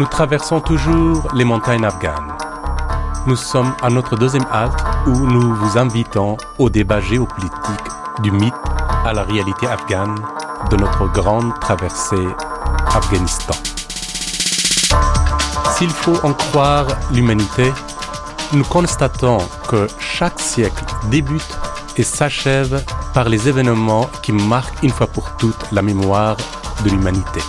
Nous 0.00 0.06
traversons 0.06 0.62
toujours 0.62 1.28
les 1.34 1.44
montagnes 1.44 1.84
afghanes. 1.84 2.32
Nous 3.26 3.36
sommes 3.36 3.74
à 3.82 3.90
notre 3.90 4.16
deuxième 4.16 4.46
halte 4.50 4.82
où 5.06 5.10
nous 5.10 5.54
vous 5.54 5.76
invitons 5.76 6.38
au 6.56 6.70
débat 6.70 7.02
géopolitique 7.02 7.90
du 8.22 8.30
mythe 8.30 8.54
à 9.04 9.12
la 9.12 9.24
réalité 9.24 9.66
afghane 9.66 10.18
de 10.70 10.76
notre 10.78 11.06
grande 11.12 11.52
traversée 11.60 12.26
Afghanistan. 12.86 13.52
S'il 15.76 15.90
faut 15.90 16.16
en 16.26 16.32
croire 16.32 16.86
l'humanité, 17.12 17.70
nous 18.54 18.64
constatons 18.64 19.36
que 19.68 19.86
chaque 19.98 20.40
siècle 20.40 20.82
débute 21.10 21.58
et 21.98 22.04
s'achève 22.04 22.82
par 23.12 23.28
les 23.28 23.50
événements 23.50 24.08
qui 24.22 24.32
marquent 24.32 24.82
une 24.82 24.92
fois 24.92 25.08
pour 25.08 25.36
toutes 25.36 25.70
la 25.72 25.82
mémoire 25.82 26.38
de 26.84 26.88
l'humanité. 26.88 27.42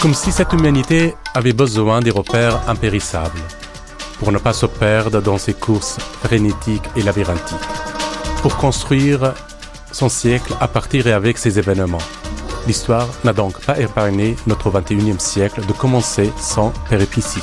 Comme 0.00 0.14
si 0.14 0.32
cette 0.32 0.54
humanité 0.54 1.14
avait 1.34 1.52
besoin 1.52 2.00
des 2.00 2.10
repères 2.10 2.66
impérissables 2.66 3.42
pour 4.18 4.32
ne 4.32 4.38
pas 4.38 4.54
se 4.54 4.64
perdre 4.64 5.20
dans 5.20 5.36
ses 5.36 5.52
courses 5.52 5.98
frénétiques 6.22 6.88
et 6.96 7.02
labyrinthiques, 7.02 7.58
pour 8.40 8.56
construire 8.56 9.34
son 9.92 10.08
siècle 10.08 10.54
à 10.58 10.68
partir 10.68 11.06
et 11.06 11.12
avec 11.12 11.36
ces 11.36 11.58
événements. 11.58 12.06
L'histoire 12.66 13.08
n'a 13.24 13.34
donc 13.34 13.60
pas 13.60 13.78
épargné 13.78 14.36
notre 14.46 14.70
21e 14.70 15.18
siècle 15.18 15.66
de 15.66 15.72
commencer 15.74 16.32
sans 16.38 16.72
péripéties. 16.88 17.42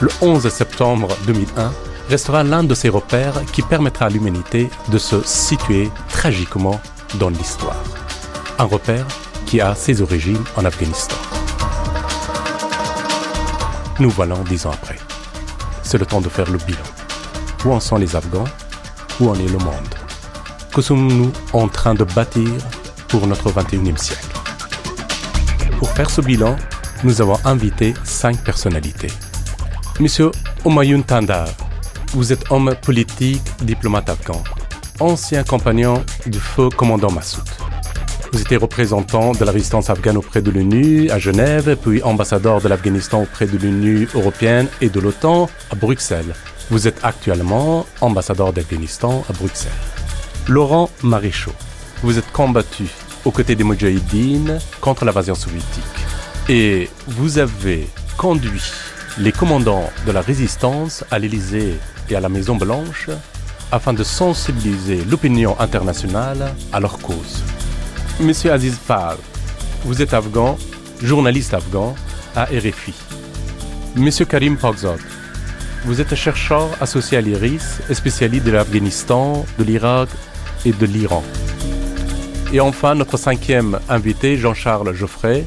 Le 0.00 0.10
11 0.20 0.48
septembre 0.48 1.08
2001 1.26 1.72
restera 2.08 2.44
l'un 2.44 2.62
de 2.62 2.74
ces 2.74 2.88
repères 2.88 3.44
qui 3.52 3.62
permettra 3.62 4.06
à 4.06 4.10
l'humanité 4.10 4.70
de 4.88 4.98
se 4.98 5.22
situer 5.24 5.90
tragiquement 6.08 6.80
dans 7.18 7.30
l'histoire. 7.30 7.82
Un 8.60 8.64
repère 8.64 9.06
qui 9.50 9.60
a 9.60 9.74
ses 9.74 10.00
origines 10.00 10.44
en 10.56 10.64
Afghanistan. 10.64 11.16
Nous 13.98 14.08
voilà 14.10 14.36
dix 14.48 14.64
ans 14.64 14.70
après. 14.70 14.96
C'est 15.82 15.98
le 15.98 16.06
temps 16.06 16.20
de 16.20 16.28
faire 16.28 16.48
le 16.48 16.58
bilan. 16.58 16.78
Où 17.64 17.72
en 17.72 17.80
sont 17.80 17.96
les 17.96 18.14
Afghans? 18.14 18.44
Où 19.18 19.28
en 19.28 19.34
est 19.34 19.48
le 19.48 19.58
monde? 19.58 19.94
Que 20.72 20.80
sommes-nous 20.80 21.32
en 21.52 21.66
train 21.66 21.94
de 21.94 22.04
bâtir 22.04 22.48
pour 23.08 23.26
notre 23.26 23.50
21e 23.50 23.96
siècle? 23.96 24.28
Pour 25.78 25.90
faire 25.90 26.10
ce 26.10 26.20
bilan, 26.20 26.54
nous 27.02 27.20
avons 27.20 27.40
invité 27.44 27.92
cinq 28.04 28.44
personnalités. 28.44 29.10
Monsieur 29.98 30.30
Omayoun 30.64 31.02
Tandar, 31.02 31.48
vous 32.12 32.32
êtes 32.32 32.52
homme 32.52 32.76
politique, 32.80 33.42
diplomate 33.62 34.10
afghan, 34.10 34.44
ancien 35.00 35.42
compagnon 35.42 36.04
du 36.26 36.38
feu 36.38 36.68
commandant 36.68 37.10
Massoud. 37.10 37.59
Vous 38.32 38.40
étiez 38.40 38.56
représentant 38.56 39.32
de 39.32 39.44
la 39.44 39.50
résistance 39.50 39.90
afghane 39.90 40.16
auprès 40.16 40.40
de 40.40 40.52
l'ONU 40.52 41.10
à 41.10 41.18
Genève, 41.18 41.76
puis 41.82 42.00
ambassadeur 42.04 42.60
de 42.60 42.68
l'Afghanistan 42.68 43.22
auprès 43.22 43.46
de 43.46 43.58
l'Union 43.58 44.06
européenne 44.14 44.68
et 44.80 44.88
de 44.88 45.00
l'OTAN 45.00 45.50
à 45.70 45.74
Bruxelles. 45.74 46.32
Vous 46.70 46.86
êtes 46.86 47.00
actuellement 47.02 47.86
ambassadeur 48.00 48.52
d'Afghanistan 48.52 49.24
à 49.28 49.32
Bruxelles. 49.32 49.72
Laurent 50.46 50.90
Maréchaux, 51.02 51.54
vous 52.04 52.18
êtes 52.18 52.30
combattu 52.30 52.84
aux 53.24 53.32
côtés 53.32 53.56
des 53.56 53.64
Moudjahidines 53.64 54.60
contre 54.80 55.04
l'invasion 55.04 55.34
soviétique. 55.34 55.82
Et 56.48 56.88
vous 57.08 57.38
avez 57.38 57.88
conduit 58.16 58.62
les 59.18 59.32
commandants 59.32 59.90
de 60.06 60.12
la 60.12 60.20
résistance 60.20 61.04
à 61.10 61.18
l'Élysée 61.18 61.74
et 62.08 62.14
à 62.14 62.20
la 62.20 62.28
Maison 62.28 62.54
Blanche 62.54 63.08
afin 63.72 63.92
de 63.92 64.04
sensibiliser 64.04 65.04
l'opinion 65.04 65.58
internationale 65.58 66.54
à 66.72 66.78
leur 66.78 66.98
cause. 66.98 67.42
Monsieur 68.20 68.52
Aziz 68.52 68.76
Far, 68.76 69.16
vous 69.82 70.02
êtes 70.02 70.12
afghan, 70.12 70.58
journaliste 71.02 71.54
afghan 71.54 71.94
à 72.36 72.44
RFI. 72.44 72.92
Monsieur 73.96 74.26
Karim 74.26 74.58
Pogzot, 74.58 74.98
vous 75.86 76.02
êtes 76.02 76.14
chercheur 76.14 76.68
associé 76.82 77.16
à 77.16 77.22
l'IRIS 77.22 77.80
et 77.88 77.94
spécialiste 77.94 78.44
de 78.44 78.50
l'Afghanistan, 78.50 79.46
de 79.58 79.64
l'Irak 79.64 80.10
et 80.66 80.72
de 80.72 80.84
l'Iran. 80.84 81.24
Et 82.52 82.60
enfin, 82.60 82.94
notre 82.94 83.16
cinquième 83.16 83.80
invité, 83.88 84.36
Jean-Charles 84.36 84.94
Geoffrey, 84.94 85.46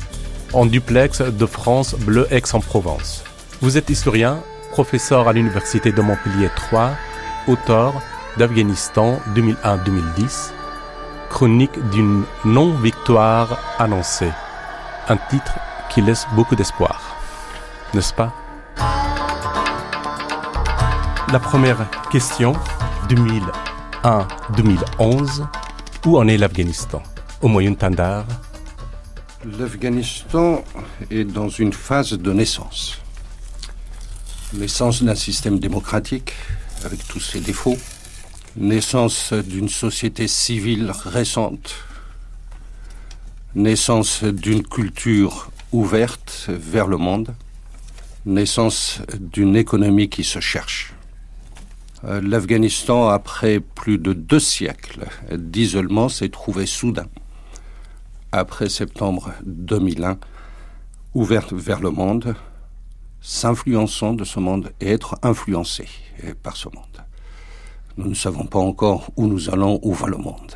en 0.52 0.66
duplex 0.66 1.22
de 1.22 1.46
France 1.46 1.94
Bleu 1.94 2.26
Aix-en-Provence. 2.32 3.24
Vous 3.62 3.78
êtes 3.78 3.92
historien, 3.92 4.40
professeur 4.72 5.28
à 5.28 5.34
l'Université 5.34 5.92
de 5.92 6.02
Montpellier 6.02 6.50
3, 6.56 6.90
auteur 7.48 8.02
d'Afghanistan 8.38 9.20
2001-2010 9.36 10.54
chronique 11.34 11.78
d'une 11.90 12.24
non-victoire 12.46 13.58
annoncée. 13.80 14.32
Un 15.10 15.18
titre 15.18 15.54
qui 15.90 16.00
laisse 16.02 16.28
beaucoup 16.36 16.56
d'espoir, 16.56 17.02
n'est-ce 17.96 18.14
pas? 18.14 18.32
La 21.32 21.40
première 21.40 21.88
question, 22.12 22.54
2001-2011, 24.04 25.48
où 26.06 26.20
en 26.20 26.28
est 26.28 26.38
l'Afghanistan? 26.38 27.02
Au 27.42 27.48
moyen 27.48 27.74
Tandar 27.74 28.26
L'Afghanistan 29.44 30.64
est 31.10 31.26
dans 31.26 31.50
une 31.50 31.74
phase 31.74 32.14
de 32.14 32.32
naissance. 32.32 33.00
Naissance 34.54 35.02
d'un 35.02 35.16
système 35.16 35.58
démocratique 35.58 36.32
avec 36.86 37.08
tous 37.08 37.20
ses 37.20 37.40
défauts, 37.40 37.78
naissance 38.56 39.34
d'une 39.34 39.70
société 39.70 40.28
civile 40.28 40.92
récente, 41.06 41.76
naissance 43.56 44.24
d'une 44.24 44.64
culture 44.64 45.52
ouverte 45.72 46.48
vers 46.50 46.88
le 46.88 46.98
monde, 46.98 47.34
naissance 48.26 49.02
d'une 49.20 49.56
économie 49.56 50.08
qui 50.08 50.24
se 50.24 50.40
cherche. 50.40 50.94
Euh, 52.06 52.22
L'Afghanistan, 52.22 53.10
après 53.10 53.60
plus 53.60 53.98
de 53.98 54.14
deux 54.14 54.40
siècles 54.40 55.08
d'isolement, 55.32 56.10
s'est 56.10 56.30
trouvé 56.30 56.66
soudain, 56.68 57.08
après 58.32 58.70
septembre 58.70 59.34
2001, 59.46 60.18
ouverte 61.16 61.54
vers 61.54 61.80
le 61.80 61.90
monde, 61.90 62.36
s'influençant 63.22 64.14
de 64.14 64.26
ce 64.26 64.40
monde 64.40 64.72
et 64.80 64.92
être 64.92 65.18
influencé 65.24 65.88
par 66.44 66.56
ce 66.56 66.68
monde. 66.74 67.04
Nous 67.96 68.10
ne 68.10 68.16
savons 68.16 68.46
pas 68.46 68.60
encore 68.60 69.12
où 69.18 69.28
nous 69.28 69.52
allons, 69.52 69.80
où 69.84 69.94
va 69.94 70.08
le 70.08 70.18
monde. 70.18 70.54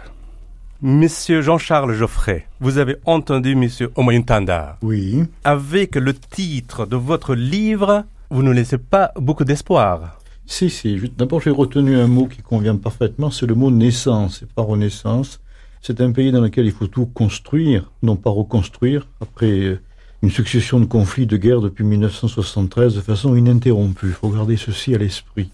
Monsieur 0.82 1.42
Jean-Charles 1.42 1.94
Geoffrey, 1.94 2.48
vous 2.60 2.80
avez 2.80 2.96
entendu 3.06 3.56
Monsieur 3.56 3.92
Omayuntanda. 3.96 4.78
Oui. 4.82 5.24
Avec 5.44 5.96
le 5.96 6.14
titre 6.16 6.88
de 6.88 6.96
votre 6.96 7.36
livre, 7.36 8.06
vous 8.32 8.42
ne 8.42 8.52
laissez 8.52 8.80
pas 8.80 9.12
beaucoup 9.16 9.44
d'espoir. 9.44 10.20
Si, 10.48 10.70
si. 10.72 11.00
D'abord, 11.16 11.42
j'ai 11.42 11.52
retenu 11.52 11.98
un 11.98 12.08
mot 12.08 12.26
qui 12.26 12.42
convient 12.42 12.76
parfaitement, 12.76 13.30
c'est 13.30 13.46
le 13.46 13.56
mot 13.56 13.70
naissance 13.70 14.42
et 14.42 14.46
pas 14.46 14.64
renaissance. 14.64 15.40
C'est 15.82 16.02
un 16.02 16.12
pays 16.12 16.32
dans 16.32 16.42
lequel 16.42 16.66
il 16.66 16.72
faut 16.72 16.88
tout 16.88 17.06
construire, 17.06 17.92
non 18.02 18.16
pas 18.16 18.32
reconstruire, 18.32 19.08
après 19.22 19.80
une 20.24 20.32
succession 20.32 20.80
de 20.80 20.86
conflits, 20.86 21.28
de 21.28 21.38
guerres 21.38 21.62
depuis 21.62 21.84
1973 21.84 22.96
de 22.96 23.02
façon 23.02 23.36
ininterrompue. 23.36 24.08
Il 24.08 24.14
faut 24.14 24.30
garder 24.30 24.58
ceci 24.58 24.96
à 24.96 24.98
l'esprit. 24.98 25.52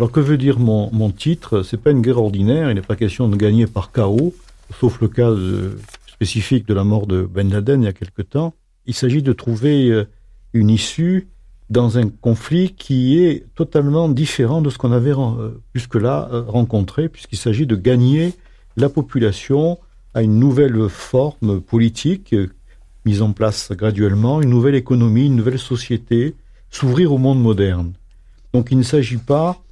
Alors 0.00 0.12
que 0.12 0.20
veut 0.20 0.38
dire 0.38 0.58
mon, 0.58 0.90
mon 0.94 1.10
titre? 1.10 1.60
C'est 1.62 1.76
pas 1.76 1.90
une 1.90 2.00
guerre 2.00 2.16
ordinaire, 2.16 2.70
il 2.70 2.74
n'est 2.74 2.80
pas 2.80 2.96
question 2.96 3.28
de 3.28 3.36
gagner 3.36 3.66
par 3.66 3.92
chaos, 3.92 4.34
sauf 4.80 4.98
le 5.02 5.08
cas 5.08 5.30
spécifique 6.06 6.66
de 6.66 6.72
la 6.72 6.84
mort 6.84 7.06
de 7.06 7.28
Ben 7.30 7.50
Laden 7.50 7.82
il 7.82 7.84
y 7.84 7.88
a 7.88 7.92
quelque 7.92 8.22
temps. 8.22 8.54
Il 8.86 8.94
s'agit 8.94 9.22
de 9.22 9.34
trouver 9.34 9.90
euh, 9.90 10.06
une 10.54 10.70
issue 10.70 11.28
dans 11.68 11.98
un 11.98 12.08
conflit 12.08 12.72
qui 12.72 13.22
est 13.22 13.44
totalement 13.54 14.08
différent 14.08 14.62
de 14.62 14.70
ce 14.70 14.78
qu'on 14.78 14.92
avait 14.92 15.12
euh, 15.12 15.50
jusque-là 15.74 16.30
euh, 16.32 16.44
rencontré, 16.48 17.10
puisqu'il 17.10 17.36
s'agit 17.36 17.66
de 17.66 17.76
gagner 17.76 18.32
la 18.78 18.88
population 18.88 19.78
à 20.14 20.22
une 20.22 20.38
nouvelle 20.38 20.88
forme 20.88 21.60
politique 21.60 22.34
mise 23.04 23.20
en 23.20 23.34
place 23.34 23.70
graduellement, 23.72 24.40
une 24.40 24.48
nouvelle 24.48 24.76
économie, 24.76 25.26
une 25.26 25.36
nouvelle 25.36 25.58
société, 25.58 26.36
s'ouvrir 26.70 27.12
au 27.12 27.18
monde 27.18 27.42
moderne. 27.42 27.92
Donc 28.54 28.68
il 28.70 28.78
ne 28.78 28.82
s'agit 28.82 29.18
pas 29.18 29.62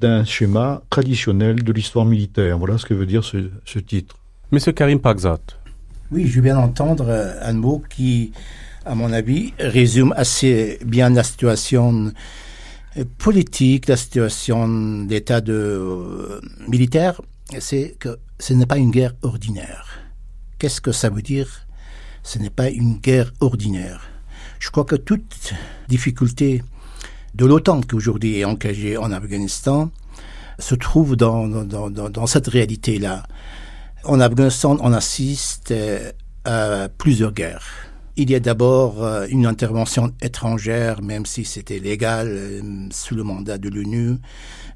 d'un 0.00 0.24
schéma 0.24 0.82
traditionnel 0.90 1.62
de 1.62 1.72
l'histoire 1.72 2.04
militaire. 2.04 2.58
Voilà 2.58 2.78
ce 2.78 2.86
que 2.86 2.94
veut 2.94 3.06
dire 3.06 3.24
ce, 3.24 3.78
titre. 3.78 4.16
Monsieur 4.52 4.72
Karim 4.72 5.00
Pagzot. 5.00 5.38
Oui, 6.10 6.26
je 6.26 6.40
viens 6.40 6.54
d'entendre 6.54 7.06
euh, 7.08 7.32
un 7.42 7.54
mot 7.54 7.82
qui, 7.88 8.32
à 8.84 8.94
mon 8.94 9.12
avis, 9.12 9.52
résume 9.58 10.12
assez 10.16 10.78
bien 10.84 11.10
la 11.10 11.24
situation 11.24 12.12
euh, 12.96 13.04
politique, 13.18 13.88
la 13.88 13.96
situation 13.96 15.04
d'état 15.04 15.40
de 15.40 15.52
euh, 15.52 16.40
militaire. 16.68 17.20
C'est 17.58 17.96
que 17.98 18.18
ce 18.38 18.54
n'est 18.54 18.66
pas 18.66 18.78
une 18.78 18.90
guerre 18.90 19.14
ordinaire. 19.22 19.86
Qu'est-ce 20.58 20.80
que 20.80 20.92
ça 20.92 21.10
veut 21.10 21.22
dire? 21.22 21.66
Ce 22.22 22.38
n'est 22.38 22.50
pas 22.50 22.70
une 22.70 22.98
guerre 22.98 23.32
ordinaire. 23.40 24.08
Je 24.58 24.70
crois 24.70 24.84
que 24.84 24.96
toute 24.96 25.52
difficulté 25.88 26.62
de 27.34 27.46
l'OTAN 27.46 27.80
qui 27.80 27.94
aujourd'hui 27.94 28.38
est 28.38 28.44
engagée 28.44 28.96
en 28.96 29.10
Afghanistan 29.12 29.90
se 30.58 30.74
trouve 30.74 31.16
dans, 31.16 31.48
dans, 31.48 32.26
cette 32.26 32.46
réalité-là. 32.46 33.24
En 34.04 34.20
Afghanistan, 34.20 34.76
on 34.80 34.92
assiste 34.92 35.72
euh, 35.72 36.12
à 36.44 36.88
plusieurs 36.88 37.32
guerres. 37.32 37.66
Il 38.16 38.30
y 38.30 38.36
a 38.36 38.40
d'abord 38.40 39.02
euh, 39.02 39.26
une 39.28 39.46
intervention 39.46 40.12
étrangère, 40.22 41.02
même 41.02 41.26
si 41.26 41.44
c'était 41.44 41.80
légal 41.80 42.28
euh, 42.30 42.62
sous 42.92 43.16
le 43.16 43.24
mandat 43.24 43.58
de 43.58 43.68
l'ONU, 43.68 44.18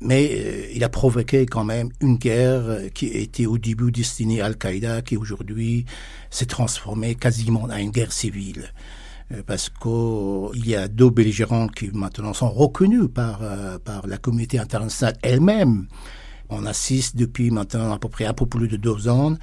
mais 0.00 0.68
il 0.74 0.82
a 0.82 0.88
provoqué 0.88 1.46
quand 1.46 1.64
même 1.64 1.90
une 2.00 2.16
guerre 2.16 2.90
qui 2.94 3.06
était 3.06 3.46
au 3.46 3.58
début 3.58 3.92
destinée 3.92 4.40
à 4.40 4.46
Al-Qaïda, 4.46 5.02
qui 5.02 5.16
aujourd'hui 5.16 5.84
s'est 6.30 6.46
transformée 6.46 7.14
quasiment 7.14 7.62
en 7.62 7.76
une 7.76 7.90
guerre 7.90 8.12
civile 8.12 8.72
parce 9.46 9.68
qu'il 9.68 10.66
y 10.66 10.74
a 10.74 10.88
deux 10.88 11.10
belligérants 11.10 11.68
qui 11.68 11.90
maintenant 11.92 12.32
sont 12.32 12.50
reconnus 12.50 13.08
par, 13.12 13.40
par 13.84 14.06
la 14.06 14.16
communauté 14.16 14.58
internationale 14.58 15.16
elle-même. 15.22 15.86
On 16.50 16.64
assiste 16.64 17.16
depuis 17.16 17.50
maintenant 17.50 17.92
à 17.92 17.98
peu 17.98 18.08
près 18.08 18.24
un 18.24 18.32
peu 18.32 18.46
plus 18.46 18.68
de 18.68 18.76
deux 18.76 19.08
ans 19.08 19.36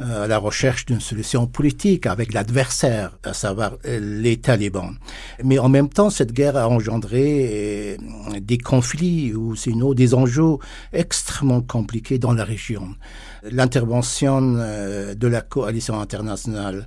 euh, 0.00 0.24
à 0.24 0.26
la 0.26 0.38
recherche 0.38 0.86
d'une 0.86 1.00
solution 1.00 1.46
politique 1.46 2.06
avec 2.06 2.32
l'adversaire, 2.32 3.18
à 3.24 3.34
savoir 3.34 3.72
euh, 3.84 4.00
les 4.00 4.38
talibans. 4.38 4.96
Mais 5.44 5.58
en 5.58 5.68
même 5.68 5.90
temps, 5.90 6.08
cette 6.08 6.32
guerre 6.32 6.56
a 6.56 6.66
engendré 6.66 7.98
euh, 8.00 8.40
des 8.40 8.56
conflits 8.56 9.34
ou 9.34 9.54
sinon 9.54 9.92
des 9.92 10.14
enjeux 10.14 10.56
extrêmement 10.94 11.60
compliqués 11.60 12.18
dans 12.18 12.32
la 12.32 12.44
région. 12.44 12.88
L'intervention 13.50 14.40
de 14.40 15.26
la 15.26 15.40
coalition 15.40 16.00
internationale 16.00 16.86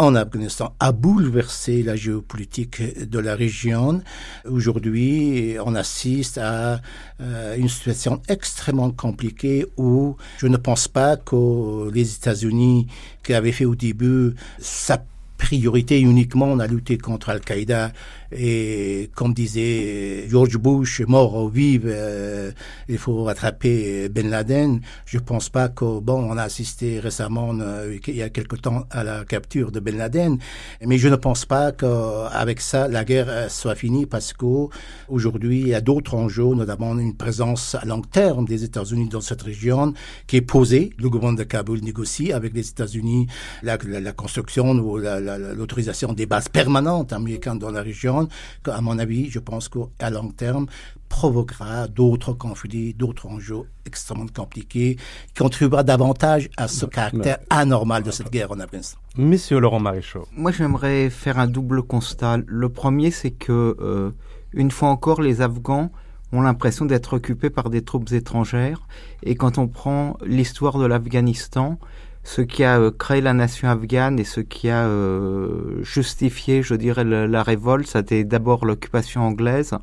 en 0.00 0.14
Afghanistan 0.14 0.74
a 0.80 0.92
bouleversé 0.92 1.82
la 1.82 1.94
géopolitique 1.94 3.06
de 3.06 3.18
la 3.18 3.34
région. 3.34 4.00
Aujourd'hui, 4.48 5.56
on 5.62 5.74
assiste 5.74 6.38
à 6.38 6.80
euh, 7.20 7.54
une 7.58 7.68
situation 7.68 8.22
extrêmement 8.26 8.92
compliquée 8.92 9.66
où 9.76 10.16
je 10.38 10.46
ne 10.46 10.56
pense 10.56 10.88
pas 10.88 11.18
que 11.18 11.90
les 11.92 12.14
États-Unis, 12.14 12.86
qui 13.22 13.34
avaient 13.34 13.52
fait 13.52 13.66
au 13.66 13.74
début 13.74 14.34
sa 14.58 15.04
priorité 15.36 16.00
uniquement 16.00 16.58
à 16.58 16.66
lutter 16.66 16.96
contre 16.96 17.28
Al-Qaïda, 17.28 17.92
et 18.32 19.10
comme 19.14 19.34
disait 19.34 20.26
George 20.28 20.56
Bush, 20.56 21.00
mort 21.06 21.34
ou 21.34 21.48
vive, 21.48 21.86
euh, 21.86 22.52
il 22.88 22.98
faut 22.98 23.24
rattraper 23.24 24.08
Ben 24.08 24.30
Laden. 24.30 24.80
Je 25.06 25.18
pense 25.18 25.48
pas 25.48 25.68
que 25.68 26.00
bon, 26.00 26.30
on 26.30 26.36
a 26.36 26.42
assisté 26.42 27.00
récemment, 27.00 27.52
euh, 27.60 27.96
il 28.06 28.16
y 28.16 28.22
a 28.22 28.28
quelque 28.28 28.56
temps, 28.56 28.86
à 28.90 29.02
la 29.02 29.24
capture 29.24 29.72
de 29.72 29.80
Ben 29.80 29.96
Laden, 29.96 30.38
mais 30.84 30.98
je 30.98 31.08
ne 31.08 31.16
pense 31.16 31.44
pas 31.44 31.72
qu'avec 31.72 32.60
ça 32.60 32.88
la 32.88 33.04
guerre 33.04 33.26
euh, 33.28 33.48
soit 33.48 33.74
finie 33.74 34.06
parce 34.06 34.32
que 34.32 34.68
aujourd'hui 35.08 35.60
il 35.60 35.68
y 35.68 35.74
a 35.74 35.80
d'autres 35.80 36.14
enjeux, 36.14 36.54
notamment 36.54 36.96
une 36.98 37.16
présence 37.16 37.74
à 37.74 37.84
long 37.84 38.02
terme 38.02 38.44
des 38.44 38.64
États-Unis 38.64 39.08
dans 39.08 39.20
cette 39.20 39.42
région 39.42 39.92
qui 40.26 40.36
est 40.36 40.40
posée. 40.42 40.90
Le 40.98 41.08
gouvernement 41.08 41.38
de 41.38 41.44
Kaboul 41.44 41.80
négocie 41.80 42.32
avec 42.32 42.54
les 42.54 42.68
États-Unis 42.68 43.26
la, 43.62 43.76
la, 43.84 44.12
construction 44.12 44.70
ou 44.70 44.98
l'autorisation 44.98 46.12
des 46.12 46.26
bases 46.26 46.48
permanentes 46.48 47.12
américaines 47.12 47.58
dans 47.58 47.70
la 47.70 47.82
région 47.82 48.19
à 48.66 48.80
mon 48.80 48.98
avis, 48.98 49.30
je 49.30 49.38
pense 49.38 49.68
qu'à 49.68 50.10
long 50.10 50.30
terme, 50.30 50.66
provoquera 51.08 51.88
d'autres 51.88 52.32
conflits, 52.32 52.94
d'autres 52.94 53.26
enjeux 53.26 53.62
extrêmement 53.84 54.26
compliqués, 54.34 54.96
qui 55.34 55.42
contribuera 55.42 55.82
davantage 55.82 56.48
à 56.56 56.68
ce 56.68 56.86
caractère 56.86 57.38
anormal 57.50 58.02
de 58.02 58.10
cette 58.10 58.30
guerre 58.30 58.52
en 58.52 58.60
Afghanistan. 58.60 58.98
Monsieur 59.16 59.58
Laurent 59.58 59.80
Maréchal. 59.80 60.22
Moi, 60.32 60.52
j'aimerais 60.52 61.10
faire 61.10 61.38
un 61.38 61.48
double 61.48 61.82
constat. 61.82 62.38
Le 62.46 62.68
premier, 62.68 63.10
c'est 63.10 63.32
que, 63.32 63.76
euh, 63.80 64.10
une 64.52 64.70
fois 64.70 64.88
encore, 64.88 65.20
les 65.20 65.42
Afghans 65.42 65.90
ont 66.32 66.42
l'impression 66.42 66.84
d'être 66.84 67.14
occupés 67.14 67.50
par 67.50 67.70
des 67.70 67.82
troupes 67.82 68.12
étrangères. 68.12 68.86
Et 69.22 69.34
quand 69.34 69.58
on 69.58 69.66
prend 69.66 70.16
l'histoire 70.24 70.78
de 70.78 70.86
l'Afghanistan, 70.86 71.78
ce 72.22 72.42
qui 72.42 72.64
a 72.64 72.78
euh, 72.78 72.90
créé 72.90 73.20
la 73.20 73.32
nation 73.32 73.68
afghane 73.68 74.18
et 74.18 74.24
ce 74.24 74.40
qui 74.40 74.68
a 74.68 74.84
euh, 74.84 75.82
justifié, 75.82 76.62
je 76.62 76.74
dirais, 76.74 77.04
la 77.04 77.42
révolte, 77.42 77.94
été 77.96 78.24
d'abord 78.24 78.66
l'occupation 78.66 79.22
anglaise, 79.22 79.74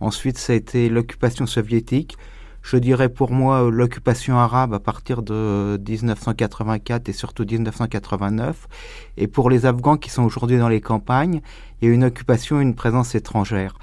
ensuite 0.00 0.38
ça 0.38 0.52
a 0.52 0.56
été 0.56 0.88
l'occupation 0.88 1.46
soviétique, 1.46 2.16
je 2.62 2.78
dirais 2.78 3.08
pour 3.08 3.30
moi 3.30 3.64
euh, 3.64 3.70
l'occupation 3.70 4.38
arabe 4.38 4.74
à 4.74 4.80
partir 4.80 5.22
de 5.22 5.78
1984 5.86 7.08
et 7.08 7.12
surtout 7.12 7.44
1989, 7.44 8.66
et 9.16 9.28
pour 9.28 9.48
les 9.48 9.64
Afghans 9.64 9.96
qui 9.96 10.10
sont 10.10 10.24
aujourd'hui 10.24 10.58
dans 10.58 10.68
les 10.68 10.80
campagnes, 10.80 11.42
il 11.80 11.88
y 11.88 11.90
a 11.90 11.94
une 11.94 12.04
occupation, 12.04 12.60
une 12.60 12.74
présence 12.74 13.14
étrangère. 13.14 13.74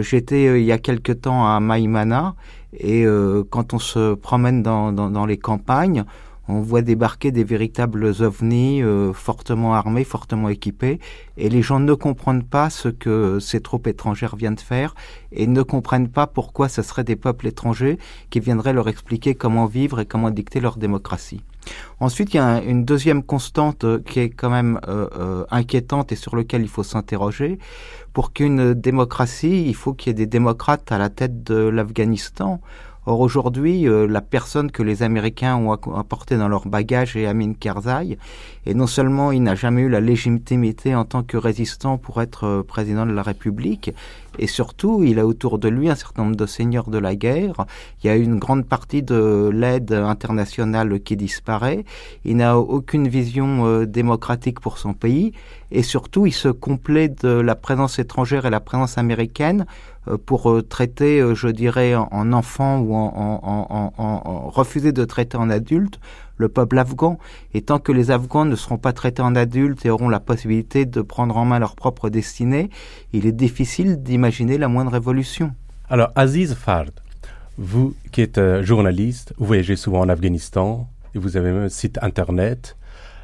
J'étais 0.00 0.60
il 0.60 0.64
y 0.64 0.72
a 0.72 0.78
quelque 0.78 1.12
temps 1.12 1.46
à 1.46 1.60
Maïmana, 1.60 2.34
et 2.72 3.04
quand 3.50 3.72
on 3.72 3.78
se 3.78 4.14
promène 4.14 4.62
dans 4.62 5.26
les 5.26 5.36
campagnes, 5.36 6.04
on 6.48 6.60
voit 6.60 6.82
débarquer 6.82 7.30
des 7.30 7.44
véritables 7.44 8.12
ovnis 8.20 8.82
euh, 8.82 9.12
fortement 9.12 9.74
armés, 9.74 10.04
fortement 10.04 10.48
équipés, 10.48 11.00
et 11.36 11.48
les 11.48 11.62
gens 11.62 11.80
ne 11.80 11.94
comprennent 11.94 12.44
pas 12.44 12.70
ce 12.70 12.88
que 12.88 13.38
ces 13.40 13.60
troupes 13.60 13.86
étrangères 13.86 14.36
viennent 14.36 14.58
faire 14.58 14.94
et 15.32 15.46
ne 15.46 15.62
comprennent 15.62 16.08
pas 16.08 16.26
pourquoi 16.26 16.68
ce 16.68 16.82
seraient 16.82 17.04
des 17.04 17.16
peuples 17.16 17.46
étrangers 17.48 17.98
qui 18.30 18.40
viendraient 18.40 18.72
leur 18.72 18.88
expliquer 18.88 19.34
comment 19.34 19.66
vivre 19.66 20.00
et 20.00 20.06
comment 20.06 20.30
dicter 20.30 20.60
leur 20.60 20.76
démocratie. 20.76 21.42
Ensuite, 21.98 22.32
il 22.34 22.36
y 22.36 22.40
a 22.40 22.62
une 22.62 22.84
deuxième 22.84 23.22
constante 23.22 23.84
euh, 23.84 23.98
qui 23.98 24.20
est 24.20 24.30
quand 24.30 24.50
même 24.50 24.80
euh, 24.88 25.44
inquiétante 25.50 26.12
et 26.12 26.16
sur 26.16 26.36
laquelle 26.36 26.62
il 26.62 26.68
faut 26.68 26.84
s'interroger. 26.84 27.58
Pour 28.12 28.32
qu'une 28.32 28.72
démocratie, 28.72 29.66
il 29.66 29.74
faut 29.74 29.92
qu'il 29.92 30.10
y 30.10 30.12
ait 30.12 30.14
des 30.14 30.26
démocrates 30.26 30.90
à 30.92 30.98
la 30.98 31.10
tête 31.10 31.42
de 31.42 31.56
l'Afghanistan. 31.56 32.60
Or 33.08 33.20
aujourd'hui, 33.20 33.88
euh, 33.88 34.08
la 34.08 34.20
personne 34.20 34.72
que 34.72 34.82
les 34.82 35.04
Américains 35.04 35.54
ont 35.54 35.70
apportée 35.72 36.36
dans 36.36 36.48
leur 36.48 36.66
bagage 36.66 37.16
est 37.16 37.26
Amin 37.26 37.52
Karzai, 37.52 38.18
et 38.66 38.74
non 38.74 38.88
seulement 38.88 39.30
il 39.30 39.44
n'a 39.44 39.54
jamais 39.54 39.82
eu 39.82 39.88
la 39.88 40.00
légitimité 40.00 40.92
en 40.96 41.04
tant 41.04 41.22
que 41.22 41.36
résistant 41.36 41.98
pour 41.98 42.20
être 42.20 42.44
euh, 42.44 42.62
président 42.64 43.06
de 43.06 43.12
la 43.12 43.22
République, 43.22 43.92
et 44.38 44.46
surtout, 44.46 45.02
il 45.04 45.18
a 45.18 45.26
autour 45.26 45.58
de 45.58 45.68
lui 45.68 45.88
un 45.88 45.94
certain 45.94 46.24
nombre 46.24 46.36
de 46.36 46.46
seigneurs 46.46 46.88
de 46.88 46.98
la 46.98 47.14
guerre. 47.14 47.66
Il 48.02 48.06
y 48.06 48.10
a 48.10 48.16
une 48.16 48.38
grande 48.38 48.66
partie 48.66 49.02
de 49.02 49.50
l'aide 49.52 49.92
internationale 49.92 51.00
qui 51.00 51.16
disparaît. 51.16 51.84
Il 52.24 52.36
n'a 52.36 52.58
aucune 52.58 53.08
vision 53.08 53.66
euh, 53.66 53.86
démocratique 53.86 54.60
pour 54.60 54.78
son 54.78 54.94
pays. 54.94 55.32
Et 55.70 55.82
surtout, 55.82 56.26
il 56.26 56.32
se 56.32 56.48
complaît 56.48 57.08
de 57.08 57.28
la 57.28 57.54
présence 57.54 57.98
étrangère 57.98 58.46
et 58.46 58.50
la 58.50 58.60
présence 58.60 58.98
américaine 58.98 59.66
euh, 60.08 60.16
pour 60.16 60.50
euh, 60.50 60.62
traiter, 60.62 61.22
je 61.34 61.48
dirais, 61.48 61.94
en, 61.94 62.32
enfant 62.32 62.78
ou 62.78 62.94
en, 62.94 63.12
en, 63.42 63.92
en, 63.96 64.48
refuser 64.48 64.92
de 64.92 65.04
traiter 65.04 65.36
en 65.36 65.50
adulte 65.50 65.98
le 66.36 66.48
peuple 66.48 66.78
afghan. 66.78 67.18
Et 67.54 67.62
tant 67.62 67.78
que 67.78 67.92
les 67.92 68.10
Afghans 68.10 68.44
ne 68.44 68.56
seront 68.56 68.78
pas 68.78 68.92
traités 68.92 69.22
en 69.22 69.34
adultes 69.34 69.84
et 69.86 69.90
auront 69.90 70.08
la 70.08 70.20
possibilité 70.20 70.84
de 70.84 71.00
prendre 71.02 71.36
en 71.36 71.44
main 71.44 71.58
leur 71.58 71.76
propre 71.76 72.08
destinée, 72.08 72.70
il 73.12 73.26
est 73.26 73.32
difficile 73.32 74.02
d'imaginer 74.02 74.58
la 74.58 74.68
moindre 74.68 74.92
révolution. 74.92 75.52
Alors, 75.88 76.10
Aziz 76.14 76.54
Fard, 76.54 76.90
vous 77.58 77.94
qui 78.12 78.20
êtes 78.20 78.38
euh, 78.38 78.62
journaliste, 78.62 79.32
vous 79.38 79.46
voyagez 79.46 79.76
souvent 79.76 80.00
en 80.00 80.08
Afghanistan 80.08 80.88
et 81.14 81.18
vous 81.18 81.36
avez 81.36 81.50
un 81.50 81.68
site 81.68 81.98
internet. 82.02 82.76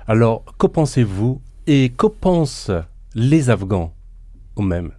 Alors, 0.06 0.44
que 0.58 0.66
pensez-vous 0.66 1.40
et 1.66 1.90
que 1.90 2.06
pensent 2.06 2.70
les 3.14 3.50
Afghans 3.50 3.92
eux-mêmes 4.58 4.92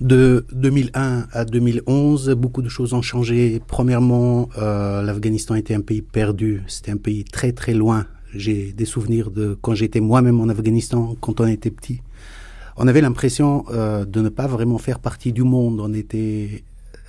de 0.00 0.46
2001 0.52 1.26
à 1.30 1.44
2011, 1.44 2.30
beaucoup 2.30 2.62
de 2.62 2.68
choses 2.68 2.94
ont 2.94 3.02
changé. 3.02 3.60
Premièrement, 3.66 4.48
euh, 4.58 5.02
l'Afghanistan 5.02 5.54
était 5.54 5.74
un 5.74 5.82
pays 5.82 6.00
perdu. 6.00 6.62
C'était 6.68 6.90
un 6.90 6.96
pays 6.96 7.24
très 7.24 7.52
très 7.52 7.74
loin. 7.74 8.06
J'ai 8.34 8.72
des 8.72 8.86
souvenirs 8.86 9.30
de 9.30 9.58
quand 9.60 9.74
j'étais 9.74 10.00
moi-même 10.00 10.40
en 10.40 10.48
Afghanistan, 10.48 11.16
quand 11.20 11.40
on 11.40 11.46
était 11.46 11.70
petit. 11.70 12.00
On 12.76 12.88
avait 12.88 13.02
l'impression 13.02 13.64
euh, 13.70 14.06
de 14.06 14.22
ne 14.22 14.30
pas 14.30 14.46
vraiment 14.46 14.78
faire 14.78 15.00
partie 15.00 15.32
du 15.32 15.42
monde. 15.42 15.80
On 15.80 15.92
était 15.92 16.64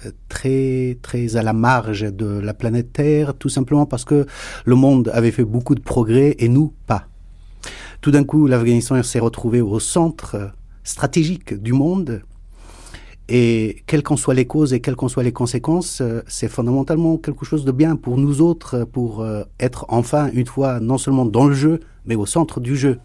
euh, 0.05 0.12
très 0.27 0.98
très 1.01 1.38
à 1.38 1.43
la 1.43 1.53
marge 1.53 2.01
de 2.01 2.25
la 2.25 2.53
planète 2.53 2.91
Terre, 2.91 3.36
tout 3.36 3.50
simplement 3.50 3.86
parce 3.86 4.03
que 4.03 4.25
le 4.65 4.75
monde 4.75 5.10
avait 5.13 5.31
fait 5.31 5.45
beaucoup 5.45 5.75
de 5.75 5.81
progrès 5.81 6.36
et 6.39 6.50
nous 6.50 6.74
pas. 6.88 7.07
Tout 8.01 8.12
d'un 8.12 8.25
coup, 8.25 8.48
l'Afghanistan 8.48 9.01
s'est 9.01 9.19
retrouvé 9.19 9.62
au 9.62 9.79
centre 9.79 10.51
stratégique 10.83 11.53
du 11.53 11.71
monde 11.71 12.24
et 13.33 13.83
quelles 13.88 14.03
qu'en 14.03 14.17
soient 14.17 14.33
les 14.33 14.45
causes 14.45 14.73
et 14.73 14.81
quelles 14.81 14.97
qu'en 14.97 15.07
soient 15.07 15.23
les 15.23 15.31
conséquences, 15.31 16.01
euh, 16.01 16.21
c'est 16.27 16.50
fondamentalement 16.50 17.15
quelque 17.15 17.45
chose 17.45 17.63
de 17.63 17.71
bien 17.71 17.95
pour 17.95 18.17
nous 18.17 18.41
autres, 18.41 18.83
pour 18.83 19.21
euh, 19.21 19.43
être 19.57 19.85
enfin 19.88 20.29
une 20.33 20.47
fois 20.47 20.81
non 20.81 20.97
seulement 20.97 21.25
dans 21.25 21.45
le 21.45 21.53
jeu, 21.53 21.79
mais 22.05 22.15
au 22.15 22.25
centre 22.25 22.59
du 22.59 22.75
jeu. 22.75 23.00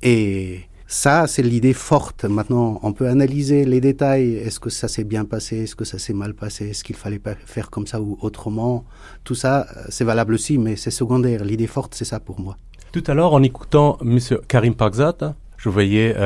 Et 0.00 0.60
ça, 0.86 1.26
c'est 1.26 1.42
l'idée 1.42 1.74
forte. 1.74 2.24
Maintenant, 2.24 2.80
on 2.82 2.94
peut 2.94 3.06
analyser 3.06 3.66
les 3.66 3.82
détails. 3.82 4.36
Est-ce 4.36 4.60
que 4.60 4.70
ça 4.70 4.88
s'est 4.88 5.04
bien 5.04 5.26
passé? 5.26 5.58
Est-ce 5.58 5.76
que 5.76 5.84
ça 5.84 5.98
s'est 5.98 6.14
mal 6.14 6.32
passé? 6.32 6.70
Est-ce 6.70 6.82
qu'il 6.82 6.96
fallait 6.96 7.18
pas 7.18 7.34
faire 7.44 7.68
comme 7.68 7.86
ça 7.86 8.00
ou 8.00 8.16
autrement? 8.22 8.86
Tout 9.24 9.34
ça, 9.34 9.66
euh, 9.76 9.82
c'est 9.90 10.04
valable 10.04 10.32
aussi, 10.32 10.56
mais 10.56 10.76
c'est 10.76 10.90
secondaire. 10.90 11.44
L'idée 11.44 11.66
forte, 11.66 11.94
c'est 11.94 12.06
ça 12.06 12.18
pour 12.18 12.40
moi. 12.40 12.56
Tout 12.92 13.04
à 13.06 13.12
l'heure, 13.12 13.34
en 13.34 13.42
écoutant 13.42 13.98
M. 14.00 14.18
Karim 14.48 14.74
Pakzat, 14.74 15.34
je 15.58 15.68
voyais 15.68 16.16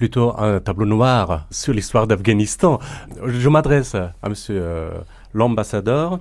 plutôt 0.00 0.32
un 0.38 0.60
tableau 0.60 0.86
noir 0.86 1.46
sur 1.50 1.74
l'histoire 1.74 2.06
d'Afghanistan. 2.06 2.78
Je 3.22 3.48
m'adresse 3.50 3.94
à 3.94 4.28
monsieur 4.30 4.58
euh, 4.58 4.98
l'ambassadeur 5.34 6.20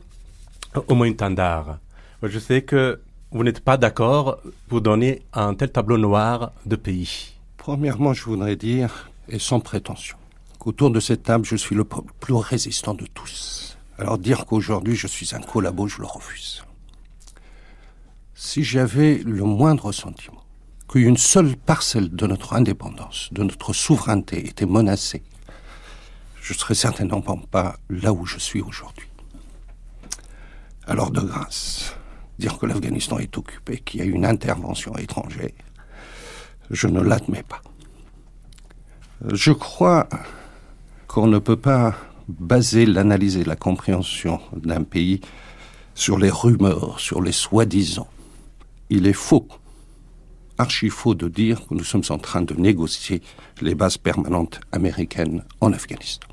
Omoin 0.89 1.13
Tandar. 1.13 1.77
Je 2.21 2.39
sais 2.39 2.61
que 2.63 2.99
vous 3.31 3.41
n'êtes 3.45 3.61
pas 3.61 3.77
d'accord 3.77 4.39
pour 4.67 4.81
donner 4.81 5.21
un 5.31 5.53
tel 5.53 5.71
tableau 5.71 5.97
noir 5.97 6.51
de 6.65 6.75
pays. 6.75 7.35
Premièrement, 7.55 8.11
je 8.11 8.25
voudrais 8.25 8.57
dire, 8.57 9.09
et 9.29 9.39
sans 9.39 9.61
prétention, 9.61 10.17
qu'autour 10.59 10.91
de 10.91 10.99
cette 10.99 11.23
table, 11.23 11.45
je 11.45 11.55
suis 11.55 11.73
le 11.77 11.85
plus 11.85 12.33
résistant 12.33 12.93
de 12.93 13.05
tous. 13.05 13.77
Alors 13.97 14.17
dire 14.17 14.45
qu'aujourd'hui 14.45 14.97
je 14.97 15.07
suis 15.07 15.33
un 15.33 15.39
collabo, 15.39 15.87
je 15.87 15.99
le 15.99 16.05
refuse. 16.05 16.65
Si 18.33 18.61
j'avais 18.61 19.19
le 19.19 19.45
moindre 19.45 19.93
sentiment 19.93 20.38
qu'une 20.89 21.17
seule 21.17 21.55
parcelle 21.55 22.09
de 22.09 22.25
notre 22.25 22.53
indépendance, 22.53 23.29
de 23.31 23.43
notre 23.43 23.73
souveraineté 23.73 24.47
était 24.47 24.65
menacée, 24.65 25.21
je 26.41 26.53
serais 26.53 26.73
certainement 26.73 27.21
pas 27.21 27.77
là 27.89 28.11
où 28.11 28.25
je 28.25 28.39
suis 28.39 28.61
aujourd'hui. 28.61 29.07
Alors 30.87 31.11
de 31.11 31.21
grâce, 31.21 31.95
dire 32.39 32.57
que 32.57 32.65
l'Afghanistan 32.65 33.19
est 33.19 33.37
occupé, 33.37 33.77
qu'il 33.77 33.99
y 33.99 34.03
a 34.03 34.05
une 34.07 34.25
intervention 34.25 34.97
étrangère, 34.97 35.51
je 36.71 36.87
ne 36.87 37.01
l'admets 37.01 37.43
pas. 37.43 37.61
Je 39.31 39.51
crois 39.51 40.09
qu'on 41.07 41.27
ne 41.27 41.37
peut 41.37 41.57
pas 41.57 41.95
baser 42.27 42.87
l'analyse 42.87 43.37
et 43.37 43.43
la 43.43 43.55
compréhension 43.55 44.39
d'un 44.55 44.83
pays 44.83 45.21
sur 45.93 46.17
les 46.17 46.31
rumeurs, 46.31 46.99
sur 46.99 47.21
les 47.21 47.31
soi-disant. 47.31 48.07
Il 48.89 49.05
est 49.05 49.13
faux, 49.13 49.47
archi 50.59 50.89
faux 50.89 51.15
de 51.15 51.29
dire 51.29 51.65
que 51.65 51.73
nous 51.73 51.85
sommes 51.85 52.03
en 52.09 52.17
train 52.17 52.41
de 52.41 52.53
négocier 52.53 53.21
les 53.61 53.75
bases 53.75 53.97
permanentes 53.97 54.59
américaines 54.73 55.43
en 55.61 55.71
Afghanistan. 55.71 56.27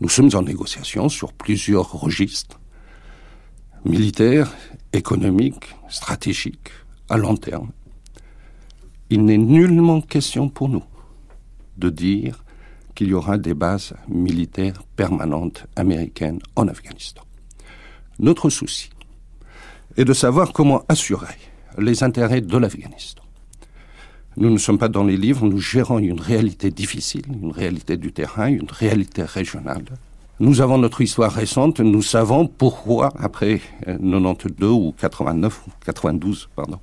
Nous 0.00 0.08
sommes 0.08 0.30
en 0.34 0.42
négociation 0.42 1.08
sur 1.10 1.32
plusieurs 1.34 1.92
registres 1.92 2.58
militaires, 3.84 4.50
économiques, 4.92 5.74
stratégiques, 5.88 6.70
à 7.10 7.18
long 7.18 7.36
terme. 7.36 7.70
Il 9.10 9.24
n'est 9.24 9.38
nullement 9.38 10.00
question 10.00 10.48
pour 10.48 10.68
nous 10.70 10.84
de 11.76 11.90
dire 11.90 12.44
qu'il 12.94 13.08
y 13.08 13.14
aura 13.14 13.36
des 13.36 13.54
bases 13.54 13.92
militaires 14.08 14.82
permanentes 14.96 15.66
américaines 15.76 16.40
en 16.56 16.66
Afghanistan. 16.66 17.22
Notre 18.18 18.48
souci 18.48 18.90
est 19.96 20.04
de 20.04 20.14
savoir 20.14 20.52
comment 20.52 20.82
assurer 20.88 21.36
les 21.78 22.02
intérêts 22.02 22.40
de 22.40 22.56
l'Afghanistan. 22.56 23.22
Nous 24.36 24.50
ne 24.50 24.58
sommes 24.58 24.78
pas 24.78 24.88
dans 24.88 25.04
les 25.04 25.16
livres, 25.16 25.46
nous 25.46 25.58
gérons 25.58 25.98
une 25.98 26.20
réalité 26.20 26.70
difficile, 26.70 27.24
une 27.42 27.50
réalité 27.50 27.96
du 27.96 28.12
terrain, 28.12 28.46
une 28.46 28.70
réalité 28.70 29.22
régionale. 29.22 29.84
Nous 30.40 30.60
avons 30.60 30.78
notre 30.78 31.00
histoire 31.00 31.32
récente, 31.32 31.80
nous 31.80 32.02
savons 32.02 32.46
pourquoi, 32.46 33.12
après 33.18 33.60
92 33.84 34.54
euh, 34.62 34.70
ou 34.70 34.94
89 34.96 35.66
ou 35.66 35.70
92, 35.84 36.48
pardon, 36.54 36.78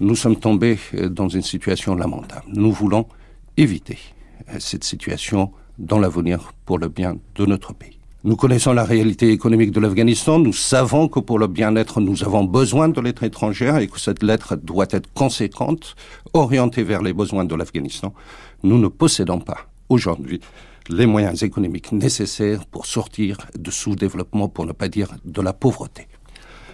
nous 0.00 0.14
sommes 0.14 0.36
tombés 0.36 0.78
euh, 0.94 1.08
dans 1.08 1.28
une 1.28 1.40
situation 1.40 1.94
lamentable. 1.94 2.44
Nous 2.52 2.72
voulons 2.72 3.06
éviter 3.56 3.98
euh, 4.50 4.56
cette 4.58 4.84
situation 4.84 5.52
dans 5.78 5.98
l'avenir 5.98 6.52
pour 6.66 6.78
le 6.78 6.88
bien 6.88 7.16
de 7.36 7.46
notre 7.46 7.72
pays. 7.72 7.95
Nous 8.26 8.34
connaissons 8.34 8.72
la 8.72 8.82
réalité 8.82 9.30
économique 9.30 9.70
de 9.70 9.78
l'Afghanistan. 9.78 10.40
Nous 10.40 10.52
savons 10.52 11.06
que 11.06 11.20
pour 11.20 11.38
le 11.38 11.46
bien-être, 11.46 12.00
nous 12.00 12.24
avons 12.24 12.42
besoin 12.42 12.88
de 12.88 13.00
lettres 13.00 13.22
étrangère 13.22 13.76
et 13.76 13.86
que 13.86 14.00
cette 14.00 14.20
lettre 14.24 14.56
doit 14.56 14.88
être 14.90 15.08
conséquente, 15.14 15.94
orientée 16.32 16.82
vers 16.82 17.02
les 17.02 17.12
besoins 17.12 17.44
de 17.44 17.54
l'Afghanistan. 17.54 18.12
Nous 18.64 18.78
ne 18.78 18.88
possédons 18.88 19.38
pas 19.38 19.68
aujourd'hui 19.88 20.40
les 20.88 21.06
moyens 21.06 21.44
économiques 21.44 21.92
nécessaires 21.92 22.66
pour 22.66 22.86
sortir 22.86 23.38
de 23.56 23.70
sous-développement, 23.70 24.48
pour 24.48 24.66
ne 24.66 24.72
pas 24.72 24.88
dire 24.88 25.10
de 25.24 25.40
la 25.40 25.52
pauvreté. 25.52 26.08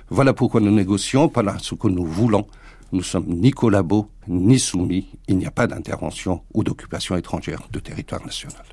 Voilà 0.09 0.33
pourquoi 0.33 0.63
nous 0.63 0.75
négocions, 0.75 1.31
voilà 1.35 1.59
ce 1.61 1.75
que 1.75 1.89
nous 1.89 2.07
voulons. 2.07 2.47
Nous 2.93 3.03
sommes 3.03 3.27
ni 3.29 3.51
collabos, 3.51 4.09
ni 4.27 4.59
soumis. 4.59 5.07
Il 5.29 5.37
n'y 5.37 5.45
a 5.45 5.51
pas 5.51 5.67
d'intervention 5.67 6.41
ou 6.55 6.65
d'occupation 6.65 7.15
étrangère 7.15 7.69
de 7.71 7.79
territoire 7.79 8.25
national. 8.25 8.65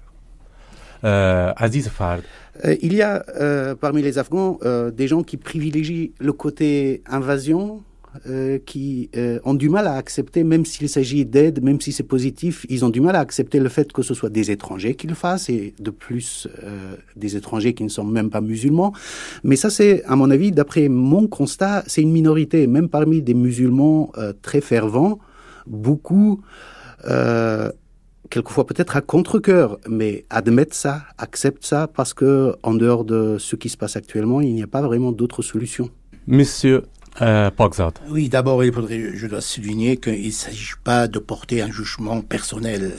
Euh, 1.03 1.53
Aziz 1.55 1.89
Fard. 1.89 2.21
Euh, 2.65 2.75
il 2.81 2.93
y 2.93 3.01
a 3.01 3.23
euh, 3.39 3.75
parmi 3.75 4.01
les 4.01 4.17
Afghans 4.17 4.59
euh, 4.63 4.91
des 4.91 5.07
gens 5.07 5.23
qui 5.23 5.37
privilégient 5.37 6.13
le 6.19 6.33
côté 6.33 7.01
invasion 7.05 7.83
euh, 8.27 8.57
qui 8.65 9.09
euh, 9.15 9.39
ont 9.45 9.53
du 9.53 9.69
mal 9.69 9.85
à 9.85 9.93
accepter, 9.93 10.43
même 10.43 10.65
s'il 10.65 10.89
s'agit 10.89 11.25
d'aide, 11.25 11.61
même 11.63 11.79
si 11.79 11.91
c'est 11.91 12.03
positif, 12.03 12.65
ils 12.67 12.83
ont 12.83 12.89
du 12.89 13.01
mal 13.01 13.15
à 13.15 13.19
accepter 13.19 13.59
le 13.59 13.69
fait 13.69 13.93
que 13.93 14.01
ce 14.01 14.15
soit 14.15 14.31
des 14.31 14.49
étrangers 14.49 14.95
qui 14.95 15.05
le 15.05 15.13
fassent, 15.13 15.47
et 15.49 15.75
de 15.79 15.91
plus 15.91 16.47
euh, 16.63 16.95
des 17.15 17.35
étrangers 17.35 17.75
qui 17.75 17.83
ne 17.83 17.89
sont 17.89 18.03
même 18.03 18.31
pas 18.31 18.41
musulmans. 18.41 18.93
Mais 19.43 19.55
ça, 19.55 19.69
c'est, 19.69 20.03
à 20.05 20.15
mon 20.15 20.31
avis, 20.31 20.51
d'après 20.51 20.89
mon 20.89 21.27
constat, 21.27 21.83
c'est 21.85 22.01
une 22.01 22.11
minorité, 22.11 22.65
même 22.65 22.89
parmi 22.89 23.21
des 23.21 23.35
musulmans 23.35 24.11
très 24.41 24.61
fervents, 24.61 25.19
beaucoup 25.67 26.41
quelquefois 28.29 28.65
peut-être 28.65 28.95
à 28.95 29.01
contre-cœur, 29.01 29.79
mais 29.87 30.25
admettent 30.29 30.73
ça, 30.73 31.03
acceptent 31.17 31.65
ça, 31.65 31.87
parce 31.87 32.13
que 32.13 32.55
en 32.63 32.73
dehors 32.73 33.03
de 33.03 33.37
ce 33.39 33.55
qui 33.55 33.69
se 33.69 33.77
passe 33.77 33.95
actuellement, 33.95 34.41
il 34.41 34.53
n'y 34.53 34.63
a 34.63 34.67
pas 34.67 34.81
vraiment 34.81 35.11
d'autre 35.11 35.41
solution. 35.41 35.89
Monsieur 36.27 36.83
euh, 37.21 37.49
oui, 38.09 38.29
d'abord, 38.29 38.63
je 38.63 39.27
dois 39.27 39.41
souligner 39.41 39.97
qu'il 39.97 40.25
ne 40.25 40.31
s'agit 40.31 40.75
pas 40.83 41.07
de 41.07 41.19
porter 41.19 41.61
un 41.61 41.71
jugement 41.71 42.21
personnel. 42.21 42.93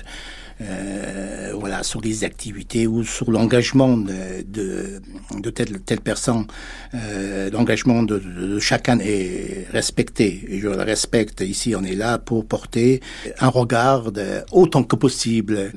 Euh, 0.61 1.53
voilà, 1.59 1.83
sur 1.83 2.01
les 2.01 2.25
activités 2.25 2.87
ou 2.87 3.03
sur 3.03 3.31
l'engagement 3.31 3.97
de, 3.97 4.43
de, 4.47 5.01
de, 5.39 5.51
telle, 5.51 5.81
telle 5.81 6.01
personne. 6.01 6.47
Euh, 6.95 7.51
l'engagement 7.51 8.03
de, 8.03 8.19
de, 8.19 8.59
chacun 8.59 8.99
est 8.99 9.67
respecté. 9.71 10.45
Et 10.49 10.61
je 10.61 10.69
le 10.69 10.83
respecte. 10.83 11.41
Ici, 11.41 11.75
on 11.75 11.83
est 11.83 11.95
là 11.95 12.19
pour 12.19 12.47
porter 12.47 13.01
un 13.41 13.49
regard 13.49 14.11
autant 14.53 14.83
que 14.83 14.97
possible 14.97 15.73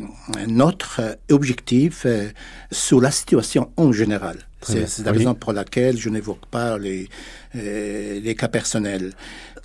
notre 0.48 1.18
objectif 1.30 2.04
euh, 2.06 2.30
sur 2.72 3.00
la 3.00 3.12
situation 3.12 3.72
en 3.78 3.92
général. 3.92 4.38
C'est 4.66 5.06
la 5.06 5.12
raison 5.12 5.34
pour 5.34 5.54
laquelle 5.54 5.98
je 5.98 6.10
n'évoque 6.10 6.46
pas 6.50 6.78
les, 6.78 7.10
euh, 7.56 8.20
les 8.22 8.36
cas 8.36 8.48
personnels. 8.48 9.14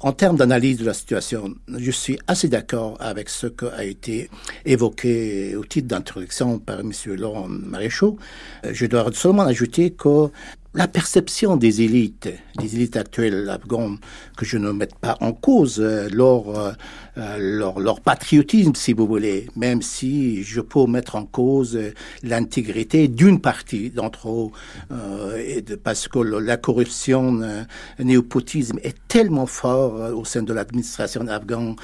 En 0.01 0.13
termes 0.13 0.37
d'analyse 0.37 0.79
de 0.79 0.85
la 0.85 0.95
situation, 0.95 1.57
je 1.67 1.91
suis 1.91 2.21
assez 2.29 2.49
d'accord 2.49 2.97
avec 3.01 3.29
ce 3.29 3.49
qui 3.49 3.65
a 3.65 3.83
été 3.83 4.31
évoqué 4.65 5.57
au 5.57 5.65
titre 5.65 5.89
d'introduction 5.89 6.61
par 6.61 6.81
M. 6.81 6.93
Laurent 7.17 7.49
Maréchaux. 7.49 8.17
Euh, 8.65 8.71
je 8.73 8.87
dois 8.87 9.11
seulement 9.13 9.43
ajouter 9.43 9.91
que 9.91 10.31
la 10.79 10.87
perception 10.87 11.57
des 11.57 11.83
élites, 11.83 12.29
des 12.57 12.77
élites 12.77 12.97
actuelles 12.97 13.51
afghanes, 13.51 13.99
que 14.37 14.45
je 14.45 14.59
ne 14.59 14.71
mette 14.71 14.95
pas 14.95 15.17
en 15.21 15.33
cause 15.33 15.81
euh, 15.81 16.09
leur, 16.13 16.77
euh, 17.19 17.37
leur, 17.37 17.81
leur, 17.81 18.01
patriotisme, 18.01 18.75
si 18.77 18.93
vous 18.93 19.05
voulez, 19.05 19.49
même 19.57 19.83
si 19.83 20.45
je 20.45 20.61
peux 20.61 20.87
mettre 20.87 21.17
en 21.17 21.25
cause 21.25 21.77
l'intégrité 22.23 23.09
d'une 23.09 23.41
partie 23.41 23.91
d'entre 23.91 24.29
eux, 24.31 24.51
euh, 24.93 25.61
parce 25.83 26.07
que 26.07 26.21
la 26.21 26.57
corruption, 26.57 27.43
euh, 27.43 27.65
le 27.99 28.05
néopotisme 28.05 28.79
est 28.85 28.97
tellement 29.09 29.47
fort 29.47 30.17
au 30.17 30.25
sein 30.25 30.43
de 30.45 30.53
l'administration 30.53 31.27
afghane, 31.27 31.75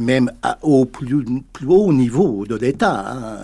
même 0.00 0.32
au 0.62 0.86
plus, 0.86 1.24
plus 1.52 1.68
haut 1.68 1.92
niveau 1.92 2.44
de 2.46 2.56
l'État. 2.56 3.12
Hein. 3.12 3.38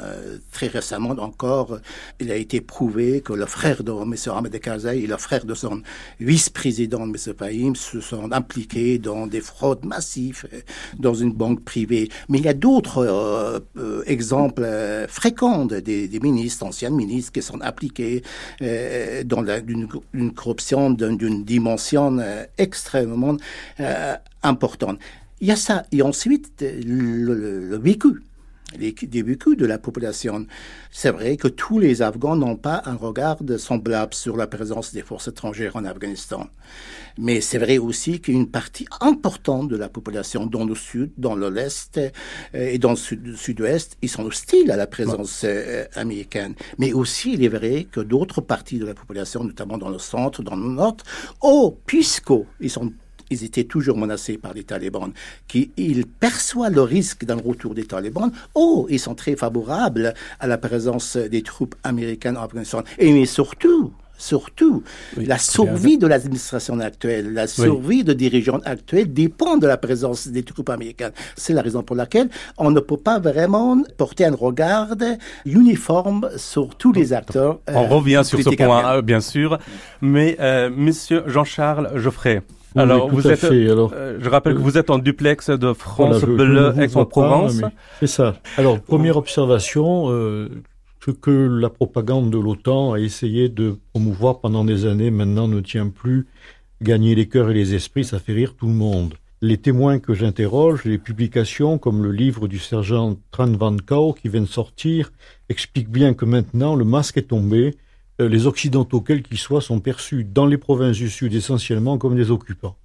Très 0.51 0.67
récemment 0.67 1.15
encore, 1.19 1.79
il 2.19 2.33
a 2.33 2.37
été 2.37 2.61
prouvé 2.61 3.21
que 3.21 3.33
le 3.33 3.47
frère 3.47 3.85
de 3.85 3.93
M. 3.93 4.15
Ahmed 4.35 4.59
Karzai 4.59 4.96
et 5.03 5.07
le 5.07 5.17
frère 5.17 5.45
de 5.45 5.55
son 5.55 5.83
vice-président, 6.21 7.03
M. 7.03 7.17
Fahim, 7.39 7.77
se 7.77 8.01
sont 8.01 8.33
impliqués 8.33 8.99
dans 8.99 9.27
des 9.27 9.41
fraudes 9.41 9.85
massives 9.85 10.47
euh, 10.53 10.61
dans 10.99 11.15
une 11.15 11.33
banque 11.33 11.65
privée. 11.65 12.09
Mais 12.29 12.39
il 12.39 12.45
y 12.45 12.49
a 12.49 12.55
d'autres 12.55 12.99
euh, 12.99 13.59
euh, 13.79 14.03
exemples 14.07 14.67
fréquents 15.09 15.65
des, 15.67 16.21
ministres, 16.23 16.65
anciens 16.65 16.91
ministres, 16.91 17.33
qui 17.33 17.43
sont 17.43 17.61
impliqués 17.61 18.23
dans 18.61 19.45
une, 19.67 20.33
corruption 20.33 20.91
d'une 20.91 21.45
dimension 21.45 22.19
extrêmement 22.59 23.37
importante. 24.43 24.99
Il 25.41 25.49
y 25.49 25.51
a 25.51 25.57
ça. 25.57 25.85
Et 25.93 26.03
ensuite, 26.03 26.63
le 26.63 27.77
vécu 27.77 28.23
les, 28.79 29.23
vécus 29.23 29.57
de 29.57 29.67
la 29.67 29.79
population. 29.79 30.47
C'est 30.91 31.11
vrai 31.11 31.37
que 31.37 31.49
tous 31.49 31.79
les 31.79 32.03
Afghans 32.03 32.37
n'ont 32.37 32.57
pas 32.57 32.83
un 32.87 32.95
regard 32.95 33.39
semblable 33.59 34.15
sur 34.15 34.37
la 34.37 34.47
présence 34.47 34.93
des 34.93 35.03
forces 35.03 35.29
étrangères 35.29 35.77
en 35.77 35.85
Afghanistan. 35.85 36.49
Mais 37.19 37.41
c'est 37.41 37.59
vrai 37.59 37.79
aussi 37.79 38.21
qu'une 38.21 38.51
partie 38.51 38.87
importante 39.01 39.69
de 39.69 39.77
la 39.77 39.89
population, 39.89 40.47
dans 40.47 40.65
le 40.65 40.75
sud, 40.75 41.13
dans 41.17 41.35
l'est 41.35 41.99
euh, 41.99 42.11
et 42.53 42.79
dans 42.79 42.91
le 42.91 43.37
sud-ouest, 43.37 43.97
ils 44.03 44.09
sont 44.09 44.25
hostiles 44.25 44.71
à 44.71 44.77
la 44.77 44.87
présence 44.87 45.43
euh, 45.45 45.87
américaine. 45.95 46.55
Mais 46.79 46.93
aussi, 46.93 47.33
il 47.33 47.45
est 47.45 47.49
vrai 47.49 47.87
que 47.91 48.01
d'autres 48.01 48.41
parties 48.41 48.79
de 48.79 48.85
la 48.85 48.95
population, 48.95 49.45
notamment 49.45 49.79
dans 49.79 49.89
le 49.89 49.99
centre, 49.99 50.43
dans 50.43 50.57
le 50.57 50.69
nord, 50.69 50.97
oh, 51.41 51.79
puisqu'ils 51.87 52.71
sont 52.71 52.93
ils 53.31 53.45
étaient 53.45 53.65
toujours 53.65 53.97
menacés 53.97 54.39
par 54.39 54.55
les 54.55 54.65
talibans, 54.65 55.13
qu'ils 55.49 56.07
perçoivent 56.07 56.75
le 56.75 56.83
risque 56.83 57.25
d'un 57.25 57.37
retour 57.37 57.75
des 57.75 57.85
talibans, 57.85 58.31
oh, 58.55 58.87
ils 58.91 59.01
sont 59.01 59.15
très 59.15 59.37
favorables 59.37 60.15
à 60.41 60.47
la 60.47 60.59
présence 60.59 61.17
des 61.17 61.43
troupes 61.43 61.75
américaines 61.85 62.37
en 62.37 62.43
Afghanistan. 62.43 62.83
Et 62.99 63.13
mais 63.13 63.27
surtout, 63.27 63.93
surtout. 64.19 64.83
la 65.17 65.39
survie 65.39 65.99
de 65.99 66.07
l'administration 66.07 66.81
actuelle, 66.81 67.33
la 67.33 67.47
survie 67.47 68.05
de 68.05 68.13
dirigeants 68.13 68.61
actuels 68.65 69.13
dépend 69.13 69.57
de 69.57 69.67
la 69.67 69.77
présence 69.77 70.29
des 70.29 70.43
troupes 70.43 70.71
américaines. 70.71 71.13
C'est 71.37 71.53
la 71.53 71.63
raison 71.63 71.83
pour 71.83 71.97
laquelle 71.97 72.29
on 72.59 72.71
ne 72.71 72.81
peut 72.81 72.97
pas 72.97 73.19
vraiment 73.19 73.83
porter 73.97 74.25
un 74.25 74.35
regard 74.35 74.89
uniforme 75.45 76.29
sur 76.37 76.75
tous 76.75 76.93
les 76.93 77.13
acteurs. 77.13 77.61
on 77.69 77.85
euh, 77.85 77.89
revient 77.89 78.23
sur 78.25 78.41
ce 78.41 78.51
point, 78.51 79.03
bien 79.03 79.21
sûr. 79.21 79.59
Mais, 80.01 80.37
euh, 80.41 80.71
monsieur 80.71 81.23
Jean-Charles 81.27 81.93
Geoffrey, 81.97 82.43
alors, 82.77 83.09
vous 83.09 83.27
êtes, 83.27 83.45
Alors, 83.45 83.93
euh, 83.95 84.19
je 84.21 84.29
rappelle 84.29 84.55
que 84.55 84.61
vous 84.61 84.79
êtes 84.79 84.91
en 84.91 84.99
duplex 84.99 85.51
de 85.51 85.73
France 85.73 86.23
Bleu 86.23 86.75
Aix-en-Provence. 86.79 87.63
C'est 88.01 88.07
ça. 88.07 88.37
Alors, 88.57 88.81
première 88.81 89.17
observation, 89.17 90.11
euh, 90.11 90.49
ce 91.05 91.11
que 91.11 91.31
la 91.31 91.71
propagande 91.71 92.31
de 92.31 92.39
l'OTAN 92.39 92.95
a 92.95 92.99
essayé 92.99 93.49
de 93.49 93.79
promouvoir 93.93 94.41
pendant 94.41 94.65
des 94.65 94.87
années 94.87 95.11
maintenant 95.11 95.49
ne 95.49 95.61
tient 95.61 95.89
plus. 95.89 96.27
Gagner 96.83 97.15
les 97.15 97.29
cœurs 97.29 97.51
et 97.51 97.55
les 97.55 97.75
esprits, 97.75 98.05
ça 98.05 98.19
fait 98.19 98.33
rire 98.33 98.55
tout 98.59 98.67
le 98.67 98.75
monde. 98.75 99.15
Les 99.41 99.57
témoins 99.59 99.99
que 99.99 100.15
j'interroge, 100.15 100.85
les 100.85 100.99
publications 100.99 101.79
comme 101.79 102.03
le 102.03 102.11
livre 102.11 102.49
du 102.49 102.59
sergent 102.59 103.17
Tran 103.31 103.53
Van 103.53 103.77
Kou 103.77 104.15
qui 104.15 104.29
vient 104.29 104.41
de 104.41 104.47
sortir, 104.47 105.13
expliquent 105.49 105.91
bien 105.91 106.15
que 106.15 106.25
maintenant 106.25 106.75
le 106.75 106.85
masque 106.85 107.19
est 107.19 107.29
tombé 107.29 107.77
les 108.19 108.47
Occidentaux, 108.47 109.01
quels 109.01 109.23
qu'ils 109.23 109.39
soient, 109.39 109.61
sont 109.61 109.81
perçus 109.81 110.25
dans 110.25 110.47
les 110.47 110.59
provinces 110.59 110.97
du 110.97 111.11
Sud 111.11 111.35
essentiellement 111.35 111.99
comme 111.99 112.17
des 112.17 112.31
occupants. 112.31 112.77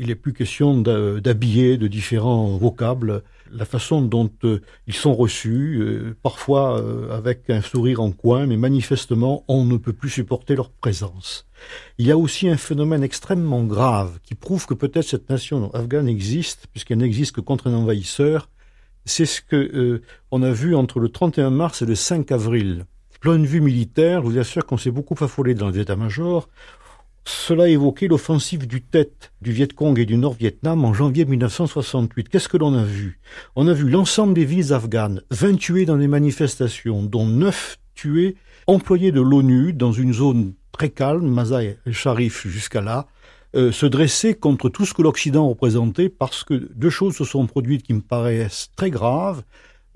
Il 0.00 0.06
n'est 0.06 0.14
plus 0.14 0.32
question 0.32 0.80
d'habiller 0.80 1.76
de 1.76 1.88
différents 1.88 2.56
vocables 2.56 3.24
la 3.50 3.64
façon 3.64 4.02
dont 4.02 4.30
euh, 4.44 4.60
ils 4.86 4.94
sont 4.94 5.14
reçus, 5.14 5.78
euh, 5.80 6.16
parfois 6.22 6.82
avec 7.10 7.50
un 7.50 7.62
sourire 7.62 8.00
en 8.00 8.12
coin, 8.12 8.46
mais 8.46 8.56
manifestement 8.56 9.44
on 9.48 9.64
ne 9.64 9.76
peut 9.76 9.92
plus 9.92 10.10
supporter 10.10 10.54
leur 10.54 10.70
présence. 10.70 11.46
Il 11.98 12.06
y 12.06 12.12
a 12.12 12.18
aussi 12.18 12.48
un 12.48 12.56
phénomène 12.56 13.02
extrêmement 13.02 13.64
grave 13.64 14.18
qui 14.22 14.34
prouve 14.34 14.66
que 14.66 14.74
peut-être 14.74 15.08
cette 15.08 15.28
nation 15.30 15.74
afghane 15.74 16.08
existe, 16.08 16.66
puisqu'elle 16.70 16.98
n'existe 16.98 17.32
que 17.32 17.40
contre 17.40 17.68
un 17.68 17.74
envahisseur. 17.74 18.48
C'est 19.04 19.26
ce 19.26 19.40
que 19.40 20.02
on 20.30 20.42
a 20.42 20.52
vu 20.52 20.76
entre 20.76 21.00
le 21.00 21.08
31 21.08 21.50
mars 21.50 21.82
et 21.82 21.86
le 21.86 21.94
5 21.94 22.30
avril 22.30 22.84
Point 23.20 23.40
de 23.40 23.46
vue 23.46 23.60
militaire, 23.60 24.22
je 24.22 24.26
vous 24.26 24.38
assure 24.38 24.64
qu'on 24.64 24.76
s'est 24.76 24.92
beaucoup 24.92 25.16
affolé 25.20 25.54
dans 25.54 25.70
les 25.70 25.80
états-majors. 25.80 26.48
Cela 27.24 27.68
évoquait 27.68 28.06
l'offensive 28.06 28.68
du 28.68 28.80
Tet, 28.80 29.10
du 29.42 29.50
Viet 29.50 29.74
Cong 29.74 29.98
et 29.98 30.06
du 30.06 30.16
Nord-Vietnam 30.16 30.84
en 30.84 30.94
janvier 30.94 31.24
1968. 31.24 32.28
Qu'est-ce 32.28 32.48
que 32.48 32.56
l'on 32.56 32.74
a 32.74 32.84
vu? 32.84 33.18
On 33.56 33.66
a 33.66 33.72
vu 33.72 33.90
l'ensemble 33.90 34.34
des 34.34 34.44
villes 34.44 34.72
afghanes, 34.72 35.20
20 35.32 35.56
tués 35.56 35.84
dans 35.84 35.96
des 35.96 36.06
manifestations, 36.06 37.02
dont 37.02 37.26
9 37.26 37.78
tués 37.96 38.36
employés 38.68 39.10
de 39.10 39.20
l'ONU 39.20 39.72
dans 39.72 39.92
une 39.92 40.12
zone 40.12 40.54
très 40.70 40.90
calme, 40.90 41.26
Mazai 41.26 41.76
et 41.86 41.92
Sharif 41.92 42.46
jusqu'à 42.46 42.82
là, 42.82 43.08
euh, 43.56 43.72
se 43.72 43.86
dresser 43.86 44.34
contre 44.34 44.68
tout 44.68 44.86
ce 44.86 44.94
que 44.94 45.02
l'Occident 45.02 45.48
représentait 45.48 46.08
parce 46.08 46.44
que 46.44 46.54
deux 46.76 46.90
choses 46.90 47.16
se 47.16 47.24
sont 47.24 47.48
produites 47.48 47.82
qui 47.82 47.94
me 47.94 48.00
paraissent 48.00 48.70
très 48.76 48.90
graves 48.90 49.42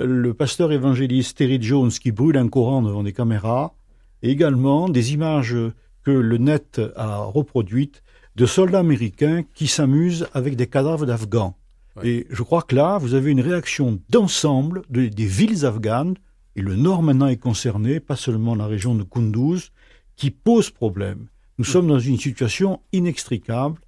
le 0.05 0.35
pasteur 0.35 0.73
évangéliste 0.73 1.39
Terry 1.39 1.61
Jones 1.61 1.91
qui 1.91 2.13
brûle 2.13 2.37
un 2.37 2.49
Coran 2.49 2.83
devant 2.83 3.03
des 3.03 3.13
caméras, 3.13 3.75
et 4.23 4.31
également 4.31 4.89
des 4.89 5.13
images 5.15 5.57
que 6.05 6.11
le 6.11 6.39
net 6.39 6.81
a 6.97 7.25
reproduites 7.25 8.03
de 8.37 8.47
soldats 8.47 8.81
américains 8.81 9.43
qui 9.55 9.67
s'amusent 9.67 10.27
avec 10.33 10.57
des 10.57 10.67
cadavres 10.67 11.07
d'Afghans. 11.07 11.57
Et 12.03 12.27
je 12.31 12.43
crois 12.43 12.63
que 12.63 12.75
là, 12.75 12.99
vous 12.99 13.15
avez 13.15 13.31
une 13.31 13.41
réaction 13.41 14.01
d'ensemble 14.09 14.83
des 14.89 15.27
villes 15.27 15.67
afghanes, 15.67 16.17
et 16.57 16.63
le 16.63 16.77
nord 16.77 17.03
maintenant 17.03 17.27
est 17.27 17.37
concerné, 17.37 18.01
pas 18.01 18.17
seulement 18.17 18.55
la 18.55 18.67
région 18.67 18.95
de 18.95 19.03
Kunduz, 19.03 19.71
qui 20.17 20.31
pose 20.31 20.71
problème. 20.71 21.27
Nous 21.59 21.65
sommes 21.65 21.89
dans 21.89 21.99
une 21.99 22.19
situation 22.19 22.81
inextricable, 22.93 23.81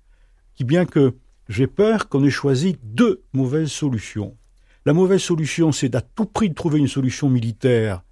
qui 0.54 0.64
bien 0.64 0.84
que 0.84 1.14
j'ai 1.48 1.66
peur 1.66 2.08
qu'on 2.08 2.24
ait 2.24 2.30
choisi 2.30 2.76
deux 2.82 3.22
mauvaises 3.32 3.70
solutions. 3.70 4.36
La 4.86 4.92
mauvaise 4.92 5.22
solution, 5.22 5.72
c'est 5.72 5.88
d'à 5.88 6.02
tout 6.02 6.26
prix 6.26 6.50
de 6.50 6.54
trouver 6.54 6.78
une 6.78 6.88
solution 6.88 7.30
militaire. 7.30 8.02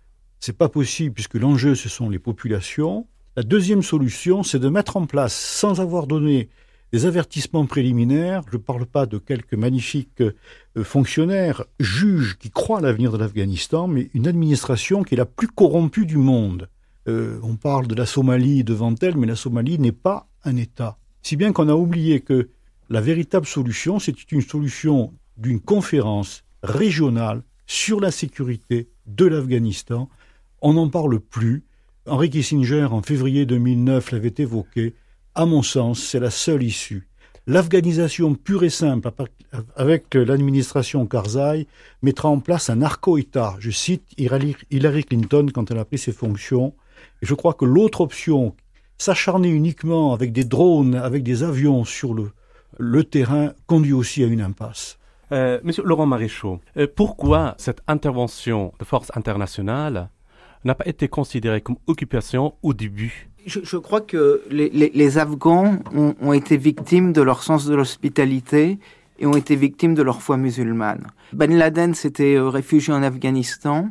C'est 0.40 0.56
pas 0.56 0.70
possible 0.70 1.14
puisque 1.14 1.34
l'enjeu, 1.34 1.74
ce 1.74 1.90
sont 1.90 2.08
les 2.08 2.18
populations. 2.18 3.06
La 3.36 3.42
deuxième 3.42 3.82
solution, 3.82 4.42
c'est 4.42 4.58
de 4.58 4.70
mettre 4.70 4.96
en 4.96 5.04
place, 5.04 5.34
sans 5.34 5.82
avoir 5.82 6.06
donné 6.06 6.48
des 6.90 7.04
avertissements 7.04 7.66
préliminaires, 7.66 8.42
je 8.50 8.56
ne 8.56 8.62
parle 8.62 8.86
pas 8.86 9.04
de 9.04 9.18
quelques 9.18 9.52
magnifiques 9.52 10.22
euh, 10.22 10.84
fonctionnaires, 10.84 11.64
juges 11.78 12.38
qui 12.38 12.50
croient 12.50 12.78
à 12.78 12.82
l'avenir 12.82 13.12
de 13.12 13.18
l'Afghanistan, 13.18 13.86
mais 13.86 14.08
une 14.14 14.26
administration 14.26 15.02
qui 15.02 15.14
est 15.14 15.18
la 15.18 15.26
plus 15.26 15.48
corrompue 15.48 16.06
du 16.06 16.16
monde. 16.16 16.70
Euh, 17.06 17.38
on 17.42 17.56
parle 17.56 17.86
de 17.86 17.94
la 17.94 18.06
Somalie 18.06 18.64
devant 18.64 18.94
elle, 19.02 19.18
mais 19.18 19.26
la 19.26 19.36
Somalie 19.36 19.78
n'est 19.78 19.92
pas 19.92 20.26
un 20.44 20.56
État. 20.56 20.96
Si 21.22 21.36
bien 21.36 21.52
qu'on 21.52 21.68
a 21.68 21.74
oublié 21.74 22.20
que 22.20 22.48
la 22.88 23.02
véritable 23.02 23.46
solution, 23.46 23.98
c'est 23.98 24.30
une 24.32 24.42
solution 24.42 25.12
d'une 25.36 25.60
conférence 25.60 26.41
régionale 26.62 27.42
sur 27.66 28.00
la 28.00 28.10
sécurité 28.10 28.88
de 29.06 29.26
l'Afghanistan. 29.26 30.08
On 30.60 30.74
n'en 30.74 30.88
parle 30.88 31.20
plus. 31.20 31.64
Henry 32.06 32.30
Kissinger, 32.30 32.88
en 32.90 33.02
février 33.02 33.46
2009, 33.46 34.12
l'avait 34.12 34.34
évoqué. 34.38 34.94
À 35.34 35.46
mon 35.46 35.62
sens, 35.62 36.00
c'est 36.00 36.20
la 36.20 36.30
seule 36.30 36.62
issue. 36.62 37.08
L'afghanisation 37.46 38.34
pure 38.34 38.62
et 38.62 38.70
simple, 38.70 39.10
avec 39.74 40.14
l'administration 40.14 41.06
Karzai, 41.06 41.66
mettra 42.02 42.28
en 42.28 42.38
place 42.38 42.70
un 42.70 42.76
narco-État. 42.76 43.56
Je 43.58 43.70
cite 43.70 44.04
Hillary 44.16 45.04
Clinton 45.04 45.48
quand 45.52 45.70
elle 45.70 45.78
a 45.78 45.84
pris 45.84 45.98
ses 45.98 46.12
fonctions. 46.12 46.74
Et 47.20 47.26
je 47.26 47.34
crois 47.34 47.54
que 47.54 47.64
l'autre 47.64 48.00
option, 48.00 48.54
s'acharner 48.96 49.48
uniquement 49.48 50.12
avec 50.12 50.32
des 50.32 50.44
drones, 50.44 50.94
avec 50.94 51.24
des 51.24 51.42
avions 51.42 51.84
sur 51.84 52.14
le, 52.14 52.30
le 52.78 53.02
terrain, 53.02 53.52
conduit 53.66 53.92
aussi 53.92 54.22
à 54.22 54.26
une 54.26 54.40
impasse. 54.40 54.98
Euh, 55.32 55.58
Monsieur 55.64 55.82
Laurent 55.84 56.04
Maréchaux, 56.04 56.60
euh, 56.76 56.86
pourquoi 56.94 57.54
cette 57.56 57.80
intervention 57.88 58.74
de 58.78 58.84
force 58.84 59.10
internationale 59.14 60.10
n'a 60.64 60.74
pas 60.74 60.86
été 60.86 61.08
considérée 61.08 61.62
comme 61.62 61.76
occupation 61.86 62.52
au 62.62 62.74
début? 62.74 63.30
Je, 63.46 63.76
crois 63.78 64.02
que 64.02 64.42
les, 64.50 65.18
Afghans 65.18 65.78
ont, 65.94 66.32
été 66.32 66.56
victimes 66.56 67.12
de 67.12 67.22
leur 67.22 67.42
sens 67.42 67.66
de 67.66 67.74
l'hospitalité 67.74 68.78
et 69.18 69.26
ont 69.26 69.34
été 69.34 69.56
victimes 69.56 69.94
de 69.94 70.02
leur 70.02 70.22
foi 70.22 70.36
musulmane. 70.36 71.06
Ben 71.32 71.52
Laden 71.56 71.94
s'était 71.94 72.36
euh, 72.36 72.48
réfugié 72.48 72.92
en 72.92 73.02
Afghanistan 73.02 73.88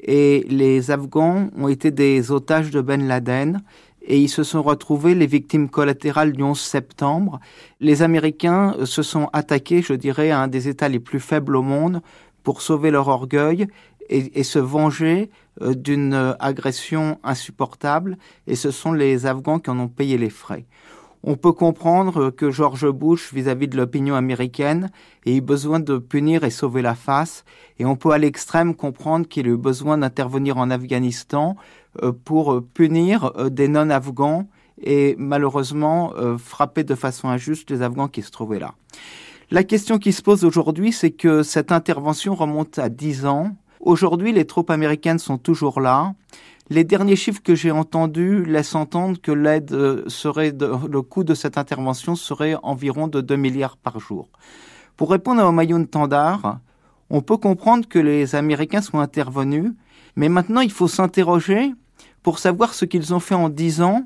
et 0.00 0.46
les 0.48 0.90
Afghans 0.92 1.50
ont 1.56 1.68
été 1.68 1.90
des 1.90 2.30
otages 2.30 2.70
de 2.70 2.80
Ben 2.80 3.06
Laden 3.06 3.60
et 4.06 4.18
ils 4.18 4.28
se 4.28 4.42
sont 4.42 4.62
retrouvés 4.62 5.14
les 5.14 5.26
victimes 5.26 5.68
collatérales 5.68 6.32
du 6.32 6.42
11 6.42 6.58
septembre. 6.58 7.40
Les 7.80 8.02
Américains 8.02 8.74
se 8.84 9.02
sont 9.02 9.28
attaqués, 9.32 9.82
je 9.82 9.94
dirais, 9.94 10.30
à 10.30 10.40
un 10.40 10.48
des 10.48 10.68
États 10.68 10.88
les 10.88 11.00
plus 11.00 11.20
faibles 11.20 11.56
au 11.56 11.62
monde 11.62 12.02
pour 12.42 12.60
sauver 12.60 12.90
leur 12.90 13.08
orgueil 13.08 13.66
et, 14.10 14.42
se 14.42 14.58
venger 14.58 15.30
euh, 15.62 15.74
d'une 15.74 16.34
agression 16.38 17.18
insupportable. 17.24 18.18
Et 18.46 18.54
ce 18.54 18.70
sont 18.70 18.92
les 18.92 19.24
Afghans 19.24 19.58
qui 19.58 19.70
en 19.70 19.78
ont 19.78 19.88
payé 19.88 20.18
les 20.18 20.30
frais. 20.30 20.66
On 21.26 21.36
peut 21.36 21.52
comprendre 21.52 22.28
que 22.28 22.50
George 22.50 22.86
Bush, 22.90 23.32
vis-à-vis 23.32 23.66
de 23.66 23.78
l'opinion 23.78 24.14
américaine, 24.14 24.90
ait 25.24 25.36
eu 25.36 25.40
besoin 25.40 25.80
de 25.80 25.96
punir 25.96 26.44
et 26.44 26.50
sauver 26.50 26.82
la 26.82 26.94
face, 26.94 27.46
et 27.78 27.86
on 27.86 27.96
peut 27.96 28.10
à 28.10 28.18
l'extrême 28.18 28.74
comprendre 28.74 29.26
qu'il 29.26 29.46
ait 29.46 29.50
eu 29.50 29.56
besoin 29.56 29.96
d'intervenir 29.96 30.58
en 30.58 30.70
Afghanistan 30.70 31.56
euh, 31.56 31.74
pour 32.24 32.62
punir 32.74 33.32
euh, 33.36 33.50
des 33.50 33.68
non-afghans 33.68 34.46
et 34.82 35.14
malheureusement 35.18 36.12
euh, 36.16 36.36
frapper 36.38 36.84
de 36.84 36.94
façon 36.94 37.28
injuste 37.28 37.70
les 37.70 37.82
Afghans 37.82 38.08
qui 38.08 38.22
se 38.22 38.30
trouvaient 38.30 38.58
là. 38.58 38.74
La 39.50 39.62
question 39.62 39.98
qui 39.98 40.12
se 40.12 40.22
pose 40.22 40.44
aujourd'hui, 40.44 40.92
c'est 40.92 41.10
que 41.10 41.42
cette 41.42 41.70
intervention 41.70 42.34
remonte 42.34 42.78
à 42.78 42.88
10 42.88 43.26
ans. 43.26 43.56
Aujourd'hui, 43.80 44.32
les 44.32 44.46
troupes 44.46 44.70
américaines 44.70 45.18
sont 45.18 45.38
toujours 45.38 45.80
là. 45.80 46.14
Les 46.70 46.82
derniers 46.82 47.16
chiffres 47.16 47.42
que 47.42 47.54
j'ai 47.54 47.70
entendus 47.70 48.44
laissent 48.44 48.74
entendre 48.74 49.20
que 49.20 49.30
l'aide 49.30 50.08
serait 50.08 50.52
le 50.52 51.02
coût 51.02 51.22
de 51.22 51.34
cette 51.34 51.58
intervention 51.58 52.16
serait 52.16 52.56
environ 52.62 53.06
de 53.06 53.20
2 53.20 53.36
milliards 53.36 53.76
par 53.76 54.00
jour. 54.00 54.28
Pour 54.96 55.10
répondre 55.10 55.42
à 55.42 55.48
Omayoun 55.48 55.86
Tandar, 55.86 56.60
on 57.10 57.20
peut 57.20 57.36
comprendre 57.36 57.86
que 57.86 57.98
les 57.98 58.34
Américains 58.34 58.80
soient 58.80 59.02
intervenus, 59.02 59.72
mais 60.16 60.28
maintenant 60.28 60.60
il 60.62 60.72
faut 60.72 60.88
s'interroger 60.88 61.74
pour 62.24 62.40
savoir 62.40 62.74
ce 62.74 62.86
qu'ils 62.86 63.14
ont 63.14 63.20
fait 63.20 63.36
en 63.36 63.48
dix 63.48 63.82
ans 63.82 64.02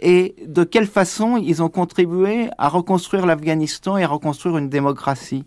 et 0.00 0.34
de 0.46 0.64
quelle 0.64 0.86
façon 0.86 1.36
ils 1.36 1.62
ont 1.62 1.68
contribué 1.68 2.48
à 2.56 2.68
reconstruire 2.68 3.26
l'Afghanistan 3.26 3.96
et 3.98 4.04
à 4.04 4.08
reconstruire 4.08 4.56
une 4.56 4.70
démocratie. 4.70 5.44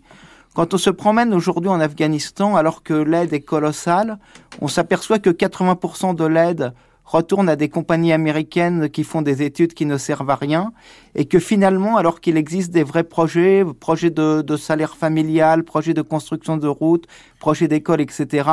Quand 0.54 0.72
on 0.72 0.78
se 0.78 0.90
promène 0.90 1.34
aujourd'hui 1.34 1.70
en 1.70 1.80
Afghanistan, 1.80 2.56
alors 2.56 2.82
que 2.82 2.94
l'aide 2.94 3.32
est 3.32 3.40
colossale, 3.40 4.18
on 4.60 4.68
s'aperçoit 4.68 5.18
que 5.18 5.30
80% 5.30 6.14
de 6.14 6.24
l'aide 6.24 6.72
retourne 7.04 7.48
à 7.48 7.56
des 7.56 7.68
compagnies 7.68 8.12
américaines 8.12 8.88
qui 8.88 9.02
font 9.02 9.22
des 9.22 9.42
études 9.42 9.74
qui 9.74 9.86
ne 9.86 9.98
servent 9.98 10.30
à 10.30 10.36
rien, 10.36 10.72
et 11.14 11.24
que 11.24 11.40
finalement, 11.40 11.96
alors 11.96 12.20
qu'il 12.20 12.36
existe 12.36 12.70
des 12.70 12.84
vrais 12.84 13.02
projets, 13.02 13.64
projets 13.80 14.10
de, 14.10 14.42
de 14.42 14.56
salaire 14.56 14.94
familial, 14.94 15.64
projets 15.64 15.94
de 15.94 16.02
construction 16.02 16.56
de 16.56 16.68
routes, 16.68 17.06
projets 17.40 17.66
d'école, 17.66 18.00
etc., 18.00 18.48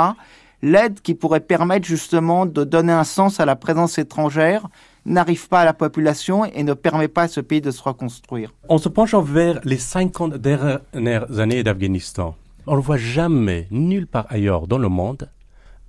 l'aide 0.61 1.01
qui 1.01 1.15
pourrait 1.15 1.39
permettre 1.39 1.87
justement 1.87 2.45
de 2.45 2.63
donner 2.63 2.93
un 2.93 3.03
sens 3.03 3.39
à 3.39 3.45
la 3.45 3.55
présence 3.55 3.97
étrangère 3.97 4.67
n'arrive 5.05 5.47
pas 5.47 5.61
à 5.61 5.65
la 5.65 5.73
population 5.73 6.45
et 6.45 6.63
ne 6.63 6.73
permet 6.73 7.07
pas 7.07 7.23
à 7.23 7.27
ce 7.27 7.41
pays 7.41 7.61
de 7.61 7.71
se 7.71 7.81
reconstruire. 7.81 8.53
En 8.67 8.77
se 8.77 8.89
penchant 8.89 9.21
vers 9.21 9.59
les 9.63 9.77
50 9.77 10.35
dernières 10.35 11.39
années 11.39 11.63
d'Afghanistan, 11.63 12.35
on 12.67 12.75
ne 12.75 12.81
voit 12.81 12.97
jamais, 12.97 13.67
nulle 13.71 14.07
part 14.07 14.25
ailleurs 14.29 14.67
dans 14.67 14.77
le 14.77 14.89
monde, 14.89 15.29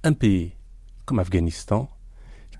un 0.05 0.13
pays 0.13 0.53
comme 1.05 1.19
Afghanistan 1.19 1.91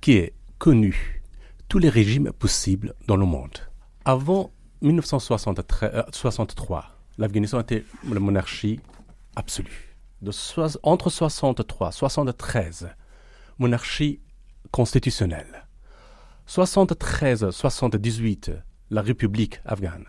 qui 0.01 0.13
est 0.13 0.35
connu 0.59 1.23
tous 1.69 1.79
les 1.79 1.89
régimes 1.89 2.33
possibles 2.33 2.95
dans 3.07 3.17
le 3.17 3.25
monde. 3.25 3.59
Avant 4.05 4.51
1963, 4.83 6.85
l'Afghanistan 7.19 7.61
était 7.61 7.85
la 8.11 8.19
monarchie 8.19 8.81
absolue. 9.37 9.90
De 10.23 10.33
entre 10.83 11.11
63 11.11 11.89
et 11.89 11.93
73, 11.93 12.89
monarchie 13.59 14.21
constitutionnelle. 14.71 15.67
73-78, 16.49 18.55
la 18.91 19.03
République 19.03 19.61
afghane. 19.65 20.07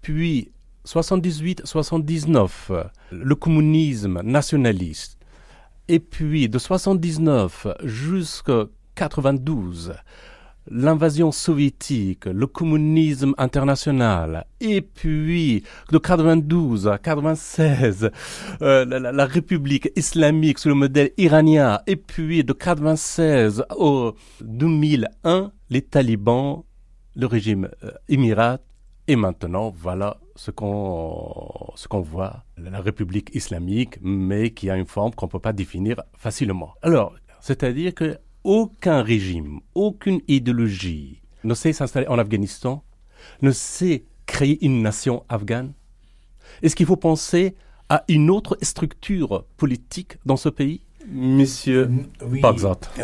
Puis 0.00 0.52
78-79, 0.86 2.88
le 3.10 3.34
communisme 3.34 4.22
nationaliste. 4.22 5.18
Et 5.88 5.98
puis 5.98 6.48
de 6.48 6.58
79 6.58 7.66
jusqu'à 7.84 8.66
92, 8.94 9.94
l'invasion 10.70 11.32
soviétique, 11.32 12.26
le 12.26 12.46
communisme 12.46 13.34
international, 13.38 14.46
et 14.60 14.80
puis 14.80 15.64
de 15.90 15.98
92 15.98 16.88
à 16.88 16.98
96, 16.98 18.10
euh, 18.62 18.84
la, 18.84 19.26
République 19.26 19.90
islamique 19.96 20.58
sous 20.58 20.68
le 20.68 20.74
modèle 20.74 21.10
iranien, 21.16 21.80
et 21.86 21.96
puis 21.96 22.44
de 22.44 22.52
96 22.52 23.64
au 23.76 24.14
2001, 24.42 25.52
les 25.70 25.82
talibans, 25.82 26.62
le 27.16 27.26
régime 27.26 27.68
euh, 27.84 27.90
émirat, 28.08 28.58
et 29.08 29.16
maintenant, 29.16 29.74
voilà 29.76 30.18
ce 30.36 30.50
qu'on 30.52 31.72
ce 31.74 31.88
qu'on 31.88 32.00
voit, 32.00 32.44
la 32.56 32.80
République 32.80 33.34
islamique, 33.34 33.98
mais 34.00 34.50
qui 34.52 34.70
a 34.70 34.76
une 34.76 34.86
forme 34.86 35.12
qu'on 35.12 35.26
ne 35.26 35.30
peut 35.30 35.40
pas 35.40 35.52
définir 35.52 36.00
facilement. 36.16 36.74
Alors, 36.82 37.14
c'est-à-dire 37.40 37.94
que 37.94 38.16
aucun 38.44 39.02
régime, 39.02 39.60
aucune 39.74 40.20
idéologie 40.28 41.20
ne 41.44 41.54
sait 41.54 41.72
s'installer 41.72 42.06
en 42.08 42.18
Afghanistan, 42.18 42.82
ne 43.40 43.50
sait 43.50 44.04
créer 44.26 44.64
une 44.64 44.82
nation 44.82 45.24
afghane. 45.28 45.72
Est-ce 46.62 46.76
qu'il 46.76 46.86
faut 46.86 46.96
penser 46.96 47.54
à 47.88 48.04
une 48.08 48.30
autre 48.30 48.56
structure 48.62 49.44
politique 49.56 50.16
dans 50.24 50.36
ce 50.36 50.48
pays? 50.48 50.82
Monsieur 51.08 51.90
oui, 52.24 52.40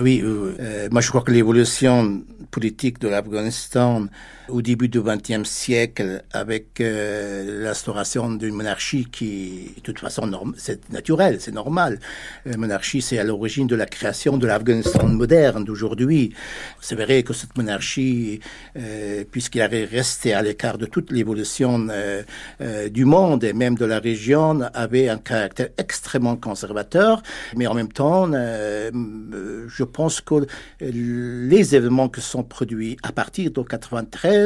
Oui, 0.01 0.20
euh, 0.22 0.57
euh, 0.61 0.88
moi 0.92 1.01
je 1.01 1.09
crois 1.09 1.22
que 1.22 1.33
l'évolution 1.33 2.22
politique 2.51 3.01
de 3.01 3.09
l'Afghanistan 3.09 4.07
au 4.49 4.63
début 4.63 4.89
du 4.89 5.01
XXe 5.01 5.49
siècle, 5.49 6.23
avec 6.33 6.81
euh, 6.81 7.63
l'instauration 7.63 8.33
d'une 8.33 8.55
monarchie 8.55 9.07
qui, 9.11 9.73
de 9.77 9.81
toute 9.81 9.99
façon, 9.99 10.31
c'est 10.57 10.91
naturel, 10.91 11.37
c'est 11.41 11.53
normal. 11.53 11.99
La 12.45 12.57
monarchie, 12.57 13.03
c'est 13.03 13.19
à 13.19 13.25
l'origine 13.25 13.67
de 13.67 13.77
la 13.77 13.87
création 13.87 14.37
de 14.37 14.47
l'Afghanistan 14.47 15.07
moderne 15.07 15.65
d'aujourd'hui. 15.65 16.33
C'est 16.81 16.95
vrai 16.95 17.23
que 17.23 17.33
cette 17.33 17.57
monarchie, 17.57 18.41
euh, 18.77 19.25
puisqu'il 19.31 19.63
avait 19.63 19.85
resté 19.85 20.33
à 20.33 20.43
l'écart 20.43 20.79
de 20.79 20.87
toute 20.87 21.13
l'évolution 21.13 21.89
euh, 21.91 22.23
du 22.89 23.05
monde 23.05 23.45
et 23.45 23.53
même 23.53 23.75
de 23.75 23.85
la 23.85 23.99
région, 23.99 24.61
avait 24.75 25.09
un 25.09 25.19
caractère 25.19 25.69
extrêmement 25.79 26.37
conservateur, 26.37 27.23
mais 27.57 27.67
en 27.67 27.75
même 27.75 27.93
temps, 27.93 28.29
je 28.31 29.85
pense 29.85 30.21
que 30.21 30.47
les 30.81 31.75
événements 31.75 32.09
qui 32.09 32.21
sont 32.21 32.43
produits 32.43 32.97
à 33.03 33.13
partir 33.13 33.51
de 33.51 33.63
93 33.63 34.38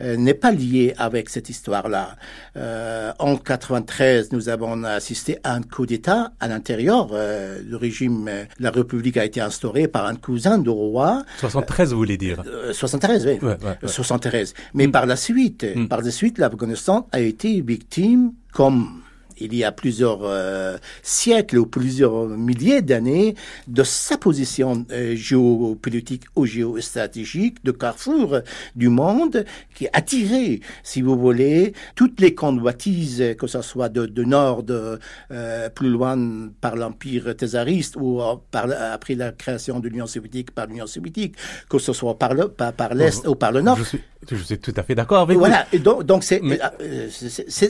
euh, 0.00 0.16
n'est 0.16 0.34
pas 0.34 0.52
lié 0.52 0.94
avec 0.98 1.28
cette 1.28 1.48
histoire-là. 1.48 2.16
Euh, 2.56 3.12
en 3.18 3.36
93, 3.36 4.32
nous 4.32 4.48
avons 4.48 4.84
assisté 4.84 5.38
à 5.44 5.54
un 5.54 5.62
coup 5.62 5.86
d'État 5.86 6.32
à 6.40 6.48
l'intérieur. 6.48 7.08
Euh, 7.12 7.62
du 7.62 7.76
régime, 7.76 8.30
la 8.58 8.70
République 8.70 9.16
a 9.16 9.24
été 9.24 9.40
instaurée 9.40 9.88
par 9.88 10.06
un 10.06 10.16
cousin 10.16 10.58
du 10.58 10.70
roi. 10.70 11.22
73, 11.38 11.92
vous 11.92 11.98
voulez 11.98 12.16
dire? 12.16 12.42
73, 12.72 13.26
oui. 13.26 13.38
73. 13.84 14.54
Mais 14.74 14.86
mm. 14.86 14.92
par 14.92 15.06
la 15.06 15.16
suite, 15.16 15.66
mm. 15.74 15.88
par 15.88 16.02
la 16.02 16.10
suite, 16.10 16.38
l'Afghanistan 16.38 17.08
a 17.12 17.20
été 17.20 17.60
victime 17.60 18.32
comme 18.52 19.03
il 19.38 19.54
y 19.54 19.64
a 19.64 19.72
plusieurs 19.72 20.20
euh, 20.22 20.76
siècles 21.02 21.58
ou 21.58 21.66
plusieurs 21.66 22.28
milliers 22.28 22.82
d'années 22.82 23.34
de 23.66 23.82
sa 23.82 24.16
position 24.16 24.86
euh, 24.90 25.16
géopolitique 25.16 26.24
ou 26.36 26.46
géostratégique 26.46 27.64
de 27.64 27.72
carrefour 27.72 28.40
du 28.76 28.88
monde 28.88 29.44
qui 29.74 29.86
a 29.88 29.90
attiré, 29.94 30.60
si 30.82 31.02
vous 31.02 31.18
voulez, 31.18 31.72
toutes 31.94 32.20
les 32.20 32.34
convoitises, 32.34 33.34
que 33.38 33.46
ce 33.46 33.62
soit 33.62 33.88
de, 33.88 34.06
de 34.06 34.24
nord, 34.24 34.62
de, 34.62 34.98
euh, 35.30 35.68
plus 35.70 35.90
loin 35.90 36.16
par 36.60 36.76
l'empire 36.76 37.36
thésariste 37.36 37.96
ou 37.96 38.20
par, 38.50 38.68
après 38.70 39.14
la 39.14 39.32
création 39.32 39.80
de 39.80 39.88
l'Union 39.88 40.06
soviétique 40.06 40.50
par 40.52 40.66
l'Union 40.66 40.86
soviétique, 40.86 41.36
que 41.68 41.78
ce 41.78 41.92
soit 41.92 42.18
par 42.18 42.34
l'est 42.34 42.48
par, 42.48 42.72
par 42.72 42.92
ou 43.26 43.34
par 43.34 43.52
le 43.52 43.62
nord. 43.62 43.76
Je 43.76 43.84
suis, 43.84 44.00
je 44.30 44.36
suis 44.36 44.58
tout 44.58 44.74
à 44.76 44.82
fait 44.82 44.94
d'accord 44.94 45.20
avec 45.22 45.36
voilà. 45.36 45.66
vous. 45.72 45.78
Voilà, 45.78 45.84
donc, 45.84 46.04
donc 46.04 46.24
c'est, 46.24 46.40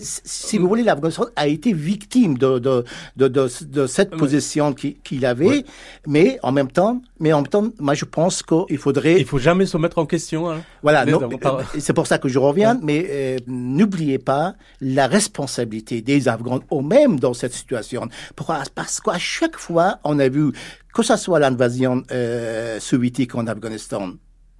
si 0.02 0.58
vous 0.58 0.68
voulez, 0.68 0.82
l'Afghanistan 0.82 1.26
a 1.36 1.48
été 1.54 1.72
victime 1.72 2.36
de, 2.38 2.58
de, 2.58 2.84
de, 3.16 3.28
de, 3.28 3.86
cette 3.86 4.10
position 4.10 4.74
qu'il 4.74 5.26
avait, 5.26 5.64
mais 6.06 6.38
en 6.42 6.52
même 6.52 6.70
temps, 6.70 7.00
mais 7.20 7.32
en 7.32 7.38
même 7.42 7.48
temps, 7.48 7.68
moi 7.78 7.94
je 7.94 8.04
pense 8.04 8.42
qu'il 8.42 8.78
faudrait. 8.78 9.18
Il 9.20 9.26
faut 9.26 9.38
jamais 9.38 9.66
se 9.66 9.76
mettre 9.76 9.98
en 9.98 10.06
question. 10.06 10.50
Hein. 10.50 10.62
Voilà, 10.82 11.04
euh, 11.06 11.62
c'est 11.78 11.92
pour 11.92 12.06
ça 12.06 12.18
que 12.18 12.28
je 12.28 12.38
reviens, 12.38 12.78
mais 12.82 13.06
euh, 13.08 13.38
n'oubliez 13.46 14.18
pas 14.18 14.54
la 14.80 15.06
responsabilité 15.06 16.02
des 16.02 16.28
Afghans 16.28 16.60
eux-mêmes 16.72 17.18
dans 17.18 17.34
cette 17.34 17.52
situation. 17.52 18.08
Pourquoi? 18.36 18.62
Parce 18.74 19.00
qu'à 19.00 19.18
chaque 19.18 19.56
fois, 19.56 19.98
on 20.04 20.18
a 20.18 20.28
vu 20.28 20.52
que 20.94 21.02
ce 21.02 21.16
soit 21.16 21.38
l'invasion 21.38 22.02
euh, 22.12 22.78
soviétique 22.80 23.34
en 23.34 23.46
Afghanistan, 23.46 24.12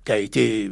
qui 0.05 0.13
a 0.13 0.19
été, 0.19 0.71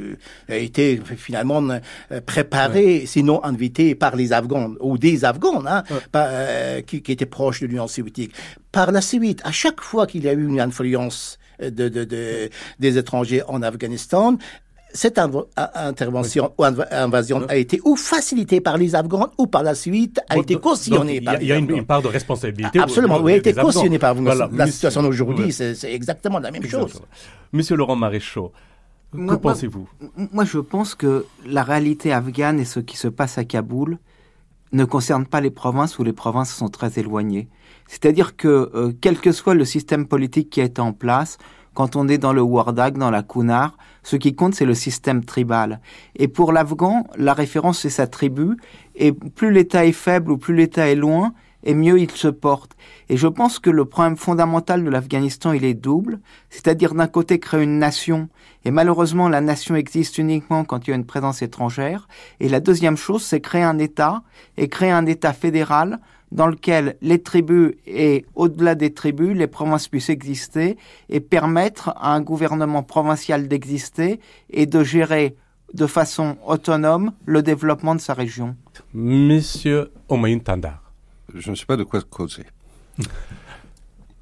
a 0.48 0.56
été 0.56 1.00
finalement 1.16 1.62
euh, 1.70 2.20
préparé, 2.24 3.04
sinon 3.06 3.42
invité 3.44 3.94
par 3.94 4.16
les 4.16 4.32
Afghans 4.32 4.74
ou 4.80 4.98
des 4.98 5.24
Afghans, 5.24 5.64
hein, 5.66 5.82
euh, 6.14 6.82
qui, 6.82 7.02
qui, 7.02 7.12
étaient 7.12 7.26
proches 7.26 7.60
de 7.60 7.66
l'Union 7.66 7.88
soviétique. 7.88 8.34
Par 8.70 8.92
la 8.92 9.00
suite, 9.00 9.40
à 9.44 9.52
chaque 9.52 9.80
fois 9.80 10.06
qu'il 10.06 10.24
y 10.24 10.28
a 10.28 10.32
eu 10.32 10.46
une 10.46 10.60
influence 10.60 11.38
de, 11.60 11.88
de, 11.88 12.04
de, 12.04 12.50
des 12.78 12.98
étrangers 12.98 13.42
en 13.46 13.62
Afghanistan, 13.62 14.36
cette 14.94 15.18
intervention 15.56 16.52
ou 16.58 16.64
invasion 16.64 17.46
a 17.48 17.56
été 17.56 17.80
ou 17.84 17.96
facilitée 17.96 18.60
par 18.60 18.76
les 18.76 18.94
Afghans 18.94 19.30
ou 19.38 19.46
par 19.46 19.62
la 19.62 19.74
suite 19.74 20.20
a 20.28 20.36
été 20.36 20.56
cautionnée 20.56 21.20
par 21.20 21.40
Il 21.40 21.48
y 21.48 21.52
a, 21.52 21.56
une, 21.56 21.84
part 21.86 22.02
de 22.02 22.08
responsabilité. 22.08 22.78
Absolument, 22.78 23.18
oui, 23.20 23.32
a 23.32 23.36
été 23.36 23.54
cautionnée 23.54 23.98
par 23.98 24.14
vous. 24.14 24.24
la 24.24 24.66
situation 24.66 25.02
d'aujourd'hui, 25.02 25.52
c'est 25.52 25.92
exactement 25.92 26.38
la 26.38 26.50
même 26.50 26.66
chose. 26.66 27.00
Monsieur 27.52 27.76
Laurent 27.76 27.96
Que 29.12 29.34
pensez-vous? 29.34 29.88
Moi, 30.32 30.44
je 30.44 30.58
pense 30.58 30.94
que 30.94 31.26
la 31.46 31.62
réalité 31.62 32.12
afghane 32.12 32.58
et 32.58 32.64
ce 32.64 32.80
qui 32.80 32.96
se 32.96 33.08
passe 33.08 33.36
à 33.38 33.44
Kaboul 33.44 33.98
ne 34.72 34.84
concerne 34.84 35.26
pas 35.26 35.40
les 35.40 35.50
provinces 35.50 35.98
où 35.98 36.04
les 36.04 36.14
provinces 36.14 36.52
sont 36.52 36.68
très 36.68 36.98
éloignées. 36.98 37.48
C'est-à-dire 37.86 38.36
que, 38.36 38.70
euh, 38.74 38.92
quel 39.00 39.18
que 39.18 39.32
soit 39.32 39.54
le 39.54 39.66
système 39.66 40.06
politique 40.06 40.48
qui 40.48 40.60
est 40.60 40.78
en 40.78 40.94
place, 40.94 41.36
quand 41.74 41.94
on 41.96 42.08
est 42.08 42.18
dans 42.18 42.32
le 42.32 42.42
Wardak, 42.42 42.96
dans 42.96 43.10
la 43.10 43.22
Kunar, 43.22 43.76
ce 44.02 44.16
qui 44.16 44.34
compte, 44.34 44.54
c'est 44.54 44.64
le 44.64 44.74
système 44.74 45.24
tribal. 45.24 45.80
Et 46.16 46.28
pour 46.28 46.52
l'Afghan, 46.52 47.06
la 47.16 47.34
référence, 47.34 47.80
c'est 47.80 47.90
sa 47.90 48.06
tribu. 48.06 48.56
Et 48.94 49.12
plus 49.12 49.52
l'État 49.52 49.84
est 49.84 49.92
faible 49.92 50.32
ou 50.32 50.38
plus 50.38 50.54
l'État 50.54 50.88
est 50.88 50.96
loin, 50.96 51.34
et 51.64 51.74
mieux 51.74 52.00
il 52.00 52.10
se 52.10 52.28
porte. 52.28 52.76
Et 53.08 53.16
je 53.16 53.28
pense 53.28 53.58
que 53.58 53.70
le 53.70 53.84
problème 53.84 54.16
fondamental 54.16 54.84
de 54.84 54.90
l'Afghanistan, 54.90 55.52
il 55.52 55.64
est 55.64 55.74
double, 55.74 56.20
c'est-à-dire 56.50 56.94
d'un 56.94 57.06
côté 57.06 57.38
créer 57.38 57.62
une 57.62 57.78
nation, 57.78 58.28
et 58.64 58.70
malheureusement 58.70 59.28
la 59.28 59.40
nation 59.40 59.74
existe 59.74 60.18
uniquement 60.18 60.64
quand 60.64 60.86
il 60.86 60.90
y 60.90 60.92
a 60.92 60.96
une 60.96 61.06
présence 61.06 61.42
étrangère, 61.42 62.08
et 62.40 62.48
la 62.48 62.60
deuxième 62.60 62.96
chose, 62.96 63.22
c'est 63.22 63.40
créer 63.40 63.62
un 63.62 63.78
État, 63.78 64.22
et 64.56 64.68
créer 64.68 64.90
un 64.90 65.06
État 65.06 65.32
fédéral 65.32 65.98
dans 66.32 66.46
lequel 66.46 66.96
les 67.02 67.22
tribus 67.22 67.74
et 67.86 68.24
au-delà 68.34 68.74
des 68.74 68.92
tribus, 68.94 69.36
les 69.36 69.46
provinces 69.46 69.88
puissent 69.88 70.08
exister 70.08 70.78
et 71.10 71.20
permettre 71.20 71.90
à 71.96 72.14
un 72.14 72.22
gouvernement 72.22 72.82
provincial 72.82 73.48
d'exister 73.48 74.18
et 74.50 74.66
de 74.66 74.82
gérer 74.82 75.36
de 75.74 75.86
façon 75.86 76.36
autonome 76.46 77.12
le 77.24 77.42
développement 77.42 77.94
de 77.94 78.00
sa 78.00 78.14
région. 78.14 78.56
Monsieur 78.94 79.90
Omayin 80.08 80.38
Tanda 80.38 80.81
je 81.34 81.50
ne 81.50 81.56
sais 81.56 81.66
pas 81.66 81.76
de 81.76 81.84
quoi 81.84 82.00
causer. 82.02 82.44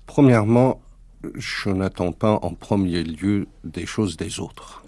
Premièrement, 0.06 0.80
je 1.34 1.70
n'attends 1.70 2.12
pas 2.12 2.38
en 2.42 2.54
premier 2.54 3.02
lieu 3.02 3.46
des 3.64 3.86
choses 3.86 4.16
des 4.16 4.40
autres. 4.40 4.82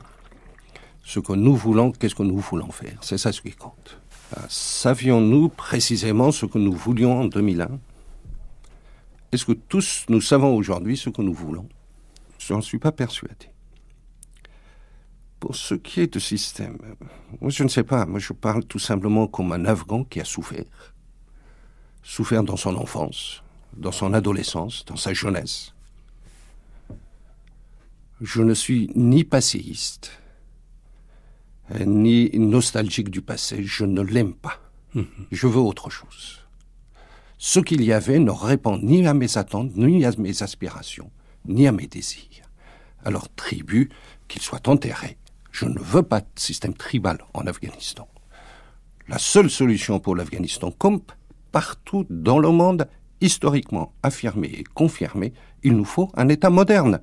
Ce 1.04 1.20
que 1.20 1.32
nous 1.32 1.54
voulons, 1.54 1.92
qu'est-ce 1.92 2.14
que 2.14 2.22
nous 2.22 2.38
voulons 2.38 2.70
faire? 2.70 2.98
C'est 3.02 3.18
ça 3.18 3.32
ce 3.32 3.40
qui 3.40 3.52
compte. 3.52 3.98
Euh, 4.36 4.40
savions-nous 4.48 5.48
précisément 5.48 6.32
ce 6.32 6.46
que 6.46 6.58
nous 6.58 6.72
voulions 6.72 7.20
en 7.20 7.24
2001 7.26 7.68
Est-ce 9.32 9.44
que 9.44 9.52
tous 9.52 10.06
nous 10.08 10.20
savons 10.20 10.54
aujourd'hui 10.54 10.96
ce 10.96 11.10
que 11.10 11.22
nous 11.22 11.34
voulons? 11.34 11.68
Je 12.38 12.54
n'en 12.54 12.60
suis 12.60 12.78
pas 12.78 12.92
persuadé. 12.92 13.48
Pour 15.38 15.56
ce 15.56 15.74
qui 15.74 16.00
est 16.00 16.12
du 16.12 16.20
système, 16.20 16.78
moi 17.40 17.50
je 17.50 17.64
ne 17.64 17.68
sais 17.68 17.82
pas, 17.82 18.06
moi 18.06 18.20
je 18.20 18.32
parle 18.32 18.64
tout 18.64 18.78
simplement 18.78 19.26
comme 19.26 19.52
un 19.52 19.64
Afghan 19.64 20.04
qui 20.04 20.20
a 20.20 20.24
souffert. 20.24 20.64
Souffert 22.02 22.42
dans 22.42 22.56
son 22.56 22.76
enfance, 22.76 23.42
dans 23.76 23.92
son 23.92 24.12
adolescence, 24.12 24.84
dans 24.84 24.96
sa 24.96 25.14
jeunesse. 25.14 25.74
Je 28.20 28.42
ne 28.42 28.54
suis 28.54 28.90
ni 28.94 29.24
passéiste, 29.24 30.12
ni 31.86 32.30
nostalgique 32.34 33.10
du 33.10 33.22
passé, 33.22 33.62
je 33.64 33.84
ne 33.84 34.02
l'aime 34.02 34.34
pas. 34.34 34.58
Mhm. 34.94 35.06
Je 35.30 35.46
veux 35.46 35.60
autre 35.60 35.90
chose. 35.90 36.40
Ce 37.38 37.60
qu'il 37.60 37.82
y 37.82 37.92
avait 37.92 38.18
ne 38.18 38.30
répond 38.30 38.78
ni 38.78 39.06
à 39.06 39.14
mes 39.14 39.36
attentes, 39.38 39.74
ni 39.76 40.04
à 40.04 40.12
mes 40.18 40.42
aspirations, 40.42 41.10
ni 41.46 41.66
à 41.66 41.72
mes 41.72 41.86
désirs. 41.86 42.48
Alors, 43.04 43.28
tribu, 43.34 43.90
qu'il 44.28 44.42
soit 44.42 44.68
enterré. 44.68 45.18
Je 45.50 45.64
ne 45.64 45.78
veux 45.78 46.02
pas 46.04 46.20
de 46.20 46.26
système 46.36 46.74
tribal 46.74 47.18
en 47.34 47.46
Afghanistan. 47.46 48.08
La 49.08 49.18
seule 49.18 49.50
solution 49.50 49.98
pour 49.98 50.14
l'Afghanistan, 50.14 50.70
comme 50.70 51.00
partout 51.52 52.06
dans 52.10 52.38
le 52.38 52.50
monde, 52.50 52.88
historiquement 53.20 53.92
affirmé 54.02 54.48
et 54.48 54.64
confirmé, 54.64 55.32
il 55.62 55.76
nous 55.76 55.84
faut 55.84 56.10
un 56.14 56.28
État 56.28 56.50
moderne. 56.50 57.00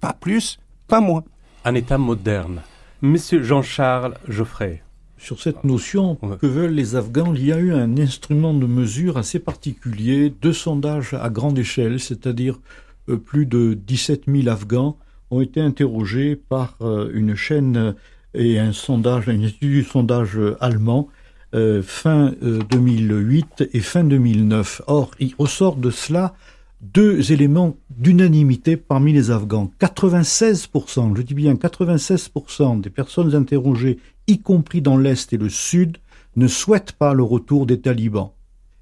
Pas 0.00 0.14
plus, 0.14 0.58
pas 0.86 1.00
moins. 1.00 1.24
Un 1.64 1.74
État 1.74 1.98
moderne. 1.98 2.62
Monsieur 3.02 3.42
Jean-Charles 3.42 4.14
Geoffrey. 4.28 4.82
Sur 5.18 5.40
cette 5.40 5.64
notion 5.64 6.14
que 6.14 6.46
veulent 6.46 6.74
les 6.74 6.94
Afghans, 6.94 7.34
il 7.34 7.44
y 7.44 7.52
a 7.52 7.58
eu 7.58 7.72
un 7.72 7.98
instrument 7.98 8.54
de 8.54 8.66
mesure 8.66 9.16
assez 9.16 9.40
particulier, 9.40 10.30
deux 10.30 10.52
sondages 10.52 11.12
à 11.14 11.28
grande 11.28 11.58
échelle, 11.58 11.98
c'est-à-dire 11.98 12.60
euh, 13.08 13.16
plus 13.16 13.44
de 13.44 13.74
17 13.74 14.24
000 14.28 14.48
Afghans 14.48 14.96
ont 15.30 15.40
été 15.40 15.60
interrogés 15.60 16.36
par 16.36 16.76
euh, 16.80 17.10
une 17.12 17.34
chaîne 17.34 17.96
et 18.34 18.60
un 18.60 18.72
sondage, 18.72 19.28
un 19.28 19.42
institut 19.42 19.82
de 19.82 19.88
sondage 19.88 20.38
allemand 20.60 21.08
euh, 21.54 21.82
fin 21.82 22.32
2008 22.40 23.70
et 23.72 23.80
fin 23.80 24.04
2009. 24.04 24.82
Or, 24.86 25.10
il 25.18 25.34
ressort 25.38 25.76
de 25.76 25.90
cela 25.90 26.34
deux 26.80 27.32
éléments 27.32 27.76
d'unanimité 27.90 28.76
parmi 28.76 29.12
les 29.12 29.30
Afghans. 29.30 29.70
96%, 29.80 31.16
je 31.16 31.22
dis 31.22 31.34
bien 31.34 31.54
96% 31.54 32.80
des 32.80 32.90
personnes 32.90 33.34
interrogées, 33.34 33.98
y 34.26 34.40
compris 34.40 34.80
dans 34.80 34.96
l'Est 34.96 35.32
et 35.32 35.38
le 35.38 35.48
Sud, 35.48 35.98
ne 36.36 36.46
souhaitent 36.46 36.92
pas 36.92 37.14
le 37.14 37.22
retour 37.22 37.66
des 37.66 37.80
talibans 37.80 38.30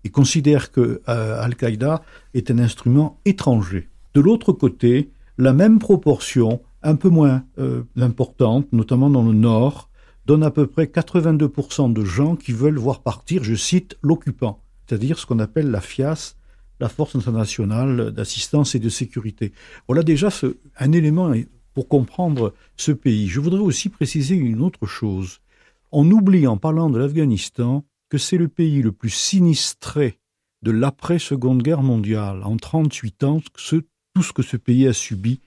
Ils 0.05 0.11
considèrent 0.11 0.73
que 0.73 1.01
euh, 1.09 1.43
Al-Qaïda 1.43 2.03
est 2.35 2.51
un 2.51 2.59
instrument 2.59 3.19
étranger. 3.25 3.89
De 4.15 4.21
l'autre 4.21 4.53
côté, 4.53 5.11
la 5.39 5.53
même 5.53 5.79
proportion, 5.79 6.61
un 6.83 6.97
peu 6.97 7.09
moins 7.09 7.45
euh, 7.59 7.83
importante, 7.99 8.67
notamment 8.73 9.09
dans 9.09 9.23
le 9.23 9.33
Nord, 9.33 9.89
donne 10.27 10.43
à 10.43 10.51
peu 10.51 10.67
près 10.67 10.87
82% 10.87 11.93
de 11.93 12.05
gens 12.05 12.37
qui 12.37 12.53
veulent 12.53 12.79
voir 12.79 13.01
partir, 13.01 13.45
je 13.45 13.55
cite, 13.55 13.97
l'occupant, 14.03 14.61
c'est-à-dire 14.87 15.19
ce 15.19 15.27
qu'on 15.27 15.39
appelle 15.39 15.71
la 15.71 15.81
FIAS, 15.81 16.35
la 16.81 16.89
Force 16.89 17.15
internationale 17.17 18.11
d'assistance 18.11 18.75
et 18.75 18.79
de 18.79 18.89
sécurité. 18.89 19.53
Voilà 19.87 20.03
déjà 20.03 20.29
un 20.79 20.93
élément 20.93 21.33
pour 21.75 21.89
comprendre 21.89 22.55
ce 22.77 22.93
pays. 22.93 23.29
Je 23.29 23.41
voudrais 23.41 23.61
aussi 23.61 23.89
préciser 23.89 24.35
une 24.35 24.63
autre 24.63 24.87
chose. 24.87 25.41
On 25.93 26.11
oublie 26.11 26.47
en 26.47 26.57
parlant 26.57 26.91
de 26.91 26.99
l'Afghanistan 26.99 27.85
que 28.09 28.19
c'est 28.19 28.39
le 28.39 28.49
pays 28.49 28.83
le 28.83 28.93
plus 28.93 29.11
sinistré 29.11 30.19
de 30.63 30.71
l'après-seconde 30.71 31.63
guerre 31.63 31.83
mondiale. 31.83 32.43
En 32.45 32.57
38 32.57 33.25
ans, 33.25 33.41
tout 33.41 34.23
ce 34.23 34.33
que 34.33 34.43
ce 34.43 34.57
pays 34.57 34.87
a 34.87 34.93
subi, 34.93 35.41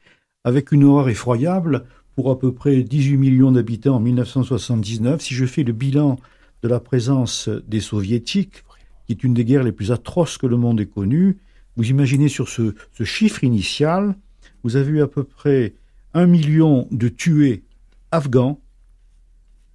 avec 0.44 0.72
une 0.72 0.86
horreur 0.86 1.10
effroyable 1.10 1.86
pour 2.20 2.32
à 2.32 2.38
peu 2.38 2.52
près 2.52 2.84
18 2.84 3.16
millions 3.16 3.54
d'habitants 3.54 3.96
en 3.96 4.00
1979. 4.02 5.22
Si 5.22 5.34
je 5.34 5.46
fais 5.46 5.64
le 5.64 5.72
bilan 5.72 6.20
de 6.64 6.68
la 6.68 6.82
présence 6.82 7.48
des 7.66 7.80
soviétiques, 7.80 8.66
qui 9.06 9.14
est 9.14 9.24
une 9.24 9.34
des 9.34 9.46
guerres 9.46 9.64
les 9.64 9.72
plus 9.72 9.94
atroces 9.94 10.38
que 10.38 10.46
le 10.46 10.58
monde 10.58 10.82
ait 10.82 10.86
connues. 10.86 11.38
Vous 11.78 11.90
imaginez 11.90 12.28
sur 12.28 12.50
ce, 12.50 12.74
chiffre 13.06 13.46
initial, 13.46 14.18
vous 14.64 14.76
avez 14.76 14.90
eu 14.90 15.02
à 15.02 15.08
peu 15.08 15.24
près 15.24 15.76
un 16.14 16.26
million 16.26 16.90
de 16.92 17.08
tués 17.08 17.64
afghans. 18.12 18.60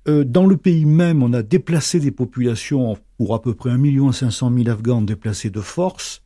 Euh, 0.06 0.22
dans 0.22 0.44
le 0.44 0.58
pays 0.58 0.84
même, 0.84 1.22
on 1.22 1.32
a 1.32 1.42
déplacé 1.42 1.98
des 1.98 2.10
populations 2.10 2.98
pour 3.16 3.34
à 3.34 3.40
peu 3.40 3.54
près 3.54 3.70
1 3.70 3.78
million 3.78 4.12
500 4.12 4.52
000 4.54 4.68
Afghans 4.68 5.00
déplacés 5.00 5.48
de 5.48 5.62
force, 5.62 6.20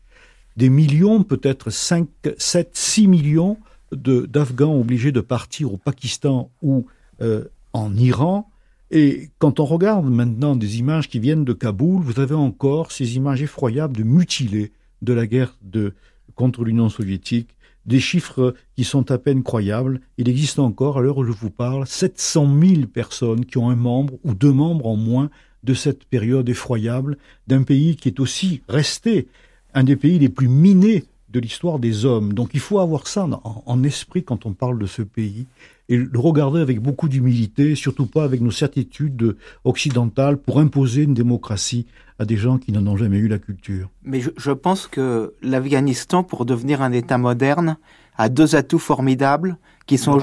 des 0.57 0.68
millions, 0.68 1.22
peut-être 1.22 1.70
5, 1.70 2.09
7, 2.38 2.70
6 2.72 3.07
millions 3.07 3.57
d'Afghans 3.92 4.79
obligés 4.79 5.12
de 5.12 5.20
partir 5.20 5.72
au 5.72 5.77
Pakistan 5.77 6.51
ou 6.62 6.87
euh, 7.20 7.44
en 7.72 7.94
Iran, 7.96 8.51
et 8.90 9.29
quand 9.38 9.61
on 9.61 9.64
regarde 9.64 10.07
maintenant 10.07 10.57
des 10.57 10.79
images 10.79 11.09
qui 11.09 11.18
viennent 11.18 11.44
de 11.44 11.53
Kaboul, 11.53 12.03
vous 12.03 12.20
avez 12.20 12.35
encore 12.35 12.90
ces 12.90 13.16
images 13.16 13.42
effroyables 13.42 13.96
de 13.96 14.03
mutilés 14.03 14.72
de 15.03 15.12
la 15.12 15.27
guerre 15.27 15.57
de, 15.62 15.92
contre 16.35 16.64
l'Union 16.64 16.88
soviétique, 16.88 17.51
des 17.85 18.01
chiffres 18.01 18.55
qui 18.77 18.85
sont 18.85 19.11
à 19.11 19.18
peine 19.18 19.42
croyables. 19.42 20.01
Il 20.16 20.29
existe 20.29 20.59
encore, 20.59 20.98
à 20.98 21.03
l'heure 21.03 21.18
où 21.18 21.24
je 21.24 21.33
vous 21.33 21.51
parle, 21.51 21.87
700 21.87 22.59
000 22.61 22.87
personnes 22.87 23.44
qui 23.44 23.59
ont 23.59 23.70
un 23.70 23.77
membre 23.77 24.14
ou 24.24 24.35
deux 24.35 24.53
membres 24.53 24.87
en 24.87 24.96
moins 24.96 25.31
de 25.64 25.74
cette 25.74 26.05
période 26.05 26.48
effroyable 26.48 27.18
d'un 27.46 27.62
pays 27.62 27.96
qui 27.96 28.09
est 28.09 28.20
aussi 28.20 28.62
resté 28.68 29.29
un 29.74 29.85
des 29.85 29.96
pays 29.96 30.18
les 30.18 30.29
plus 30.29 30.48
minés 30.48 31.05
de 31.31 31.41
l'histoire 31.41 31.79
des 31.79 32.05
hommes. 32.05 32.33
Donc 32.33 32.51
il 32.55 32.61
faut 32.61 32.79
avoir 32.79 33.07
ça 33.07 33.29
en 33.45 33.83
esprit 33.83 34.25
quand 34.25 34.47
on 34.47 34.53
parle 34.53 34.79
de 34.79 34.87
ce 34.87 35.03
pays 35.03 35.47
et 35.88 35.97
le 35.97 36.19
regarder 36.19 36.61
avec 36.61 36.81
beaucoup 36.81 37.09
d'humilité, 37.09 37.75
surtout 37.75 38.07
pas 38.07 38.25
avec 38.25 38.41
nos 38.41 38.51
certitudes 38.51 39.37
occidentales 39.64 40.37
pour 40.37 40.61
imposer 40.61 41.03
une 41.03 41.14
démocratie 41.14 41.87
à 42.19 42.25
des 42.25 42.37
gens 42.37 42.59
qui 42.59 42.73
n'en 42.73 42.87
ont 42.87 42.97
jamais 42.97 43.19
eu 43.19 43.29
la 43.29 43.38
culture. 43.38 43.88
Mais 44.05 44.21
je, 44.21 44.51
pense 44.51 44.87
que 44.87 45.35
l'Afghanistan, 45.43 46.25
pour 46.25 46.45
devenir 46.45 46.83
un 46.83 46.93
État 46.93 47.17
moderne, 47.17 47.79
a 48.17 48.29
deux 48.29 48.55
atouts 48.55 48.79
formidables 48.79 49.57
qui 49.87 49.97
sont 49.97 50.19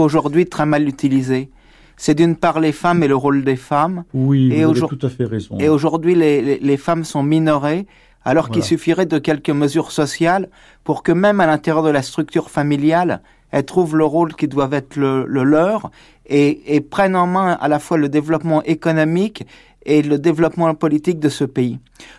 aujourd'hui 0.00 0.46
très 0.46 0.66
mal 0.66 0.86
utilisés. 0.88 1.50
C'est 1.96 2.14
d'une 2.14 2.34
part 2.34 2.60
les 2.60 2.72
femmes 2.72 3.02
et 3.02 3.08
le 3.08 3.16
rôle 3.16 3.44
des 3.44 3.56
femmes. 3.56 4.04
Oui, 4.14 4.52
et 4.52 4.64
vous 4.64 4.70
avez 4.70 4.96
tout 4.96 5.06
à 5.06 5.10
fait 5.10 5.26
raison. 5.26 5.58
Et 5.58 5.68
aujourd'hui, 5.68 6.14
les, 6.14 6.58
les, 6.58 6.76
femmes 6.78 7.04
sont 7.04 7.22
minorées 7.22 7.86
alors 8.24 8.50
qu'il 8.50 8.62
suffirait 8.62 9.06
de 9.06 9.18
quelques 9.18 9.50
mesures 9.50 9.92
sociales 9.92 10.48
pour 10.84 11.02
que 11.02 11.12
même 11.12 11.40
à 11.40 11.46
l'intérieur 11.46 11.82
de 11.82 11.90
la 11.90 12.02
structure 12.02 12.50
familiale, 12.50 13.22
elles 13.50 13.64
trouvent 13.64 13.96
le 13.96 14.04
rôle 14.04 14.34
qui 14.34 14.48
doit 14.48 14.68
être 14.72 14.96
le, 14.96 15.24
leur 15.24 15.90
et, 16.26 16.76
et, 16.76 16.80
prennent 16.80 17.16
en 17.16 17.26
main 17.26 17.58
à 17.60 17.68
la 17.68 17.78
fois 17.78 17.96
le 17.96 18.08
développement 18.08 18.62
économique 18.62 19.44
et 19.84 20.02
le 20.02 20.18
développement 20.18 20.72
politique 20.74 21.18
de 21.18 21.28
ce 21.28 21.44
pays. 21.44 21.78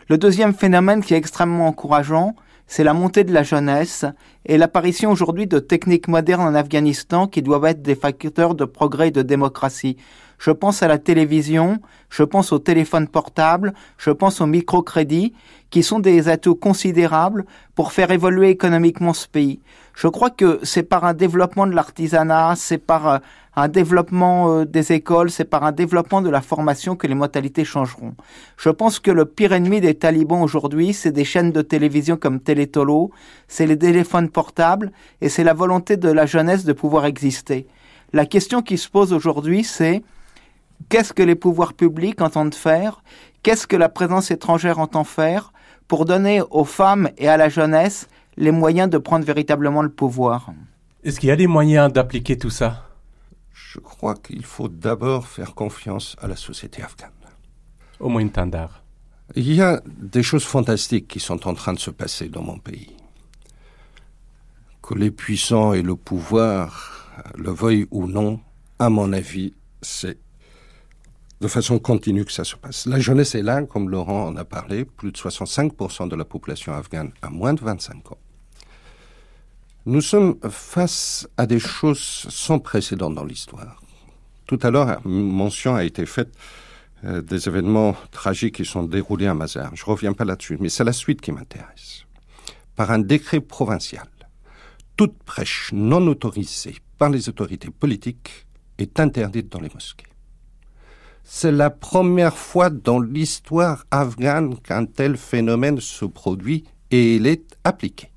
Le 0.09 0.17
deuxième 0.17 0.53
phénomène 0.53 1.03
qui 1.03 1.13
est 1.13 1.17
extrêmement 1.17 1.67
encourageant, 1.67 2.35
c'est 2.67 2.83
la 2.85 2.93
montée 2.93 3.25
de 3.25 3.33
la 3.33 3.43
jeunesse 3.43 4.05
et 4.45 4.57
l'apparition 4.57 5.11
aujourd'hui 5.11 5.45
de 5.45 5.59
techniques 5.59 6.07
modernes 6.07 6.47
en 6.47 6.55
Afghanistan 6.55 7.27
qui 7.27 7.41
doivent 7.41 7.65
être 7.65 7.81
des 7.81 7.95
facteurs 7.95 8.55
de 8.55 8.63
progrès 8.63 9.09
et 9.09 9.11
de 9.11 9.21
démocratie. 9.21 9.97
Je 10.41 10.49
pense 10.49 10.81
à 10.81 10.87
la 10.87 10.97
télévision, 10.97 11.77
je 12.09 12.23
pense 12.23 12.51
au 12.51 12.57
téléphone 12.57 13.07
portable, 13.07 13.75
je 13.99 14.09
pense 14.09 14.41
au 14.41 14.47
microcrédit, 14.47 15.33
qui 15.69 15.83
sont 15.83 15.99
des 15.99 16.29
atouts 16.29 16.55
considérables 16.55 17.45
pour 17.75 17.91
faire 17.91 18.09
évoluer 18.09 18.49
économiquement 18.49 19.13
ce 19.13 19.27
pays. 19.27 19.59
Je 19.93 20.07
crois 20.07 20.31
que 20.31 20.59
c'est 20.63 20.81
par 20.81 21.05
un 21.05 21.13
développement 21.13 21.67
de 21.67 21.73
l'artisanat, 21.73 22.55
c'est 22.55 22.79
par 22.79 23.07
euh, 23.07 23.17
un 23.55 23.67
développement 23.67 24.51
euh, 24.51 24.65
des 24.65 24.93
écoles, 24.93 25.29
c'est 25.29 25.45
par 25.45 25.63
un 25.63 25.71
développement 25.71 26.23
de 26.23 26.29
la 26.31 26.41
formation 26.41 26.95
que 26.95 27.05
les 27.05 27.13
modalités 27.13 27.63
changeront. 27.63 28.15
Je 28.57 28.71
pense 28.71 28.99
que 28.99 29.11
le 29.11 29.25
pire 29.25 29.53
ennemi 29.53 29.79
des 29.79 29.93
talibans 29.93 30.41
aujourd'hui, 30.41 30.93
c'est 30.93 31.11
des 31.11 31.23
chaînes 31.23 31.51
de 31.51 31.61
télévision 31.61 32.17
comme 32.17 32.39
Télétolo, 32.39 33.11
c'est 33.47 33.67
les 33.67 33.77
téléphones 33.77 34.29
portables 34.29 34.91
et 35.21 35.29
c'est 35.29 35.43
la 35.43 35.53
volonté 35.53 35.97
de 35.97 36.09
la 36.09 36.25
jeunesse 36.25 36.65
de 36.65 36.73
pouvoir 36.73 37.05
exister. 37.05 37.67
La 38.11 38.25
question 38.25 38.63
qui 38.63 38.79
se 38.79 38.89
pose 38.89 39.13
aujourd'hui, 39.13 39.63
c'est 39.63 40.01
qu'est-ce 40.89 41.13
que 41.13 41.23
les 41.23 41.35
pouvoirs 41.35 41.73
publics 41.73 42.21
entendent 42.21 42.55
faire? 42.55 43.03
Qu'est-ce 43.43 43.67
que 43.67 43.75
la 43.75 43.89
présence 43.89 44.31
étrangère 44.31 44.79
entend 44.79 45.03
faire 45.03 45.53
pour 45.87 46.05
donner 46.05 46.41
aux 46.51 46.65
femmes 46.65 47.09
et 47.17 47.27
à 47.27 47.37
la 47.37 47.49
jeunesse 47.49 48.07
les 48.37 48.51
moyens 48.51 48.89
de 48.89 48.97
prendre 48.97 49.25
véritablement 49.25 49.81
le 49.81 49.89
pouvoir? 49.89 50.51
Est-ce 51.03 51.19
qu'il 51.19 51.29
y 51.29 51.31
a 51.31 51.35
des 51.35 51.47
moyens 51.47 51.91
d'appliquer 51.91 52.37
tout 52.37 52.49
ça? 52.49 52.87
Je 53.51 53.79
crois 53.79 54.15
qu'il 54.15 54.45
faut 54.45 54.67
d'abord 54.67 55.27
faire 55.27 55.55
confiance 55.55 56.15
à 56.21 56.27
la 56.27 56.35
société 56.35 56.83
afghane. 56.83 57.11
Au 57.99 58.09
moins 58.09 58.25
d'art. 58.25 58.83
Il 59.35 59.53
y 59.53 59.61
a 59.61 59.81
des 59.85 60.23
choses 60.23 60.43
fantastiques 60.43 61.07
qui 61.07 61.19
sont 61.19 61.47
en 61.47 61.53
train 61.53 61.73
de 61.73 61.79
se 61.79 61.91
passer 61.91 62.27
dans 62.27 62.43
mon 62.43 62.57
pays. 62.57 62.95
Que 64.81 64.93
les 64.95 65.11
puissants 65.11 65.73
et 65.73 65.81
le 65.81 65.95
pouvoir 65.95 66.91
le 67.35 67.51
veuillent 67.51 67.87
ou 67.91 68.07
non, 68.07 68.39
à 68.79 68.89
mon 68.89 69.13
avis, 69.13 69.53
c'est 69.81 70.17
de 71.41 71.47
façon 71.47 71.79
continue 71.79 72.23
que 72.23 72.31
ça 72.31 72.43
se 72.43 72.55
passe. 72.55 72.85
La 72.85 72.99
jeunesse 72.99 73.33
est 73.33 73.41
là, 73.41 73.63
comme 73.63 73.89
Laurent 73.89 74.27
en 74.27 74.35
a 74.35 74.45
parlé, 74.45 74.85
plus 74.85 75.11
de 75.11 75.17
65% 75.17 76.07
de 76.07 76.15
la 76.15 76.23
population 76.23 76.71
afghane 76.71 77.11
a 77.23 77.31
moins 77.31 77.55
de 77.55 77.61
25 77.61 78.11
ans. 78.11 78.17
Nous 79.87 80.01
sommes 80.01 80.37
face 80.51 81.27
à 81.37 81.47
des 81.47 81.57
choses 81.57 82.27
sans 82.29 82.59
précédent 82.59 83.09
dans 83.09 83.25
l'histoire. 83.25 83.81
Tout 84.45 84.59
à 84.61 84.69
l'heure, 84.69 85.01
mention 85.03 85.73
a 85.73 85.83
été 85.83 86.05
faite 86.05 86.31
euh, 87.05 87.23
des 87.23 87.47
événements 87.47 87.95
tragiques 88.11 88.57
qui 88.57 88.65
sont 88.65 88.83
déroulés 88.83 89.25
à 89.25 89.33
Mazar. 89.33 89.75
Je 89.75 89.85
reviens 89.85 90.13
pas 90.13 90.25
là-dessus, 90.25 90.57
mais 90.59 90.69
c'est 90.69 90.83
la 90.83 90.93
suite 90.93 91.21
qui 91.21 91.31
m'intéresse. 91.31 92.05
Par 92.75 92.91
un 92.91 92.99
décret 92.99 93.41
provincial, 93.41 94.07
toute 94.95 95.17
prêche 95.23 95.71
non 95.73 96.05
autorisée 96.05 96.75
par 96.99 97.09
les 97.09 97.29
autorités 97.29 97.71
politiques 97.71 98.45
est 98.77 98.99
interdite 98.99 99.51
dans 99.51 99.59
les 99.59 99.71
mosquées. 99.73 100.10
C'est 101.23 101.51
la 101.51 101.69
première 101.69 102.37
fois 102.37 102.69
dans 102.69 102.99
l'histoire 102.99 103.85
afghane 103.91 104.57
qu'un 104.59 104.85
tel 104.85 105.17
phénomène 105.17 105.79
se 105.79 106.05
produit 106.05 106.65
et 106.89 107.15
il 107.15 107.27
est 107.27 107.57
appliqué. 107.63 108.11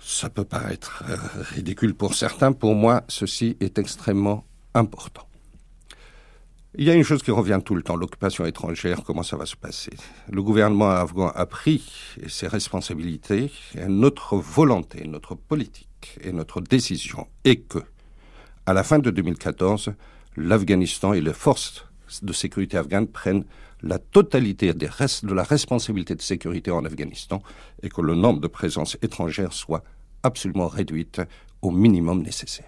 Ça 0.00 0.30
peut 0.30 0.44
paraître 0.44 1.02
euh, 1.08 1.16
ridicule 1.54 1.94
pour 1.94 2.14
certains, 2.14 2.52
pour 2.52 2.74
moi, 2.74 3.02
ceci 3.08 3.56
est 3.60 3.78
extrêmement 3.78 4.44
important. 4.72 5.26
Il 6.78 6.84
y 6.84 6.90
a 6.90 6.94
une 6.94 7.02
chose 7.02 7.22
qui 7.22 7.30
revient 7.30 7.58
tout 7.64 7.74
le 7.74 7.82
temps, 7.82 7.96
l'occupation 7.96 8.44
étrangère, 8.44 9.02
comment 9.02 9.22
ça 9.22 9.38
va 9.38 9.46
se 9.46 9.56
passer? 9.56 9.92
Le 10.30 10.42
gouvernement 10.42 10.90
afghan 10.90 11.28
a 11.34 11.46
pris 11.46 11.82
ses 12.28 12.46
responsabilités, 12.48 13.50
et 13.74 13.86
notre 13.86 14.36
volonté, 14.36 15.06
notre 15.06 15.34
politique 15.34 16.18
et 16.20 16.32
notre 16.32 16.60
décision 16.60 17.28
est 17.44 17.56
que, 17.56 17.78
à 18.66 18.74
la 18.74 18.84
fin 18.84 18.98
de 18.98 19.10
2014, 19.10 19.94
l'Afghanistan 20.36 21.12
et 21.12 21.20
les 21.20 21.32
forces 21.32 21.86
de 22.22 22.32
sécurité 22.32 22.76
afghanes 22.76 23.06
prennent 23.06 23.44
la 23.82 23.98
totalité 23.98 24.72
des 24.74 24.86
restes 24.86 25.24
de 25.24 25.34
la 25.34 25.42
responsabilité 25.42 26.14
de 26.14 26.22
sécurité 26.22 26.70
en 26.70 26.84
Afghanistan 26.84 27.42
et 27.82 27.88
que 27.88 28.00
le 28.00 28.14
nombre 28.14 28.40
de 28.40 28.48
présences 28.48 28.96
étrangères 29.02 29.52
soit 29.52 29.82
absolument 30.22 30.68
réduite 30.68 31.20
au 31.62 31.70
minimum 31.70 32.22
nécessaire. 32.22 32.66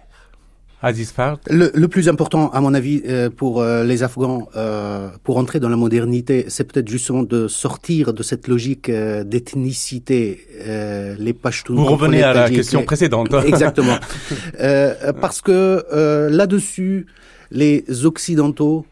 Le, 0.81 1.71
le, 1.73 1.87
plus 1.89 2.07
important, 2.07 2.49
à 2.51 2.61
mon 2.61 2.73
avis, 2.73 3.01
euh, 3.05 3.29
pour 3.29 3.61
euh, 3.61 3.83
les 3.83 4.01
Afghans, 4.01 4.47
euh, 4.55 5.09
pour 5.25 5.35
entrer 5.35 5.59
dans 5.59 5.67
la 5.67 5.75
modernité, 5.75 6.45
c'est 6.47 6.63
peut-être 6.63 6.87
justement 6.87 7.23
de 7.23 7.49
sortir 7.49 8.13
de 8.13 8.23
cette 8.23 8.47
logique 8.47 8.89
d'ethnicité. 8.89 10.47
les 11.19 11.33
Pashtuns. 11.33 11.75
Vous 11.75 11.83
revenez 11.83 12.23
à 12.23 12.33
la 12.33 12.49
question 12.49 12.83
précédente. 12.83 13.33
Exactement. 13.45 13.97
parce 15.21 15.41
que 15.41 16.29
là-dessus, 16.29 17.07
les 17.51 18.05
Occidentaux 18.05 18.85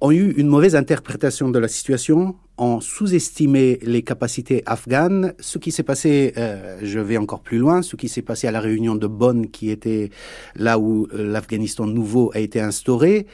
ont 0.00 0.10
eu 0.10 0.32
une 0.32 0.48
mauvaise 0.48 0.74
interprétation 0.74 1.48
de 1.48 1.58
la 1.60 1.68
situation, 1.68 2.34
ont 2.58 2.80
sous-estimé 2.80 3.78
les 3.82 4.02
capacités 4.02 4.62
afghanes. 4.66 5.32
Ce 5.38 5.58
qui 5.58 5.70
s'est 5.70 5.84
passé, 5.84 6.32
euh, 6.36 6.80
je 6.82 6.98
vais 6.98 7.16
encore 7.16 7.40
plus 7.40 7.58
loin, 7.58 7.82
ce 7.82 7.94
qui 7.94 8.08
s'est 8.08 8.22
passé 8.22 8.48
à 8.48 8.50
la 8.50 8.60
réunion 8.60 8.96
de 8.96 9.06
Bonn, 9.06 9.48
qui 9.48 9.70
était 9.70 10.10
là 10.56 10.78
où 10.78 11.06
euh, 11.14 11.32
l'Afghanistan 11.32 11.86
nouveau 11.86 12.32
a 12.34 12.40
été 12.40 12.60
instauré, 12.60 13.26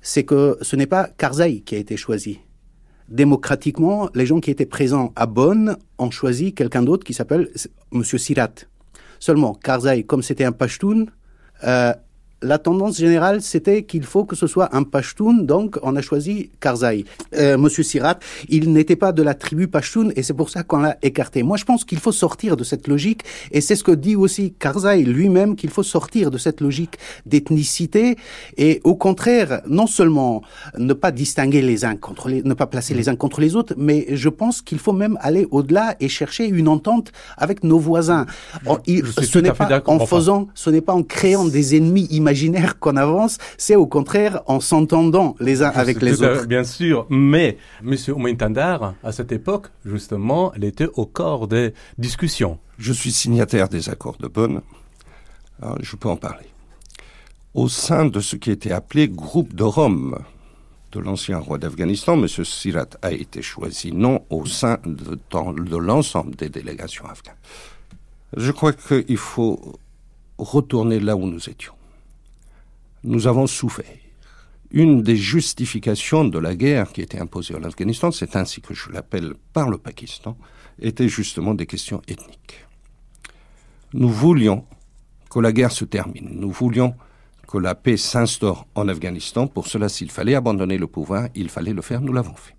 c'est 0.00 0.22
que 0.22 0.56
ce 0.62 0.76
n'est 0.76 0.86
pas 0.86 1.08
Karzai 1.18 1.60
qui 1.60 1.74
a 1.74 1.78
été 1.78 1.96
choisi. 1.96 2.38
Démocratiquement, 3.08 4.08
les 4.14 4.26
gens 4.26 4.38
qui 4.38 4.50
étaient 4.52 4.66
présents 4.66 5.12
à 5.16 5.26
Bonn 5.26 5.76
ont 5.98 6.10
choisi 6.10 6.54
quelqu'un 6.54 6.82
d'autre 6.82 7.04
qui 7.04 7.14
s'appelle 7.14 7.50
Monsieur 7.90 8.18
Sirat. 8.18 8.54
Seulement, 9.18 9.54
Karzai, 9.54 10.04
comme 10.04 10.22
c'était 10.22 10.44
un 10.44 10.52
Pashtun, 10.52 11.06
euh, 11.64 11.92
la 12.42 12.58
tendance 12.58 12.98
générale, 12.98 13.40
c'était 13.40 13.84
qu'il 13.84 14.04
faut 14.04 14.24
que 14.24 14.36
ce 14.36 14.46
soit 14.46 14.74
un 14.76 14.82
Pashtun, 14.82 15.38
donc 15.42 15.78
on 15.82 15.96
a 15.96 16.02
choisi 16.02 16.50
Karzai. 16.60 17.06
Euh, 17.34 17.56
Monsieur 17.56 17.82
Sirat, 17.82 18.18
il 18.50 18.72
n'était 18.72 18.96
pas 18.96 19.12
de 19.12 19.22
la 19.22 19.32
tribu 19.34 19.68
Pashtun 19.68 20.10
et 20.16 20.22
c'est 20.22 20.34
pour 20.34 20.50
ça 20.50 20.62
qu'on 20.62 20.78
l'a 20.78 20.98
écarté. 21.02 21.42
Moi, 21.42 21.56
je 21.56 21.64
pense 21.64 21.84
qu'il 21.84 21.98
faut 21.98 22.12
sortir 22.12 22.56
de 22.56 22.62
cette 22.64 22.88
logique 22.88 23.22
et 23.52 23.62
c'est 23.62 23.74
ce 23.74 23.82
que 23.82 23.92
dit 23.92 24.16
aussi 24.16 24.52
Karzai 24.52 25.02
lui-même, 25.02 25.56
qu'il 25.56 25.70
faut 25.70 25.82
sortir 25.82 26.30
de 26.30 26.36
cette 26.36 26.60
logique 26.60 26.98
d'ethnicité 27.24 28.16
et 28.58 28.80
au 28.84 28.96
contraire, 28.96 29.62
non 29.66 29.86
seulement 29.86 30.42
ne 30.76 30.92
pas 30.92 31.12
distinguer 31.12 31.62
les 31.62 31.86
uns 31.86 31.96
contre 31.96 32.28
les, 32.28 32.42
ne 32.42 32.54
pas 32.54 32.66
placer 32.66 32.92
les 32.92 33.08
uns 33.08 33.16
contre 33.16 33.40
les 33.40 33.56
autres, 33.56 33.72
mais 33.78 34.06
je 34.10 34.28
pense 34.28 34.60
qu'il 34.60 34.78
faut 34.78 34.92
même 34.92 35.16
aller 35.22 35.46
au-delà 35.50 35.96
et 36.00 36.08
chercher 36.10 36.46
une 36.46 36.68
entente 36.68 37.12
avec 37.38 37.64
nos 37.64 37.78
voisins. 37.78 38.26
ce 38.66 39.38
n'est 39.38 39.52
pas 39.52 39.82
en 39.86 40.00
faisant, 40.00 40.48
ce 40.54 40.68
n'est 40.68 40.82
pas 40.82 40.92
en 40.92 41.02
créant 41.02 41.46
des 41.46 41.76
ennemis 41.76 42.06
imaginaires 42.10 42.25
qu'on 42.78 42.96
avance, 42.96 43.38
c'est 43.56 43.76
au 43.76 43.86
contraire 43.86 44.42
en 44.46 44.60
s'entendant 44.60 45.34
les 45.40 45.62
uns 45.62 45.70
avec 45.74 46.02
les 46.02 46.22
autres. 46.22 46.46
bien 46.46 46.64
sûr, 46.64 47.06
mais 47.10 47.58
M. 47.82 47.96
Oumentandar, 48.14 48.94
à 49.02 49.12
cette 49.12 49.32
époque, 49.32 49.68
justement, 49.84 50.52
il 50.56 50.64
était 50.64 50.88
au 50.94 51.06
corps 51.06 51.48
des 51.48 51.72
discussions. 51.98 52.58
Je 52.78 52.92
suis 52.92 53.12
signataire 53.12 53.68
des 53.68 53.88
accords 53.88 54.16
de 54.18 54.28
Bonn, 54.28 54.60
alors 55.62 55.78
je 55.80 55.96
peux 55.96 56.08
en 56.08 56.16
parler. 56.16 56.46
Au 57.54 57.68
sein 57.68 58.04
de 58.04 58.20
ce 58.20 58.36
qui 58.36 58.50
était 58.50 58.72
appelé 58.72 59.08
groupe 59.08 59.54
de 59.54 59.62
Rome, 59.64 60.18
de 60.92 61.00
l'ancien 61.00 61.38
roi 61.38 61.58
d'Afghanistan, 61.58 62.14
M. 62.14 62.28
Sirat 62.28 62.86
a 63.02 63.12
été 63.12 63.42
choisi 63.42 63.92
non 63.92 64.24
au 64.30 64.46
sein 64.46 64.78
de, 64.84 65.14
de 65.14 65.76
l'ensemble 65.76 66.34
des 66.36 66.48
délégations 66.48 67.06
afghanes. 67.06 67.34
Je 68.36 68.52
crois 68.52 68.72
qu'il 68.72 69.16
faut 69.16 69.78
retourner 70.38 71.00
là 71.00 71.16
où 71.16 71.26
nous 71.26 71.48
étions 71.48 71.75
nous 73.06 73.26
avons 73.26 73.46
souffert. 73.46 73.84
Une 74.70 75.02
des 75.02 75.16
justifications 75.16 76.24
de 76.24 76.38
la 76.38 76.56
guerre 76.56 76.92
qui 76.92 77.00
était 77.00 77.20
imposée 77.20 77.54
en 77.54 77.62
Afghanistan, 77.62 78.10
c'est 78.10 78.36
ainsi 78.36 78.60
que 78.60 78.74
je 78.74 78.90
l'appelle 78.90 79.34
par 79.52 79.70
le 79.70 79.78
Pakistan, 79.78 80.36
était 80.80 81.08
justement 81.08 81.54
des 81.54 81.66
questions 81.66 82.02
ethniques. 82.08 82.66
Nous 83.94 84.08
voulions 84.08 84.64
que 85.30 85.38
la 85.38 85.52
guerre 85.52 85.72
se 85.72 85.84
termine. 85.84 86.28
Nous 86.32 86.50
voulions 86.50 86.94
que 87.46 87.58
la 87.58 87.76
paix 87.76 87.96
s'instaure 87.96 88.66
en 88.74 88.88
Afghanistan. 88.88 89.46
Pour 89.46 89.68
cela, 89.68 89.88
s'il 89.88 90.10
fallait 90.10 90.34
abandonner 90.34 90.76
le 90.76 90.88
pouvoir, 90.88 91.28
il 91.36 91.48
fallait 91.48 91.72
le 91.72 91.82
faire. 91.82 92.00
Nous 92.00 92.12
l'avons 92.12 92.34
fait. 92.34 92.56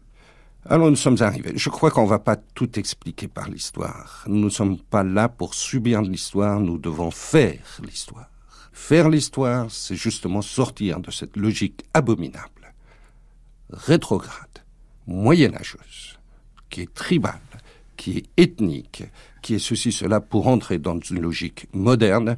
Alors 0.65 0.89
nous 0.89 0.95
sommes 0.95 1.21
arrivés. 1.21 1.53
Je 1.55 1.69
crois 1.69 1.91
qu'on 1.91 2.03
ne 2.03 2.09
va 2.09 2.19
pas 2.19 2.35
tout 2.35 2.79
expliquer 2.79 3.27
par 3.27 3.49
l'histoire. 3.49 4.23
Nous 4.27 4.45
ne 4.45 4.49
sommes 4.49 4.77
pas 4.77 5.03
là 5.03 5.29
pour 5.29 5.53
subir 5.53 6.01
l'histoire, 6.01 6.59
nous 6.59 6.77
devons 6.77 7.11
faire 7.11 7.79
l'histoire. 7.85 8.29
Faire 8.79 9.09
l'histoire, 9.09 9.65
c'est 9.69 9.95
justement 9.95 10.41
sortir 10.41 11.01
de 11.01 11.11
cette 11.11 11.35
logique 11.35 11.83
abominable, 11.93 12.73
rétrograde, 13.69 14.63
moyenâgeuse, 15.07 16.17
qui 16.69 16.81
est 16.81 16.93
tribale, 16.93 17.41
qui 17.97 18.19
est 18.19 18.25
ethnique, 18.37 19.03
qui 19.41 19.55
est 19.55 19.59
ceci, 19.59 19.91
cela, 19.91 20.21
pour 20.21 20.47
entrer 20.47 20.77
dans 20.77 20.97
une 20.99 21.19
logique 21.19 21.67
moderne, 21.73 22.37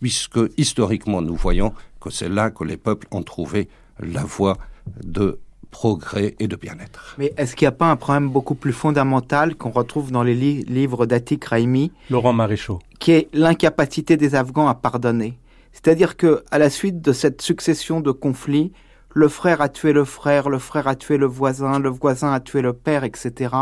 puisque 0.00 0.38
historiquement 0.56 1.20
nous 1.20 1.36
voyons 1.36 1.74
que 2.00 2.08
c'est 2.08 2.30
là 2.30 2.50
que 2.50 2.64
les 2.64 2.78
peuples 2.78 3.08
ont 3.10 3.24
trouvé 3.24 3.68
la 3.98 4.24
voie 4.24 4.56
de 5.04 5.40
progrès 5.70 6.36
et 6.38 6.48
de 6.48 6.56
bien-être. 6.56 7.16
Mais 7.18 7.34
est-ce 7.36 7.54
qu'il 7.54 7.66
n'y 7.66 7.70
a 7.70 7.72
pas 7.72 7.90
un 7.90 7.96
problème 7.96 8.30
beaucoup 8.30 8.54
plus 8.54 8.72
fondamental 8.72 9.56
qu'on 9.56 9.70
retrouve 9.70 10.10
dans 10.10 10.22
les 10.22 10.36
livres 10.62 11.04
d'Atik 11.06 11.44
Raimi? 11.44 11.90
Laurent 12.08 12.32
Maréchaux. 12.32 12.78
Qui 12.98 13.10
est 13.10 13.28
l'incapacité 13.34 14.16
des 14.16 14.36
Afghans 14.36 14.68
à 14.68 14.74
pardonner. 14.74 15.38
C'est-à-dire 15.72 16.16
que, 16.16 16.44
à 16.50 16.58
la 16.58 16.70
suite 16.70 17.00
de 17.00 17.12
cette 17.12 17.42
succession 17.42 18.00
de 18.00 18.10
conflits, 18.10 18.72
le 19.14 19.28
frère 19.28 19.60
a 19.60 19.68
tué 19.68 19.92
le 19.92 20.04
frère, 20.04 20.48
le 20.48 20.58
frère 20.58 20.88
a 20.88 20.94
tué 20.94 21.18
le 21.18 21.26
voisin, 21.26 21.78
le 21.78 21.90
voisin 21.90 22.32
a 22.32 22.40
tué 22.40 22.62
le 22.62 22.72
père, 22.72 23.04
etc. 23.04 23.54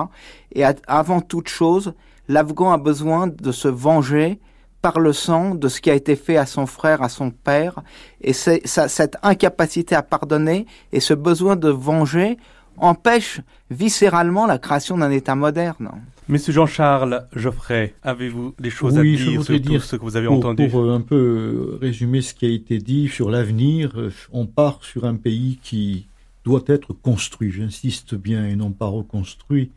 Et 0.52 0.64
avant 0.86 1.20
toute 1.20 1.48
chose, 1.48 1.94
l'Afghan 2.28 2.72
a 2.72 2.78
besoin 2.78 3.26
de 3.26 3.52
se 3.52 3.68
venger 3.68 4.40
par 4.82 5.00
le 5.00 5.12
sang 5.12 5.54
de 5.54 5.68
ce 5.68 5.80
qui 5.80 5.90
a 5.90 5.94
été 5.94 6.16
fait 6.16 6.36
à 6.36 6.46
son 6.46 6.66
frère, 6.66 7.02
à 7.02 7.08
son 7.08 7.30
père, 7.30 7.82
et 8.20 8.32
cette 8.32 9.16
incapacité 9.22 9.94
à 9.94 10.02
pardonner 10.02 10.66
et 10.92 11.00
ce 11.00 11.14
besoin 11.14 11.56
de 11.56 11.68
venger 11.68 12.38
empêche 12.76 13.40
viscéralement 13.70 14.46
la 14.46 14.58
création 14.58 14.96
d'un 14.96 15.10
État 15.10 15.34
moderne. 15.34 15.90
Monsieur 16.30 16.52
Jean-Charles 16.52 17.26
Geoffrey, 17.34 17.92
avez-vous 18.04 18.54
des 18.60 18.70
choses 18.70 18.96
à 18.96 19.02
dire 19.02 19.42
sur 19.42 19.60
tout 19.60 19.80
ce 19.80 19.96
que 19.96 20.02
vous 20.02 20.16
avez 20.16 20.28
entendu? 20.28 20.68
Pour 20.68 20.82
euh, 20.82 20.94
un 20.94 21.00
peu 21.00 21.76
résumer 21.80 22.22
ce 22.22 22.34
qui 22.34 22.46
a 22.46 22.50
été 22.50 22.78
dit 22.78 23.08
sur 23.08 23.30
l'avenir, 23.30 23.90
euh, 23.96 24.12
on 24.30 24.46
part 24.46 24.84
sur 24.84 25.06
un 25.06 25.16
pays 25.16 25.58
qui 25.60 26.06
doit 26.44 26.62
être 26.68 26.92
construit, 26.92 27.50
j'insiste 27.50 28.14
bien, 28.14 28.46
et 28.46 28.54
non 28.54 28.70
pas 28.70 28.86
reconstruit. 28.86 29.72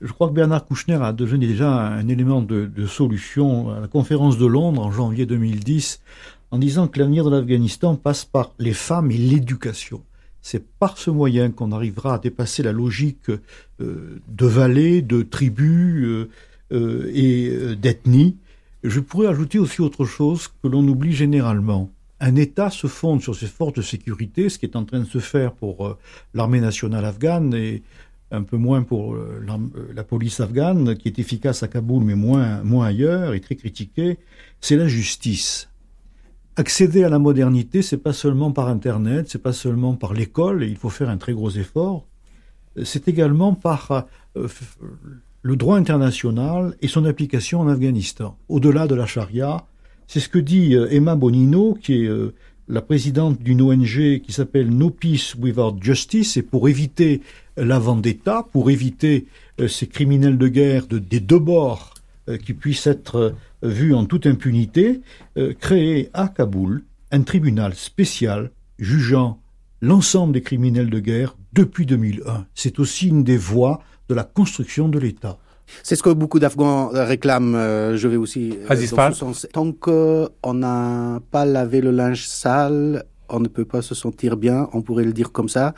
Je 0.00 0.12
crois 0.12 0.28
que 0.28 0.34
Bernard 0.34 0.66
Kouchner 0.66 0.98
a 1.00 1.12
devenu 1.12 1.46
déjà 1.46 1.70
un 1.70 2.08
élément 2.08 2.42
de, 2.42 2.66
de 2.66 2.86
solution 2.88 3.70
à 3.70 3.78
la 3.78 3.86
conférence 3.86 4.38
de 4.38 4.46
Londres 4.46 4.84
en 4.84 4.90
janvier 4.90 5.24
2010 5.24 6.02
en 6.50 6.58
disant 6.58 6.88
que 6.88 6.98
l'avenir 6.98 7.24
de 7.24 7.30
l'Afghanistan 7.30 7.94
passe 7.94 8.24
par 8.24 8.52
les 8.58 8.72
femmes 8.72 9.12
et 9.12 9.18
l'éducation. 9.18 10.02
C'est 10.48 10.64
par 10.64 10.96
ce 10.96 11.10
moyen 11.10 11.50
qu'on 11.50 11.72
arrivera 11.72 12.14
à 12.14 12.18
dépasser 12.20 12.62
la 12.62 12.70
logique 12.70 13.30
euh, 13.30 14.20
de 14.28 14.46
vallées, 14.46 15.02
de 15.02 15.22
tribus 15.22 16.04
euh, 16.04 16.30
euh, 16.70 17.10
et 17.12 17.74
d'ethnies. 17.74 18.36
Je 18.84 19.00
pourrais 19.00 19.26
ajouter 19.26 19.58
aussi 19.58 19.80
autre 19.80 20.04
chose 20.04 20.46
que 20.46 20.68
l'on 20.68 20.86
oublie 20.86 21.12
généralement. 21.12 21.90
Un 22.20 22.36
État 22.36 22.70
se 22.70 22.86
fonde 22.86 23.22
sur 23.22 23.34
ses 23.34 23.48
forces 23.48 23.72
de 23.72 23.82
sécurité, 23.82 24.48
ce 24.48 24.60
qui 24.60 24.66
est 24.66 24.76
en 24.76 24.84
train 24.84 25.00
de 25.00 25.06
se 25.06 25.18
faire 25.18 25.50
pour 25.50 25.96
l'armée 26.32 26.60
nationale 26.60 27.04
afghane 27.04 27.52
et 27.52 27.82
un 28.30 28.44
peu 28.44 28.56
moins 28.56 28.84
pour 28.84 29.16
la, 29.96 30.04
police 30.04 30.38
afghane, 30.38 30.96
qui 30.96 31.08
est 31.08 31.18
efficace 31.18 31.64
à 31.64 31.68
Kaboul 31.68 32.04
mais 32.04 32.14
moins, 32.14 32.62
moins 32.62 32.86
ailleurs 32.86 33.34
et 33.34 33.40
très 33.40 33.56
critiquée, 33.56 34.16
c'est 34.60 34.76
la 34.76 34.86
justice. 34.86 35.68
Accéder 36.56 37.04
à 37.04 37.08
la 37.08 37.18
modernité, 37.18 37.82
c'est 37.82 37.98
pas 37.98 38.12
seulement 38.12 38.50
par 38.50 38.68
Internet, 38.68 39.26
c'est 39.28 39.42
pas 39.42 39.52
seulement 39.52 39.94
par 39.94 40.14
l'école, 40.14 40.64
et 40.64 40.68
il 40.68 40.76
faut 40.76 40.88
faire 40.88 41.10
un 41.10 41.18
très 41.18 41.34
gros 41.34 41.50
effort. 41.50 42.06
C'est 42.82 43.08
également 43.08 43.54
par 43.54 44.06
euh, 44.36 44.48
le 45.42 45.56
droit 45.56 45.76
international 45.76 46.74
et 46.80 46.88
son 46.88 47.04
application 47.04 47.60
en 47.60 47.68
Afghanistan. 47.68 48.36
Au-delà 48.48 48.86
de 48.86 48.94
la 48.94 49.06
charia, 49.06 49.64
c'est 50.06 50.20
ce 50.20 50.28
que 50.28 50.38
dit 50.38 50.74
euh, 50.74 50.88
Emma 50.90 51.14
Bonino, 51.14 51.74
qui 51.74 52.04
est 52.04 52.06
euh, 52.06 52.34
la 52.68 52.82
présidente 52.82 53.42
d'une 53.42 53.62
ONG 53.62 54.20
qui 54.20 54.32
s'appelle 54.32 54.70
No 54.70 54.90
Peace 54.90 55.34
Without 55.38 55.76
Justice, 55.80 56.36
et 56.36 56.42
pour 56.42 56.68
éviter 56.68 57.20
la 57.56 57.78
vendetta, 57.78 58.44
pour 58.50 58.70
éviter 58.70 59.26
ces 59.68 59.86
criminels 59.86 60.36
de 60.36 60.48
guerre 60.48 60.86
de, 60.86 60.98
des 60.98 61.20
deux 61.20 61.38
bords 61.38 61.94
qui 62.44 62.54
puissent 62.54 62.86
être 62.86 63.34
vus 63.62 63.94
en 63.94 64.04
toute 64.04 64.26
impunité, 64.26 65.00
créer 65.60 66.10
à 66.12 66.28
Kaboul 66.28 66.84
un 67.12 67.22
tribunal 67.22 67.74
spécial 67.74 68.50
jugeant 68.78 69.40
l'ensemble 69.80 70.32
des 70.32 70.42
criminels 70.42 70.90
de 70.90 71.00
guerre 71.00 71.36
depuis 71.52 71.86
2001. 71.86 72.46
C'est 72.54 72.78
aussi 72.78 73.08
une 73.08 73.24
des 73.24 73.36
voies 73.36 73.80
de 74.08 74.14
la 74.14 74.24
construction 74.24 74.88
de 74.88 74.98
l'État. 74.98 75.38
C'est 75.82 75.96
ce 75.96 76.02
que 76.02 76.10
beaucoup 76.10 76.38
d'Afghans 76.38 76.90
réclament. 76.92 77.56
Euh, 77.56 77.96
je 77.96 78.06
vais 78.06 78.16
aussi 78.16 78.52
euh, 78.52 78.68
dans 78.68 79.12
ce 79.12 79.18
sens. 79.18 79.46
Tant 79.52 79.72
qu'on 79.72 80.54
n'a 80.54 81.20
pas 81.30 81.44
lavé 81.44 81.80
le 81.80 81.90
linge 81.90 82.26
sale, 82.26 83.04
on 83.28 83.40
ne 83.40 83.48
peut 83.48 83.64
pas 83.64 83.82
se 83.82 83.94
sentir 83.94 84.36
bien, 84.36 84.68
on 84.72 84.82
pourrait 84.82 85.04
le 85.04 85.12
dire 85.12 85.32
comme 85.32 85.48
ça. 85.48 85.74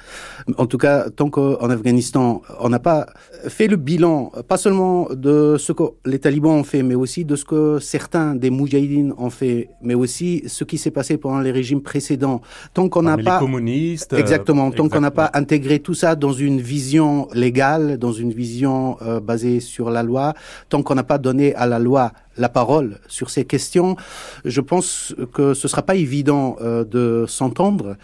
En 0.57 0.67
tout 0.67 0.79
cas, 0.79 1.11
tant 1.11 1.31
qu'en 1.31 1.71
Afghanistan, 1.71 2.43
on 2.61 2.69
n'a 2.69 2.79
pas 2.79 3.07
fait 3.49 3.67
le 3.67 3.77
bilan, 3.77 4.33
pas 4.47 4.57
seulement 4.57 5.09
de 5.11 5.57
ce 5.59 5.73
que 5.73 5.83
les 6.05 6.19
talibans 6.19 6.53
ont 6.53 6.65
fait, 6.65 6.83
mais 6.83 6.95
aussi 6.95 7.25
de 7.25 7.37
ce 7.37 7.45
que 7.45 7.79
certains 7.79 8.35
des 8.35 8.51
moudjahidines 8.51 9.15
ont 9.19 9.31
fait, 9.31 9.71
mais 9.83 9.95
aussi 9.95 10.43
ce 10.47 10.65
qui 10.65 10.79
s'est 10.79 10.91
passé 10.91 11.17
pendant 11.17 11.41
les 11.41 11.51
régimes 11.51 11.83
précédents. 11.83 12.41
Tant 12.75 12.89
qu'on 12.89 13.03
n'a 13.03 13.17
pas... 13.17 13.39
communistes. 13.39 14.13
Euh, 14.13 14.19
exactement. 14.19 14.71
Tant 14.71 14.89
qu'on 14.89 15.01
n'a 15.01 15.11
pas 15.11 15.31
intégré 15.35 15.79
tout 15.79 15.95
ça 15.95 16.17
dans 16.17 16.33
une 16.33 16.61
vision 16.61 17.29
légale, 17.33 17.99
dans 17.99 18.13
une 18.13 18.33
vision 18.33 18.97
euh, 19.03 19.21
basée 19.21 19.61
sur 19.61 19.91
la 19.91 20.03
loi, 20.03 20.35
tant 20.69 20.83
qu'on 20.83 20.95
n'a 20.95 21.05
pas 21.05 21.19
donné 21.19 21.55
à 21.55 21.67
la 21.67 21.79
loi 21.79 22.13
la 22.39 22.49
parole 22.49 23.01
sur 23.09 23.31
ces 23.31 23.45
questions, 23.45 23.97
je 24.45 24.61
pense 24.61 25.15
que 25.33 25.55
ce 25.55 25.67
ne 25.67 25.71
sera 25.71 25.83
pas 25.83 25.97
évident 25.97 26.57
euh, 26.61 26.85
de 26.85 27.25
s'entendre. 27.39 27.97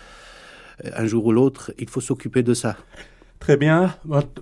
Euh, 0.84 0.90
un 0.96 1.06
jour 1.06 1.26
ou 1.26 1.32
l'autre, 1.32 1.72
il 1.78 1.88
faut 1.88 2.00
s'occuper 2.00 2.42
de 2.42 2.54
ça. 2.54 2.76
Très 3.38 3.56
bien. 3.56 3.94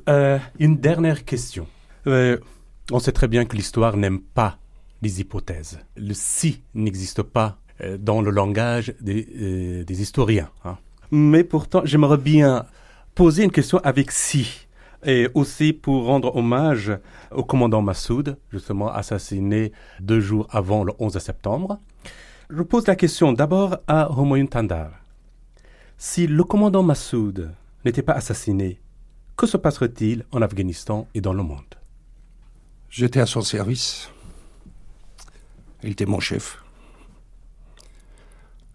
Euh, 0.09 0.39
une 0.59 0.77
dernière 0.77 1.25
question. 1.25 1.67
on 2.07 2.99
sait 3.01 3.13
très 3.13 3.29
bien 3.29 3.45
que 3.45 3.57
l'histoire 3.57 3.97
n'aime 3.97 4.21
pas 4.21 4.59
les 5.03 5.21
hypothèses. 5.21 5.81
Le 5.97 6.15
si 6.15 6.63
n'existe 6.75 7.23
pas 7.23 7.59
dans 7.99 8.23
le 8.23 8.31
langage 8.31 8.95
des, 9.01 9.85
historiens. 9.89 10.51
Hein. 10.65 10.79
Mais 11.11 11.43
pourtant, 11.43 11.83
j'aimerais 11.85 12.19
bien 12.19 12.65
poser 13.15 13.43
une 13.43 13.51
question 13.51 13.79
avec 13.83 14.13
si 14.13 14.67
et 15.05 15.29
aussi 15.35 15.73
pour 15.73 16.07
rendre 16.07 16.37
hommage 16.37 16.93
au 17.31 17.45
commandant 17.45 17.83
Massoud, 17.83 18.37
justement 18.51 18.93
assassiné 18.93 19.73
deux 20.01 20.21
jours 20.21 20.47
avant 20.51 20.85
le 20.85 20.93
11 20.99 21.19
septembre. 21.19 21.79
Je 22.55 22.63
pose 22.63 22.87
la 22.87 22.97
question 22.97 23.33
d'abord 23.33 23.79
à 23.87 24.11
Homoyun 24.11 24.45
Tandar. 24.45 24.91
Si 25.97 26.27
le 26.27 26.45
commandant 26.45 26.83
Massoud 26.83 27.51
n'était 27.87 28.03
pas 28.03 28.13
assassiné, 28.13 28.79
que 29.39 29.47
se 29.47 29.57
passerait-il 29.57 30.27
en 30.33 30.43
Afghanistan 30.43 31.09
et 31.15 31.23
dans 31.23 31.33
le 31.33 31.43
monde? 31.43 31.75
J'étais 32.91 33.21
à 33.21 33.27
son 33.27 33.41
service. 33.41 34.11
Il 35.83 35.93
était 35.93 36.05
mon 36.05 36.21
chef. 36.21 36.63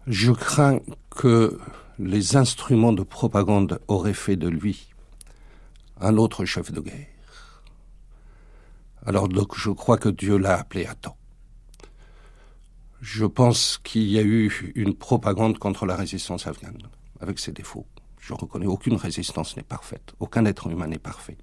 Je 0.08 0.32
crains 0.32 0.80
que 1.10 1.60
les 2.00 2.34
instruments 2.34 2.92
de 2.92 3.04
propagande 3.04 3.80
auraient 3.86 4.12
fait 4.12 4.34
de 4.34 4.48
lui 4.48 4.88
un 6.00 6.16
autre 6.16 6.44
chef 6.44 6.72
de 6.72 6.80
guerre. 6.80 7.06
Alors 9.06 9.28
donc 9.28 9.56
je 9.56 9.70
crois 9.70 9.98
que 9.98 10.08
Dieu 10.08 10.36
l'a 10.36 10.58
appelé 10.58 10.84
à 10.84 10.96
temps. 10.96 11.16
Je 13.00 13.24
pense 13.24 13.78
qu'il 13.82 14.08
y 14.08 14.18
a 14.18 14.22
eu 14.22 14.72
une 14.74 14.94
propagande 14.94 15.58
contre 15.58 15.86
la 15.86 15.94
résistance 15.94 16.46
afghane, 16.46 16.82
avec 17.20 17.38
ses 17.38 17.52
défauts. 17.52 17.86
Je 18.18 18.34
reconnais 18.34 18.66
aucune 18.66 18.96
résistance 18.96 19.56
n'est 19.56 19.62
parfaite, 19.62 20.14
aucun 20.18 20.44
être 20.44 20.66
humain 20.66 20.88
n'est 20.88 20.98
parfait. 20.98 21.38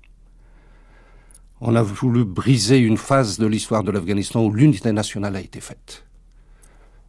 On 1.62 1.76
a 1.76 1.82
voulu 1.82 2.26
briser 2.26 2.78
une 2.78 2.98
phase 2.98 3.40
de 3.40 3.48
l'histoire 3.48 3.84
de 3.84 3.92
l'Afghanistan 3.92 4.44
où 4.44 4.52
l'unité 4.52 4.92
nationale 4.92 5.38
a 5.38 5.42
été 5.42 5.62
faite. 5.62 6.04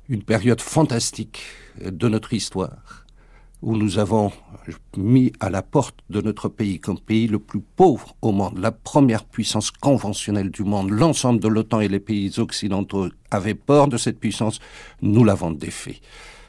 Une 0.09 0.23
période 0.23 0.61
fantastique 0.61 1.43
de 1.85 2.09
notre 2.09 2.33
histoire 2.33 3.06
où 3.67 3.77
nous 3.77 3.99
avons 3.99 4.31
mis 4.97 5.33
à 5.41 5.51
la 5.51 5.61
porte 5.61 5.99
de 6.09 6.21
notre 6.21 6.49
pays 6.49 6.79
comme 6.79 7.01
pays 7.01 7.27
le 7.27 7.41
plus 7.41 7.61
pauvre 7.61 8.15
au 8.23 8.31
monde, 8.31 8.59
la 8.59 8.71
première 8.71 9.25
puissance 9.25 9.73
conventionnelle 9.73 10.53
du 10.53 10.63
monde, 10.63 10.91
l'ensemble 10.91 11.41
de 11.41 11.49
l'OTAN 11.49 11.81
et 11.81 11.89
les 11.89 11.99
pays 11.99 12.39
occidentaux 12.39 13.09
avaient 13.33 13.57
peur 13.57 13.89
de 13.89 13.97
cette 13.97 14.21
puissance, 14.21 14.61
nous 15.03 15.25
l'avons 15.25 15.51
défait. 15.51 16.01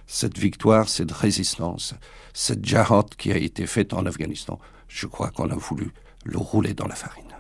Cette 0.06 0.38
victoire, 0.38 0.88
cette 0.88 1.12
résistance, 1.12 1.96
cette 2.34 2.64
jihad 2.64 3.10
qui 3.18 3.32
a 3.32 3.38
été 3.38 3.66
faite 3.66 3.94
en 3.94 4.06
Afghanistan, 4.06 4.60
je 4.88 5.08
crois 5.08 5.32
qu'on 5.32 5.50
a 5.50 5.56
voulu 5.56 5.92
le 6.24 6.38
rouler 6.38 6.76
dans 6.76 6.88
la 6.88 6.96
farine. 6.96 7.34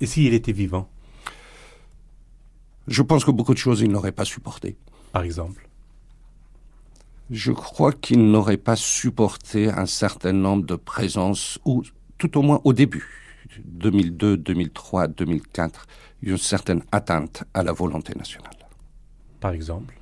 Et 0.00 0.06
s'il 0.06 0.32
était 0.32 0.52
vivant? 0.52 0.88
Je 2.86 3.02
pense 3.02 3.24
que 3.24 3.32
beaucoup 3.32 3.52
de 3.52 3.58
choses 3.58 3.80
il 3.80 3.90
n'aurait 3.90 4.12
pas 4.12 4.24
supporté. 4.24 4.76
Par 5.12 5.24
exemple? 5.24 5.68
Je 7.30 7.52
crois 7.52 7.92
qu'il 7.92 8.30
n'aurait 8.30 8.56
pas 8.56 8.76
supporté 8.76 9.70
un 9.70 9.86
certain 9.86 10.32
nombre 10.32 10.66
de 10.66 10.76
présences, 10.76 11.58
ou 11.64 11.82
tout 12.18 12.38
au 12.38 12.42
moins 12.42 12.60
au 12.64 12.72
début, 12.72 13.06
2002, 13.64 14.36
2003, 14.36 15.08
2004, 15.08 15.86
une 16.22 16.38
certaine 16.38 16.82
atteinte 16.92 17.44
à 17.54 17.62
la 17.62 17.72
volonté 17.72 18.14
nationale. 18.14 18.52
Par 19.40 19.52
exemple? 19.52 19.94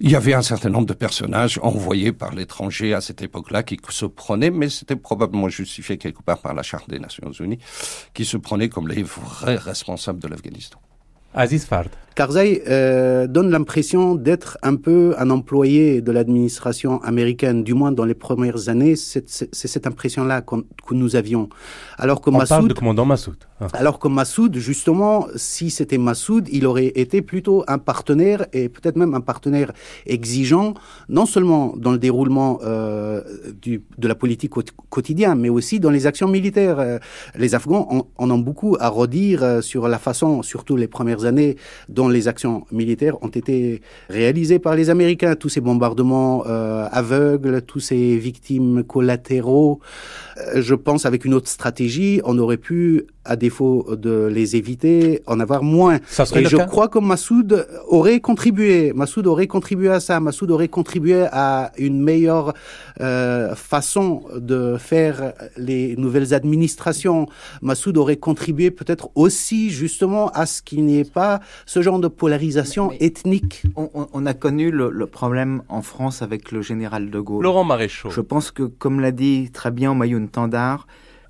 Il 0.00 0.10
y 0.10 0.16
avait 0.16 0.34
un 0.34 0.42
certain 0.42 0.70
nombre 0.70 0.86
de 0.86 0.94
personnages 0.94 1.60
envoyés 1.62 2.12
par 2.12 2.34
l'étranger 2.34 2.92
à 2.92 3.00
cette 3.00 3.22
époque-là 3.22 3.62
qui 3.62 3.78
se 3.88 4.06
prenaient, 4.06 4.50
mais 4.50 4.68
c'était 4.68 4.96
probablement 4.96 5.48
justifié 5.48 5.96
quelque 5.96 6.22
part 6.22 6.40
par 6.40 6.54
la 6.54 6.62
Charte 6.62 6.90
des 6.90 6.98
Nations 6.98 7.30
Unies, 7.30 7.58
qui 8.12 8.24
se 8.24 8.36
prenaient 8.36 8.68
comme 8.68 8.88
les 8.88 9.02
vrais 9.02 9.56
responsables 9.56 10.18
de 10.18 10.28
l'Afghanistan. 10.28 10.80
Aziz 11.34 11.64
Fard. 11.64 11.88
Karzai 12.14 12.62
euh, 12.68 13.26
donne 13.26 13.50
l'impression 13.50 14.14
d'être 14.14 14.58
un 14.62 14.76
peu 14.76 15.14
un 15.18 15.30
employé 15.30 16.00
de 16.00 16.12
l'administration 16.12 17.02
américaine, 17.02 17.64
du 17.64 17.74
moins 17.74 17.92
dans 17.92 18.04
les 18.04 18.14
premières 18.14 18.68
années, 18.68 18.96
c'est 18.96 19.28
cette 19.52 19.86
impression-là 19.86 20.42
que 20.42 20.94
nous 20.94 21.16
avions. 21.16 21.48
Alors 21.98 22.20
que 22.20 22.30
On 22.30 22.34
Massoud, 22.34 22.48
parle 22.48 22.68
de 22.68 22.74
commandant 22.74 23.04
Massoud. 23.04 23.36
Ah. 23.60 23.68
Alors 23.74 23.98
que 23.98 24.08
Massoud, 24.08 24.56
justement, 24.56 25.26
si 25.36 25.70
c'était 25.70 25.98
Massoud, 25.98 26.48
il 26.50 26.66
aurait 26.66 26.92
été 26.94 27.22
plutôt 27.22 27.64
un 27.68 27.78
partenaire 27.78 28.46
et 28.52 28.68
peut-être 28.68 28.96
même 28.96 29.14
un 29.14 29.20
partenaire 29.20 29.72
exigeant, 30.06 30.74
non 31.08 31.26
seulement 31.26 31.74
dans 31.76 31.92
le 31.92 31.98
déroulement 31.98 32.60
euh, 32.64 33.22
du, 33.60 33.82
de 33.98 34.08
la 34.08 34.14
politique 34.14 34.52
quotidienne, 34.90 35.38
mais 35.38 35.48
aussi 35.48 35.80
dans 35.80 35.90
les 35.90 36.06
actions 36.06 36.28
militaires. 36.28 36.78
Euh, 36.78 36.98
les 37.36 37.54
Afghans 37.54 37.86
en, 37.90 38.06
en 38.16 38.30
ont 38.30 38.38
beaucoup 38.38 38.76
à 38.80 38.88
redire 38.88 39.42
euh, 39.42 39.60
sur 39.60 39.88
la 39.88 39.98
façon, 39.98 40.42
surtout 40.42 40.76
les 40.76 40.88
premières 40.88 41.24
années, 41.24 41.56
dont 41.88 42.01
les 42.08 42.28
actions 42.28 42.64
militaires 42.70 43.22
ont 43.22 43.28
été 43.28 43.82
réalisées 44.08 44.58
par 44.58 44.74
les 44.74 44.90
Américains. 44.90 45.34
Tous 45.36 45.48
ces 45.48 45.60
bombardements 45.60 46.44
euh, 46.46 46.86
aveugles, 46.90 47.62
tous 47.62 47.80
ces 47.80 48.16
victimes 48.16 48.84
collatéraux. 48.84 49.80
Euh, 50.38 50.62
je 50.62 50.74
pense 50.74 51.06
avec 51.06 51.24
une 51.24 51.34
autre 51.34 51.48
stratégie, 51.48 52.20
on 52.24 52.38
aurait 52.38 52.56
pu, 52.56 53.06
à 53.24 53.36
défaut 53.36 53.86
de 53.96 54.26
les 54.26 54.56
éviter, 54.56 55.22
en 55.26 55.40
avoir 55.40 55.62
moins. 55.62 55.98
Ça 56.06 56.24
serait 56.24 56.42
Et 56.42 56.46
je 56.46 56.56
crois 56.56 56.88
que 56.88 56.98
Massoud 56.98 57.66
aurait 57.86 58.20
contribué. 58.20 58.92
Massoud 58.94 59.26
aurait 59.26 59.46
contribué 59.46 59.90
à 59.90 60.00
ça. 60.00 60.18
Massoud 60.20 60.50
aurait 60.50 60.68
contribué 60.68 61.26
à 61.30 61.72
une 61.78 62.00
meilleure 62.02 62.52
euh, 63.00 63.54
façon 63.54 64.24
de 64.36 64.76
faire 64.78 65.34
les 65.56 65.96
nouvelles 65.96 66.34
administrations. 66.34 67.26
Massoud 67.60 67.96
aurait 67.96 68.16
contribué 68.16 68.70
peut-être 68.70 69.10
aussi 69.14 69.70
justement 69.70 70.28
à 70.30 70.46
ce 70.46 70.62
qu'il 70.62 70.84
n'y 70.84 70.98
ait 70.98 71.04
pas 71.04 71.40
ce 71.66 71.82
genre 71.82 72.00
de 72.00 72.08
polarisation 72.08 72.92
ethnique. 73.00 73.62
On, 73.76 74.08
on, 74.12 74.26
a 74.26 74.34
connu 74.34 74.70
le, 74.70 74.90
le, 74.90 75.06
problème 75.06 75.62
en 75.68 75.82
France 75.82 76.22
avec 76.22 76.52
le 76.52 76.62
général 76.62 77.10
de 77.10 77.20
Gaulle. 77.20 77.42
Laurent 77.42 77.64
Maréchal. 77.64 78.10
Je 78.10 78.20
pense 78.20 78.50
que, 78.50 78.62
comme 78.64 79.00
l'a 79.00 79.12
dit 79.12 79.50
très 79.52 79.70
bien 79.70 79.94
Mayoun 79.94 80.28
Tandar, 80.28 80.86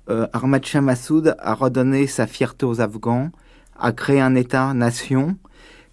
euh, 0.09 0.27
Ahmad 0.33 0.65
Shah 0.65 0.81
Massoud 0.81 1.35
a 1.39 1.53
redonné 1.53 2.07
sa 2.07 2.27
fierté 2.27 2.65
aux 2.65 2.81
Afghans, 2.81 3.31
a 3.79 3.91
créé 3.91 4.19
un 4.19 4.35
État-nation. 4.35 5.37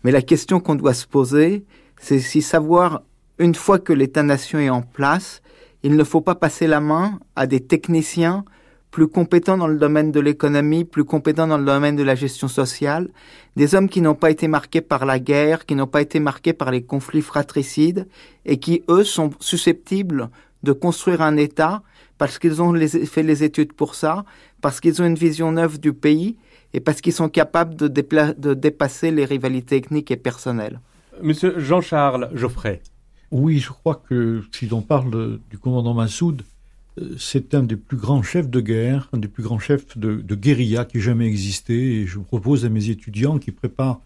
Mais 0.05 0.11
la 0.11 0.23
question 0.23 0.61
qu'on 0.61 0.75
doit 0.75 0.95
se 0.95 1.07
poser, 1.07 1.65
c'est 1.99 2.19
si 2.19 2.43
savoir, 2.43 3.03
une 3.39 3.55
fois 3.55 3.79
que 3.79 3.93
l'État-nation 3.93 4.59
est 4.59 4.71
en 4.71 4.83
place, 4.83 5.43
il 5.83 5.97
ne 5.97 6.05
faut 6.05 6.21
pas 6.21 6.35
passer 6.35 6.67
la 6.67 6.81
main 6.81 7.21
à 7.37 7.47
des 7.47 7.61
techniciens 7.61 8.45
plus 8.91 9.07
compétents 9.07 9.57
dans 9.57 9.69
le 9.69 9.79
domaine 9.79 10.11
de 10.11 10.21
l'économie, 10.21 10.85
plus 10.85 11.05
compétents 11.05 11.47
dans 11.47 11.59
le 11.59 11.65
domaine 11.65 11.97
de 11.97 12.03
la 12.03 12.17
gestion 12.17 12.49
sociale, 12.49 13.09
des 13.57 13.75
hommes 13.75 13.89
qui 13.89 14.01
n'ont 14.01 14.17
pas 14.17 14.31
été 14.31 14.49
marqués 14.49 14.81
par 14.81 15.07
la 15.07 15.21
guerre, 15.21 15.65
qui 15.65 15.77
n'ont 15.77 15.87
pas 15.87 16.03
été 16.03 16.19
marqués 16.19 16.53
par 16.53 16.71
les 16.71 16.83
conflits 16.83 17.23
fratricides, 17.23 18.09
et 18.45 18.59
qui, 18.59 18.83
eux, 18.89 19.05
sont 19.05 19.31
susceptibles 19.39 20.29
de 20.63 20.73
construire 20.73 21.23
un 21.23 21.37
État 21.37 21.83
parce 22.21 22.39
qu'ils 22.39 22.61
ont 22.61 22.75
fait 23.07 23.23
les 23.23 23.45
études 23.45 23.73
pour 23.73 23.95
ça, 23.95 24.27
parce 24.61 24.79
qu'ils 24.81 25.01
ont 25.01 25.07
une 25.07 25.15
vision 25.15 25.53
neuve 25.53 25.81
du 25.81 25.95
pays, 25.95 26.37
et 26.75 26.81
parce 26.81 27.01
qu'ils 27.01 27.15
sont 27.15 27.31
capables 27.31 27.75
de, 27.75 27.89
de 27.89 28.53
dépasser 28.53 29.11
les 29.11 29.25
rivalités 29.25 29.79
ethniques 29.79 30.11
et 30.11 30.19
personnelles. 30.19 30.81
Monsieur 31.23 31.59
Jean-Charles 31.59 32.29
Geoffrey. 32.35 32.83
Oui, 33.31 33.59
je 33.59 33.71
crois 33.71 34.03
que 34.07 34.43
si 34.53 34.67
l'on 34.67 34.83
parle 34.83 35.39
du 35.49 35.57
commandant 35.57 35.95
Massoud, 35.95 36.43
euh, 36.99 37.15
c'est 37.19 37.55
un 37.55 37.63
des 37.63 37.77
plus 37.77 37.97
grands 37.97 38.23
chefs 38.23 38.51
de 38.51 38.61
guerre, 38.61 39.09
un 39.15 39.19
des 39.19 39.29
plus 39.29 39.43
grands 39.43 39.59
chefs 39.59 39.97
de, 39.97 40.35
guérilla 40.35 40.85
qui 40.85 40.99
ait 40.99 41.01
jamais 41.01 41.27
existé. 41.27 42.03
Et 42.03 42.07
je 42.07 42.19
propose 42.19 42.67
à 42.67 42.69
mes 42.69 42.91
étudiants 42.91 43.39
qui 43.39 43.51
préparent 43.51 44.03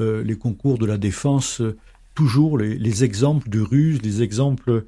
euh, 0.00 0.24
les 0.24 0.34
concours 0.34 0.78
de 0.78 0.86
la 0.86 0.98
défense 0.98 1.60
euh, 1.60 1.78
toujours 2.16 2.58
les, 2.58 3.04
exemples 3.04 3.48
de 3.48 3.60
ruse, 3.60 4.02
les 4.02 4.20
exemples 4.20 4.84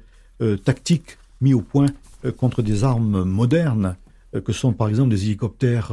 tactiques 0.63 1.17
mis 1.41 1.53
au 1.53 1.61
point 1.61 1.87
contre 2.31 2.61
des 2.61 2.83
armes 2.83 3.23
modernes, 3.23 3.97
que 4.43 4.51
sont 4.51 4.73
par 4.73 4.89
exemple 4.89 5.09
des 5.09 5.25
hélicoptères 5.25 5.91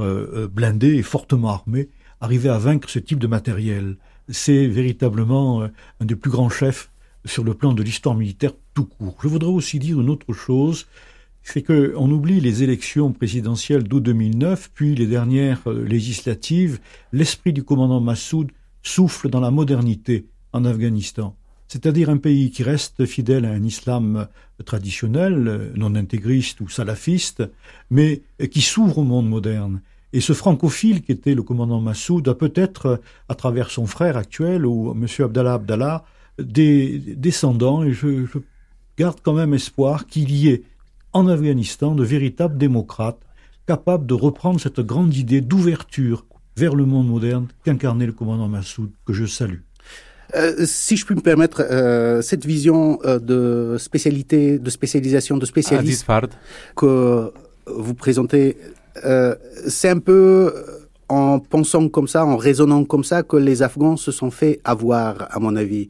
blindés 0.53 0.97
et 0.97 1.03
fortement 1.03 1.51
armés, 1.51 1.89
arriver 2.21 2.49
à 2.49 2.59
vaincre 2.59 2.89
ce 2.89 2.99
type 2.99 3.19
de 3.19 3.27
matériel. 3.27 3.97
C'est 4.29 4.67
véritablement 4.67 5.63
un 5.63 6.05
des 6.05 6.17
plus 6.17 6.31
grands 6.31 6.49
chefs 6.49 6.91
sur 7.25 7.45
le 7.45 7.55
plan 7.55 7.73
de 7.73 7.83
l'histoire 7.83 8.15
militaire 8.15 8.53
tout 8.75 8.85
court. 8.85 9.17
Je 9.23 9.29
voudrais 9.29 9.51
aussi 9.51 9.79
dire 9.79 10.01
une 10.01 10.11
autre 10.11 10.33
chose, 10.33 10.87
c'est 11.43 11.63
qu'on 11.63 12.11
oublie 12.11 12.41
les 12.41 12.63
élections 12.63 13.13
présidentielles 13.13 13.83
d'août 13.85 14.01
2009, 14.01 14.71
puis 14.75 14.95
les 14.95 15.07
dernières 15.07 15.61
euh, 15.67 15.85
législatives. 15.85 16.79
L'esprit 17.13 17.53
du 17.53 17.65
commandant 17.65 18.01
Massoud 18.01 18.51
souffle 18.83 19.29
dans 19.29 19.41
la 19.41 19.51
modernité 19.51 20.27
en 20.53 20.65
Afghanistan. 20.65 21.37
C'est-à-dire 21.73 22.11
un 22.11 22.19
pays 22.19 22.51
qui 22.51 22.63
reste 22.65 23.07
fidèle 23.07 23.47
à 23.47 23.51
un 23.51 23.63
islam 23.63 24.29
traditionnel, 24.67 25.73
non 25.75 25.95
intégriste 25.95 26.61
ou 26.61 26.69
salafiste, 26.69 27.43
mais 27.89 28.21
qui 28.51 28.61
s'ouvre 28.61 28.99
au 28.99 29.05
monde 29.05 29.27
moderne. 29.27 29.81
Et 30.13 30.21
ce 30.21 30.35
francophile 30.35 31.01
qui 31.01 31.13
était 31.13 31.35
le 31.35 31.43
commandant 31.43 31.81
Massoud 31.81 32.29
a 32.29 32.35
peut-être, 32.35 33.01
à 33.31 33.35
travers 33.35 33.71
son 33.71 33.87
frère 33.87 34.19
actuel, 34.19 34.67
ou 34.67 34.93
M. 34.93 35.07
Abdallah 35.19 35.55
Abdallah, 35.55 36.05
des 36.39 36.99
descendants, 37.17 37.83
et 37.83 37.95
je, 37.95 38.27
je 38.27 38.39
garde 38.99 39.21
quand 39.23 39.33
même 39.33 39.55
espoir 39.55 40.07
qu'il 40.07 40.31
y 40.31 40.49
ait 40.51 40.65
en 41.15 41.27
Afghanistan 41.27 41.95
de 41.95 42.05
véritables 42.05 42.59
démocrates 42.59 43.23
capables 43.67 44.05
de 44.05 44.13
reprendre 44.13 44.61
cette 44.61 44.81
grande 44.81 45.17
idée 45.17 45.41
d'ouverture 45.41 46.27
vers 46.55 46.75
le 46.75 46.85
monde 46.85 47.09
moderne 47.09 47.49
qu'incarnait 47.65 48.05
le 48.05 48.13
commandant 48.13 48.49
Massoud, 48.49 48.91
que 49.07 49.15
je 49.15 49.25
salue. 49.25 49.61
Euh, 50.35 50.65
si 50.65 50.97
je 50.97 51.05
puis 51.05 51.15
me 51.15 51.21
permettre, 51.21 51.63
euh, 51.63 52.23
cette 52.23 52.47
vision 52.47 52.99
euh, 53.05 53.19
de 53.19 53.77
spécialité, 53.79 54.59
de 54.59 54.71
spécialisation, 54.71 55.37
de 55.37 55.47
spécialiste 55.47 56.07
que 56.77 57.33
vous 57.67 57.95
présentez, 57.95 58.57
c'est 59.69 59.89
un 59.89 59.99
peu 59.99 60.53
en 61.09 61.39
pensant 61.39 61.89
comme 61.89 62.09
ça, 62.09 62.25
en 62.25 62.37
raisonnant 62.37 62.85
comme 62.85 63.05
ça, 63.05 63.23
que 63.23 63.37
les 63.37 63.63
Afghans 63.63 63.97
se 63.97 64.11
sont 64.11 64.31
fait 64.31 64.61
avoir, 64.65 65.29
à 65.31 65.39
mon 65.39 65.55
avis. 65.57 65.89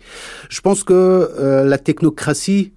Je 0.51 0.61
pense 0.61 0.85
que 0.85 1.65
la 1.65 1.79
technocratie 1.79 2.73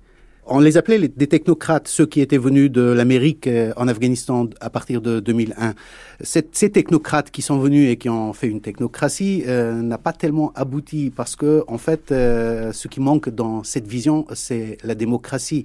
on 0.47 0.59
les 0.59 0.77
appelait 0.77 1.07
des 1.07 1.27
technocrates, 1.27 1.87
ceux 1.87 2.05
qui 2.05 2.21
étaient 2.21 2.37
venus 2.37 2.71
de 2.71 2.81
l'Amérique 2.81 3.47
euh, 3.47 3.73
en 3.77 3.87
Afghanistan 3.87 4.47
à 4.61 4.69
partir 4.69 5.01
de 5.01 5.19
2001. 5.19 5.73
ces 6.21 6.69
technocrates 6.69 7.31
qui 7.31 7.41
sont 7.41 7.57
venus 7.57 7.89
et 7.89 7.97
qui 7.97 8.09
ont 8.09 8.31
fait 8.33 8.47
une 8.47 8.61
technocratie 8.61 9.43
euh, 9.47 9.81
n'a 9.81 9.97
pas 9.97 10.13
tellement 10.13 10.51
abouti 10.55 11.11
parce 11.15 11.35
que 11.35 11.63
en 11.67 11.77
fait, 11.77 12.11
euh, 12.11 12.71
ce 12.73 12.87
qui 12.87 12.99
manque 12.99 13.29
dans 13.29 13.63
cette 13.63 13.87
vision, 13.87 14.25
c'est 14.33 14.77
la 14.83 14.93
démocratie. 14.93 15.63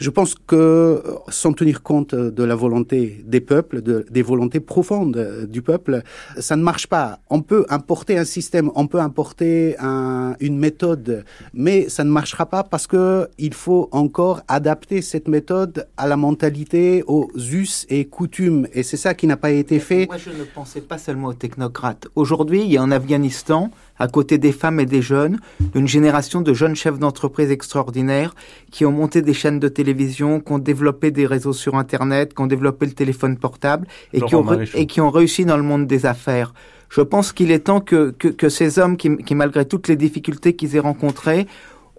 Je 0.00 0.10
pense 0.10 0.34
que 0.34 1.02
sans 1.28 1.52
tenir 1.52 1.82
compte 1.82 2.14
de 2.14 2.44
la 2.44 2.56
volonté 2.56 3.22
des 3.24 3.40
peuples, 3.40 3.80
de, 3.80 4.06
des 4.10 4.22
volontés 4.22 4.60
profondes 4.60 5.46
du 5.48 5.62
peuple, 5.62 6.02
ça 6.38 6.56
ne 6.56 6.62
marche 6.62 6.88
pas. 6.88 7.20
On 7.30 7.42
peut 7.42 7.64
importer 7.68 8.18
un 8.18 8.24
système, 8.24 8.70
on 8.74 8.86
peut 8.86 9.00
importer 9.00 9.76
un, 9.78 10.34
une 10.40 10.58
méthode, 10.58 11.24
mais 11.54 11.88
ça 11.88 12.02
ne 12.02 12.10
marchera 12.10 12.46
pas 12.46 12.64
parce 12.64 12.86
que 12.86 13.28
il 13.38 13.54
faut 13.54 13.88
encore 14.00 14.40
adapter 14.48 15.02
cette 15.02 15.28
méthode 15.28 15.86
à 15.96 16.08
la 16.08 16.16
mentalité, 16.16 17.04
aux 17.06 17.30
us 17.36 17.86
et 17.88 18.06
coutumes. 18.06 18.66
Et 18.72 18.82
c'est 18.82 18.96
ça 18.96 19.14
qui 19.14 19.26
n'a 19.26 19.36
pas 19.36 19.50
été 19.50 19.78
fait. 19.78 20.06
Moi, 20.06 20.16
je 20.16 20.30
ne 20.30 20.44
pensais 20.44 20.80
pas 20.80 20.98
seulement 20.98 21.28
aux 21.28 21.34
technocrates. 21.34 22.08
Aujourd'hui, 22.14 22.62
il 22.62 22.72
y 22.72 22.76
a 22.76 22.82
en 22.82 22.90
Afghanistan, 22.90 23.70
à 23.98 24.08
côté 24.08 24.38
des 24.38 24.52
femmes 24.52 24.80
et 24.80 24.86
des 24.86 25.02
jeunes, 25.02 25.38
une 25.74 25.86
génération 25.86 26.40
de 26.40 26.52
jeunes 26.54 26.74
chefs 26.74 26.98
d'entreprise 26.98 27.50
extraordinaires 27.50 28.34
qui 28.70 28.84
ont 28.84 28.92
monté 28.92 29.22
des 29.22 29.34
chaînes 29.34 29.60
de 29.60 29.68
télévision, 29.68 30.40
qui 30.40 30.52
ont 30.52 30.58
développé 30.58 31.10
des 31.10 31.26
réseaux 31.26 31.52
sur 31.52 31.74
Internet, 31.76 32.34
qui 32.34 32.42
ont 32.42 32.46
développé 32.46 32.86
le 32.86 32.92
téléphone 32.92 33.36
portable 33.36 33.86
et, 34.12 34.20
qui 34.22 34.34
ont, 34.34 34.46
et 34.74 34.86
qui 34.86 35.00
ont 35.00 35.10
réussi 35.10 35.44
dans 35.44 35.56
le 35.56 35.62
monde 35.62 35.86
des 35.86 36.06
affaires. 36.06 36.54
Je 36.90 37.02
pense 37.02 37.32
qu'il 37.32 37.52
est 37.52 37.60
temps 37.60 37.80
que, 37.80 38.10
que, 38.10 38.26
que 38.26 38.48
ces 38.48 38.80
hommes, 38.80 38.96
qui, 38.96 39.16
qui, 39.18 39.36
malgré 39.36 39.64
toutes 39.64 39.86
les 39.86 39.94
difficultés 39.94 40.56
qu'ils 40.56 40.74
aient 40.74 40.80
rencontrées, 40.80 41.46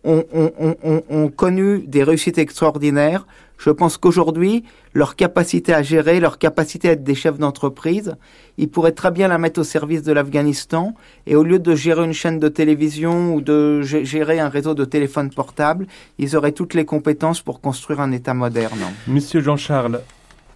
ont, 0.03 1.29
connu 1.35 1.79
des 1.87 2.03
réussites 2.03 2.37
extraordinaires. 2.37 3.25
Je 3.57 3.69
pense 3.69 3.97
qu'aujourd'hui, 3.97 4.63
leur 4.93 5.15
capacité 5.15 5.73
à 5.73 5.83
gérer, 5.83 6.19
leur 6.19 6.39
capacité 6.39 6.89
à 6.89 6.91
être 6.93 7.03
des 7.03 7.13
chefs 7.13 7.37
d'entreprise, 7.37 8.15
ils 8.57 8.69
pourraient 8.69 8.91
très 8.91 9.11
bien 9.11 9.27
la 9.27 9.37
mettre 9.37 9.61
au 9.61 9.63
service 9.63 10.01
de 10.01 10.11
l'Afghanistan. 10.11 10.95
Et 11.27 11.35
au 11.35 11.43
lieu 11.43 11.59
de 11.59 11.75
gérer 11.75 12.03
une 12.03 12.13
chaîne 12.13 12.39
de 12.39 12.47
télévision 12.47 13.35
ou 13.35 13.41
de 13.41 13.81
gérer 13.81 14.39
un 14.39 14.49
réseau 14.49 14.73
de 14.73 14.85
téléphone 14.85 15.29
portable, 15.29 15.85
ils 16.17 16.35
auraient 16.35 16.53
toutes 16.53 16.73
les 16.73 16.85
compétences 16.85 17.41
pour 17.41 17.61
construire 17.61 17.99
un 17.99 18.11
État 18.11 18.33
moderne. 18.33 18.79
Monsieur 19.07 19.41
Jean-Charles 19.41 20.01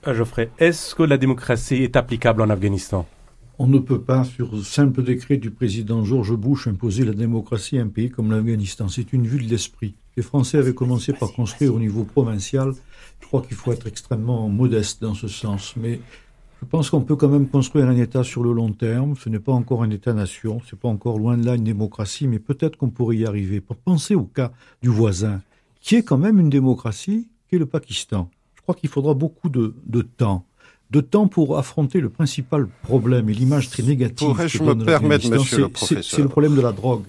Geoffrey, 0.07 0.49
est-ce 0.59 0.95
que 0.95 1.03
la 1.03 1.17
démocratie 1.17 1.83
est 1.83 1.95
applicable 1.95 2.41
en 2.41 2.49
Afghanistan? 2.49 3.05
On 3.57 3.67
ne 3.67 3.79
peut 3.79 4.01
pas, 4.01 4.23
sur 4.23 4.63
simple 4.65 5.03
décret 5.03 5.37
du 5.37 5.51
président 5.51 6.03
George 6.03 6.35
Bush, 6.35 6.67
imposer 6.67 7.05
la 7.05 7.13
démocratie 7.13 7.77
à 7.77 7.83
un 7.83 7.87
pays 7.87 8.09
comme 8.09 8.31
l'Afghanistan. 8.31 8.89
C'est 8.89 9.13
une 9.13 9.25
vue 9.25 9.43
de 9.43 9.49
l'esprit. 9.49 9.95
Les 10.17 10.23
Français 10.23 10.57
avaient 10.57 10.73
commencé 10.73 11.13
par 11.13 11.31
construire 11.31 11.73
au 11.75 11.79
niveau 11.79 12.03
provincial. 12.03 12.73
Je 13.21 13.27
crois 13.27 13.41
qu'il 13.41 13.55
faut 13.55 13.71
être 13.71 13.87
extrêmement 13.87 14.49
modeste 14.49 15.01
dans 15.01 15.13
ce 15.13 15.27
sens. 15.27 15.75
Mais 15.77 15.99
je 16.61 16.65
pense 16.67 16.89
qu'on 16.89 17.01
peut 17.01 17.15
quand 17.15 17.29
même 17.29 17.47
construire 17.47 17.87
un 17.87 17.95
État 17.95 18.23
sur 18.23 18.43
le 18.43 18.51
long 18.51 18.71
terme. 18.71 19.15
Ce 19.17 19.29
n'est 19.29 19.39
pas 19.39 19.53
encore 19.53 19.83
un 19.83 19.89
État-nation, 19.89 20.61
ce 20.65 20.75
n'est 20.75 20.79
pas 20.79 20.89
encore 20.89 21.17
loin 21.17 21.37
de 21.37 21.45
là 21.45 21.55
une 21.55 21.63
démocratie, 21.63 22.27
mais 22.27 22.39
peut-être 22.39 22.77
qu'on 22.77 22.89
pourrait 22.89 23.17
y 23.17 23.25
arriver. 23.25 23.61
Pour 23.61 23.77
penser 23.77 24.15
au 24.15 24.23
cas 24.25 24.51
du 24.81 24.89
voisin, 24.89 25.41
qui 25.79 25.95
est 25.95 26.03
quand 26.03 26.17
même 26.17 26.39
une 26.39 26.49
démocratie, 26.49 27.29
qui 27.47 27.55
est 27.55 27.59
le 27.59 27.65
Pakistan. 27.65 28.29
Je 28.55 28.61
crois 28.61 28.75
qu'il 28.75 28.89
faudra 28.89 29.13
beaucoup 29.13 29.49
de, 29.49 29.75
de 29.85 30.01
temps 30.01 30.45
de 30.91 31.01
temps 31.01 31.27
pour 31.27 31.57
affronter 31.57 31.99
le 31.99 32.09
principal 32.09 32.67
problème 32.83 33.29
et 33.29 33.33
l'image 33.33 33.69
très 33.69 33.83
négative. 33.83 34.27
Pourrais-je 34.27 34.63
me 34.63 34.73
permettre, 34.75 35.29
monsieur 35.29 35.59
le 35.59 35.69
professeur 35.69 36.03
C'est 36.03 36.21
le 36.21 36.29
problème 36.29 36.55
de 36.55 36.61
la 36.61 36.71
drogue. 36.71 37.03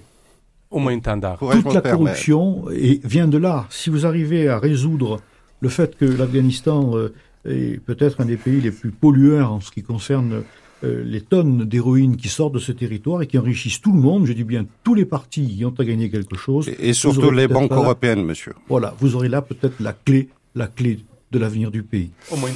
Au 0.70 0.78
moins 0.78 0.98
Toute 0.98 1.72
la 1.72 1.80
corruption 1.80 2.64
et 2.70 3.00
vient 3.04 3.28
de 3.28 3.38
là. 3.38 3.66
Si 3.70 3.88
vous 3.88 4.04
arrivez 4.04 4.48
à 4.48 4.58
résoudre 4.58 5.20
le 5.60 5.68
fait 5.68 5.96
que 5.96 6.04
l'Afghanistan 6.04 6.96
euh, 6.96 7.14
est 7.48 7.80
peut-être 7.80 8.20
un 8.20 8.24
des 8.24 8.36
pays 8.36 8.60
les 8.60 8.72
plus 8.72 8.90
pollueurs 8.90 9.52
en 9.52 9.60
ce 9.60 9.70
qui 9.70 9.82
concerne 9.82 10.42
euh, 10.84 11.02
les 11.04 11.20
tonnes 11.22 11.64
d'héroïne 11.64 12.16
qui 12.16 12.28
sortent 12.28 12.54
de 12.54 12.58
ce 12.58 12.72
territoire 12.72 13.22
et 13.22 13.26
qui 13.26 13.38
enrichissent 13.38 13.80
tout 13.80 13.92
le 13.92 14.00
monde, 14.00 14.26
je 14.26 14.32
dis 14.32 14.44
bien 14.44 14.66
tous 14.84 14.94
les 14.94 15.06
partis 15.06 15.44
y 15.44 15.64
ont 15.64 15.74
à 15.78 15.84
gagner 15.84 16.10
quelque 16.10 16.36
chose. 16.36 16.68
Et, 16.78 16.92
surtout 16.92 17.30
les 17.30 17.48
banques 17.48 17.72
européennes, 17.72 18.24
monsieur. 18.24 18.54
Voilà, 18.68 18.94
vous 18.98 19.16
aurez 19.16 19.28
là 19.28 19.40
peut-être 19.40 19.80
la 19.80 19.92
clé, 19.92 20.28
la 20.54 20.66
clé 20.66 20.98
de 21.30 21.38
l'avenir 21.38 21.70
du 21.70 21.82
pays. 21.82 22.10
Au 22.30 22.36
moins 22.36 22.50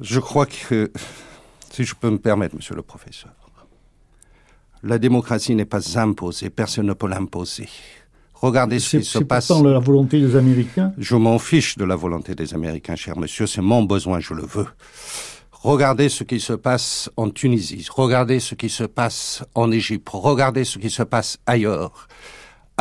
je 0.00 0.20
crois 0.20 0.46
que, 0.46 0.90
si 1.70 1.84
je 1.84 1.94
peux 1.94 2.10
me 2.10 2.18
permettre, 2.18 2.56
monsieur 2.56 2.74
le 2.74 2.82
professeur, 2.82 3.32
la 4.82 4.98
démocratie 4.98 5.54
n'est 5.54 5.64
pas 5.64 5.98
imposée, 5.98 6.50
personne 6.50 6.86
ne 6.86 6.92
peut 6.92 7.08
l'imposer. 7.08 7.68
Regardez 8.34 8.80
ce 8.80 8.96
qui 8.96 9.04
se 9.04 9.20
passe. 9.20 9.46
C'est 9.46 9.62
la 9.62 9.78
volonté 9.78 10.20
des 10.20 10.34
Américains? 10.34 10.92
Je 10.98 11.14
m'en 11.14 11.38
fiche 11.38 11.78
de 11.78 11.84
la 11.84 11.94
volonté 11.94 12.34
des 12.34 12.54
Américains, 12.54 12.96
cher 12.96 13.16
monsieur, 13.16 13.46
c'est 13.46 13.62
mon 13.62 13.84
besoin, 13.84 14.18
je 14.18 14.34
le 14.34 14.44
veux. 14.44 14.66
Regardez 15.52 16.08
ce 16.08 16.24
qui 16.24 16.40
se 16.40 16.54
passe 16.54 17.08
en 17.16 17.30
Tunisie, 17.30 17.86
regardez 17.94 18.40
ce 18.40 18.56
qui 18.56 18.68
se 18.68 18.82
passe 18.82 19.44
en 19.54 19.70
Égypte, 19.70 20.08
regardez 20.10 20.64
ce 20.64 20.80
qui 20.80 20.90
se 20.90 21.04
passe 21.04 21.38
ailleurs. 21.46 22.08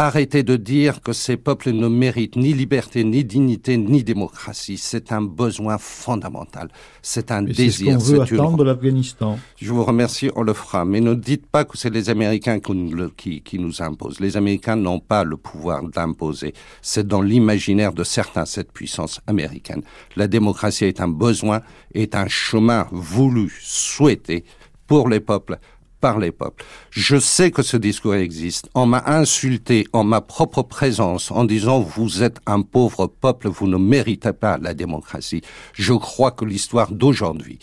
Arrêtez 0.03 0.41
de 0.41 0.55
dire 0.55 1.03
que 1.03 1.13
ces 1.13 1.37
peuples 1.37 1.73
ne 1.73 1.87
méritent 1.87 2.35
ni 2.35 2.53
liberté, 2.53 3.03
ni 3.03 3.23
dignité, 3.23 3.77
ni 3.77 4.03
démocratie. 4.03 4.79
C'est 4.79 5.11
un 5.11 5.21
besoin 5.21 5.77
fondamental. 5.77 6.69
C'est 7.03 7.29
un 7.31 7.43
désir. 7.43 7.67
C'est 7.69 8.07
ce 8.07 8.15
qu'on 8.15 8.15
veut 8.15 8.21
attendre 8.21 8.57
de 8.57 8.63
l'Afghanistan. 8.63 9.37
Je 9.57 9.71
vous 9.71 9.83
remercie, 9.83 10.31
on 10.35 10.41
le 10.41 10.53
fera. 10.53 10.85
Mais 10.85 11.01
ne 11.01 11.13
dites 11.13 11.45
pas 11.45 11.65
que 11.65 11.77
c'est 11.77 11.91
les 11.91 12.09
Américains 12.09 12.59
qui, 12.59 13.43
qui 13.43 13.59
nous 13.59 13.83
imposent. 13.83 14.19
Les 14.19 14.37
Américains 14.37 14.75
n'ont 14.75 14.99
pas 14.99 15.23
le 15.23 15.37
pouvoir 15.37 15.83
d'imposer. 15.83 16.55
C'est 16.81 17.05
dans 17.05 17.21
l'imaginaire 17.21 17.93
de 17.93 18.03
certains 18.03 18.45
cette 18.45 18.71
puissance 18.71 19.21
américaine. 19.27 19.83
La 20.15 20.27
démocratie 20.27 20.85
est 20.85 20.99
un 20.99 21.09
besoin, 21.09 21.61
est 21.93 22.15
un 22.15 22.27
chemin 22.27 22.87
voulu, 22.91 23.55
souhaité 23.61 24.45
pour 24.87 25.09
les 25.09 25.19
peuples 25.19 25.59
par 26.01 26.19
les 26.19 26.31
peuples. 26.31 26.65
Je 26.89 27.17
sais 27.17 27.51
que 27.51 27.61
ce 27.61 27.77
discours 27.77 28.15
existe. 28.15 28.69
On 28.75 28.85
m'a 28.85 29.03
insulté 29.05 29.87
en 29.93 30.03
ma 30.03 30.19
propre 30.19 30.63
présence 30.63 31.31
en 31.31 31.45
disant 31.45 31.79
vous 31.79 32.23
êtes 32.23 32.39
un 32.47 32.63
pauvre 32.63 33.07
peuple, 33.07 33.47
vous 33.47 33.67
ne 33.67 33.77
méritez 33.77 34.33
pas 34.33 34.57
la 34.57 34.73
démocratie. 34.73 35.41
Je 35.73 35.93
crois 35.93 36.31
que 36.31 36.43
l'histoire 36.43 36.91
d'aujourd'hui, 36.91 37.59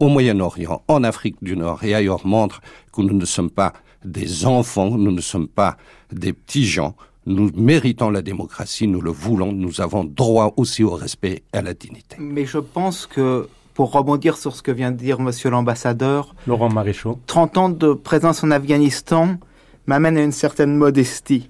au 0.00 0.08
Moyen-Orient, 0.08 0.82
en 0.88 1.04
Afrique 1.04 1.36
du 1.42 1.56
Nord 1.56 1.84
et 1.84 1.94
ailleurs 1.94 2.26
montre 2.26 2.60
que 2.92 3.02
nous 3.02 3.14
ne 3.14 3.24
sommes 3.24 3.50
pas 3.50 3.72
des 4.04 4.46
enfants, 4.46 4.90
nous 4.90 5.12
ne 5.12 5.20
sommes 5.20 5.48
pas 5.48 5.76
des 6.10 6.32
petits 6.32 6.66
gens. 6.66 6.96
Nous 7.26 7.50
méritons 7.56 8.10
la 8.10 8.22
démocratie, 8.22 8.86
nous 8.86 9.00
le 9.00 9.10
voulons, 9.10 9.52
nous 9.52 9.80
avons 9.80 10.04
droit 10.04 10.54
aussi 10.56 10.84
au 10.84 10.90
respect 10.90 11.42
et 11.52 11.56
à 11.56 11.62
la 11.62 11.74
dignité. 11.74 12.16
Mais 12.20 12.46
je 12.46 12.58
pense 12.58 13.06
que 13.06 13.48
pour 13.76 13.92
rebondir 13.92 14.38
sur 14.38 14.56
ce 14.56 14.62
que 14.62 14.72
vient 14.72 14.90
de 14.90 14.96
dire 14.96 15.20
monsieur 15.20 15.50
l'ambassadeur. 15.50 16.34
Laurent 16.46 16.72
Maréchaux. 16.72 17.18
30 17.26 17.58
ans 17.58 17.68
de 17.68 17.92
présence 17.92 18.42
en 18.42 18.50
Afghanistan 18.50 19.36
m'amène 19.84 20.16
à 20.16 20.22
une 20.22 20.32
certaine 20.32 20.74
modestie. 20.74 21.46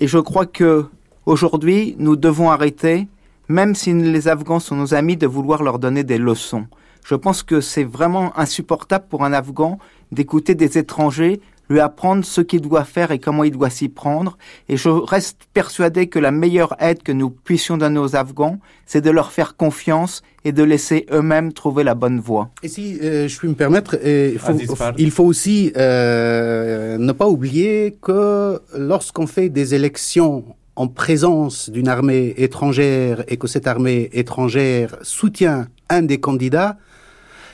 Et 0.00 0.08
je 0.08 0.18
crois 0.18 0.46
que 0.46 0.86
aujourd'hui, 1.26 1.94
nous 2.00 2.16
devons 2.16 2.50
arrêter, 2.50 3.06
même 3.46 3.76
si 3.76 3.92
les 3.92 4.26
Afghans 4.26 4.58
sont 4.58 4.74
nos 4.74 4.94
amis, 4.94 5.16
de 5.16 5.28
vouloir 5.28 5.62
leur 5.62 5.78
donner 5.78 6.02
des 6.02 6.18
leçons. 6.18 6.66
Je 7.04 7.14
pense 7.14 7.44
que 7.44 7.60
c'est 7.60 7.84
vraiment 7.84 8.36
insupportable 8.36 9.04
pour 9.08 9.24
un 9.24 9.32
Afghan 9.32 9.78
d'écouter 10.10 10.56
des 10.56 10.76
étrangers 10.76 11.40
lui 11.70 11.80
apprendre 11.80 12.24
ce 12.24 12.40
qu'il 12.40 12.60
doit 12.60 12.84
faire 12.84 13.12
et 13.12 13.18
comment 13.18 13.44
il 13.44 13.52
doit 13.52 13.70
s'y 13.70 13.88
prendre. 13.88 14.36
Et 14.68 14.76
je 14.76 14.88
reste 14.88 15.38
persuadé 15.54 16.08
que 16.08 16.18
la 16.18 16.32
meilleure 16.32 16.74
aide 16.80 17.02
que 17.02 17.12
nous 17.12 17.30
puissions 17.30 17.78
donner 17.78 18.00
aux 18.00 18.16
Afghans, 18.16 18.58
c'est 18.86 19.00
de 19.00 19.10
leur 19.10 19.32
faire 19.32 19.56
confiance 19.56 20.22
et 20.44 20.52
de 20.52 20.62
laisser 20.62 21.06
eux-mêmes 21.12 21.52
trouver 21.52 21.84
la 21.84 21.94
bonne 21.94 22.18
voie. 22.18 22.50
Et 22.62 22.68
si 22.68 22.98
euh, 23.00 23.28
je 23.28 23.38
puis 23.38 23.48
me 23.48 23.54
permettre, 23.54 23.96
euh, 24.04 24.30
il, 24.32 24.38
faut, 24.38 24.58
il, 24.98 25.10
faut, 25.10 25.24
aussi 25.24 25.72
euh, 25.76 26.98
ne 26.98 27.12
pas 27.12 27.28
oublier 27.28 27.96
que 28.02 28.60
lorsqu'on 28.76 29.26
fait 29.26 29.48
des 29.48 29.74
élections 29.74 30.44
en 30.76 30.88
présence 30.88 31.70
d'une 31.70 31.88
armée 31.88 32.34
étrangère 32.36 33.22
et 33.28 33.36
que 33.36 33.46
cette 33.46 33.66
armée 33.66 34.08
étrangère 34.12 34.96
soutient 35.02 35.68
un 35.88 36.02
des 36.02 36.18
candidats, 36.18 36.78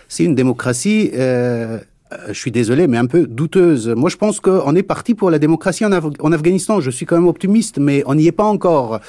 c'est 0.09 0.25
une 0.25 0.35
démocratie 0.35 1.11
euh, 1.15 1.17
euh, 1.19 1.81
je 2.29 2.33
suis 2.33 2.51
désolé, 2.51 2.87
mais 2.87 2.99
un 2.99 3.07
peu 3.07 3.27
douteuse. 3.27 3.89
Moi, 3.89 4.11
je 4.11 4.17
pense 4.17 4.41
qu'on 4.41 4.75
est 4.75 4.83
parti 4.83 5.15
pour 5.15 5.31
la 5.31 5.39
démocratie 5.39 5.85
en, 5.85 5.93
en, 5.93 6.33
Afghanistan. 6.33 6.81
Je 6.81 6.91
suis 6.91 7.07
quand 7.07 7.17
même 7.17 7.27
optimiste, 7.27 7.79
mais 7.79 8.03
on 8.07 8.15
n'y 8.15 8.27
est 8.27 8.33
pas 8.33 8.45
encore. 8.45 9.01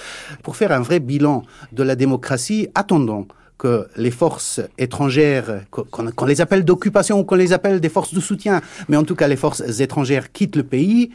Pour 0.43 0.55
faire 0.55 0.71
un 0.71 0.79
vrai 0.79 0.99
bilan 0.99 1.43
de 1.71 1.83
la 1.83 1.95
démocratie, 1.95 2.69
attendons 2.75 3.27
que 3.57 3.87
les 3.95 4.11
forces 4.11 4.61
étrangères, 4.77 5.63
qu'on 5.71 6.25
les 6.25 6.41
appelle 6.41 6.63
d'occupation 6.63 7.19
ou 7.19 7.23
qu'on 7.23 7.35
les 7.35 7.53
appelle 7.53 7.79
des 7.79 7.89
forces 7.89 8.13
de 8.13 8.19
soutien, 8.19 8.61
mais 8.87 8.97
en 8.97 9.03
tout 9.03 9.15
cas 9.15 9.27
les 9.27 9.35
forces 9.35 9.79
étrangères 9.79 10.31
quittent 10.31 10.55
le 10.55 10.63
pays, 10.63 11.11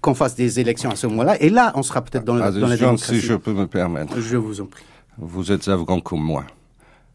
qu'on 0.00 0.14
fasse 0.14 0.34
des 0.34 0.60
élections 0.60 0.90
à 0.90 0.96
ce 0.96 1.06
moment-là, 1.06 1.40
et 1.40 1.50
là, 1.50 1.72
on 1.74 1.82
sera 1.82 2.02
peut-être 2.02 2.24
dans, 2.24 2.34
dans, 2.36 2.44
la 2.44 2.76
démocratie. 2.76 3.20
Si 3.20 3.20
je 3.20 3.34
peux 3.34 3.52
me 3.52 3.66
permettre. 3.66 4.20
Je 4.20 4.36
vous 4.36 4.60
en 4.60 4.66
prie. 4.66 4.84
Vous 5.18 5.50
êtes 5.50 5.66
afghan 5.68 6.00
comme 6.00 6.22
moi. 6.22 6.44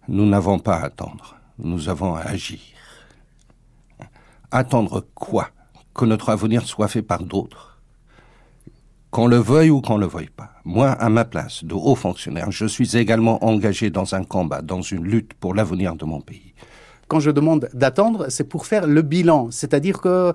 Nous 0.08 0.26
n'avons 0.26 0.60
pas 0.60 0.76
à 0.76 0.86
attendre. 0.86 1.38
Nous 1.60 1.88
avons 1.88 2.16
à 2.16 2.22
agir. 2.22 2.60
Attendre 4.56 5.04
quoi 5.16 5.50
Que 5.96 6.06
notre 6.06 6.30
avenir 6.30 6.68
soit 6.68 6.88
fait 6.88 7.02
par 7.02 7.24
d'autres? 7.24 7.82
Qu'on 9.10 9.26
le 9.26 9.38
veuille 9.38 9.72
ou 9.72 9.82
qu'on 9.82 9.98
le 9.98 10.06
veuille 10.06 10.30
pas. 10.30 10.52
Moi, 10.64 10.92
à 10.92 11.10
ma 11.10 11.26
place 11.26 11.64
de 11.64 11.74
haut 11.74 11.96
fonctionnaire, 11.96 12.52
je 12.52 12.68
suis 12.68 12.96
également 12.96 13.44
engagé 13.44 13.90
dans 13.90 14.14
un 14.14 14.24
combat, 14.24 14.62
dans 14.62 14.84
une 14.84 15.06
lutte 15.06 15.34
pour 15.34 15.56
l'avenir 15.56 15.96
de 15.96 16.06
mon 16.06 16.22
pays 16.22 16.54
quand 17.14 17.20
je 17.20 17.30
demande 17.30 17.70
d'attendre, 17.76 18.26
c'est 18.30 18.44
pour 18.44 18.66
faire 18.66 18.88
le 18.88 19.04
bilan. 19.04 19.50
C'est-à-dire 19.52 20.02
que 20.02 20.34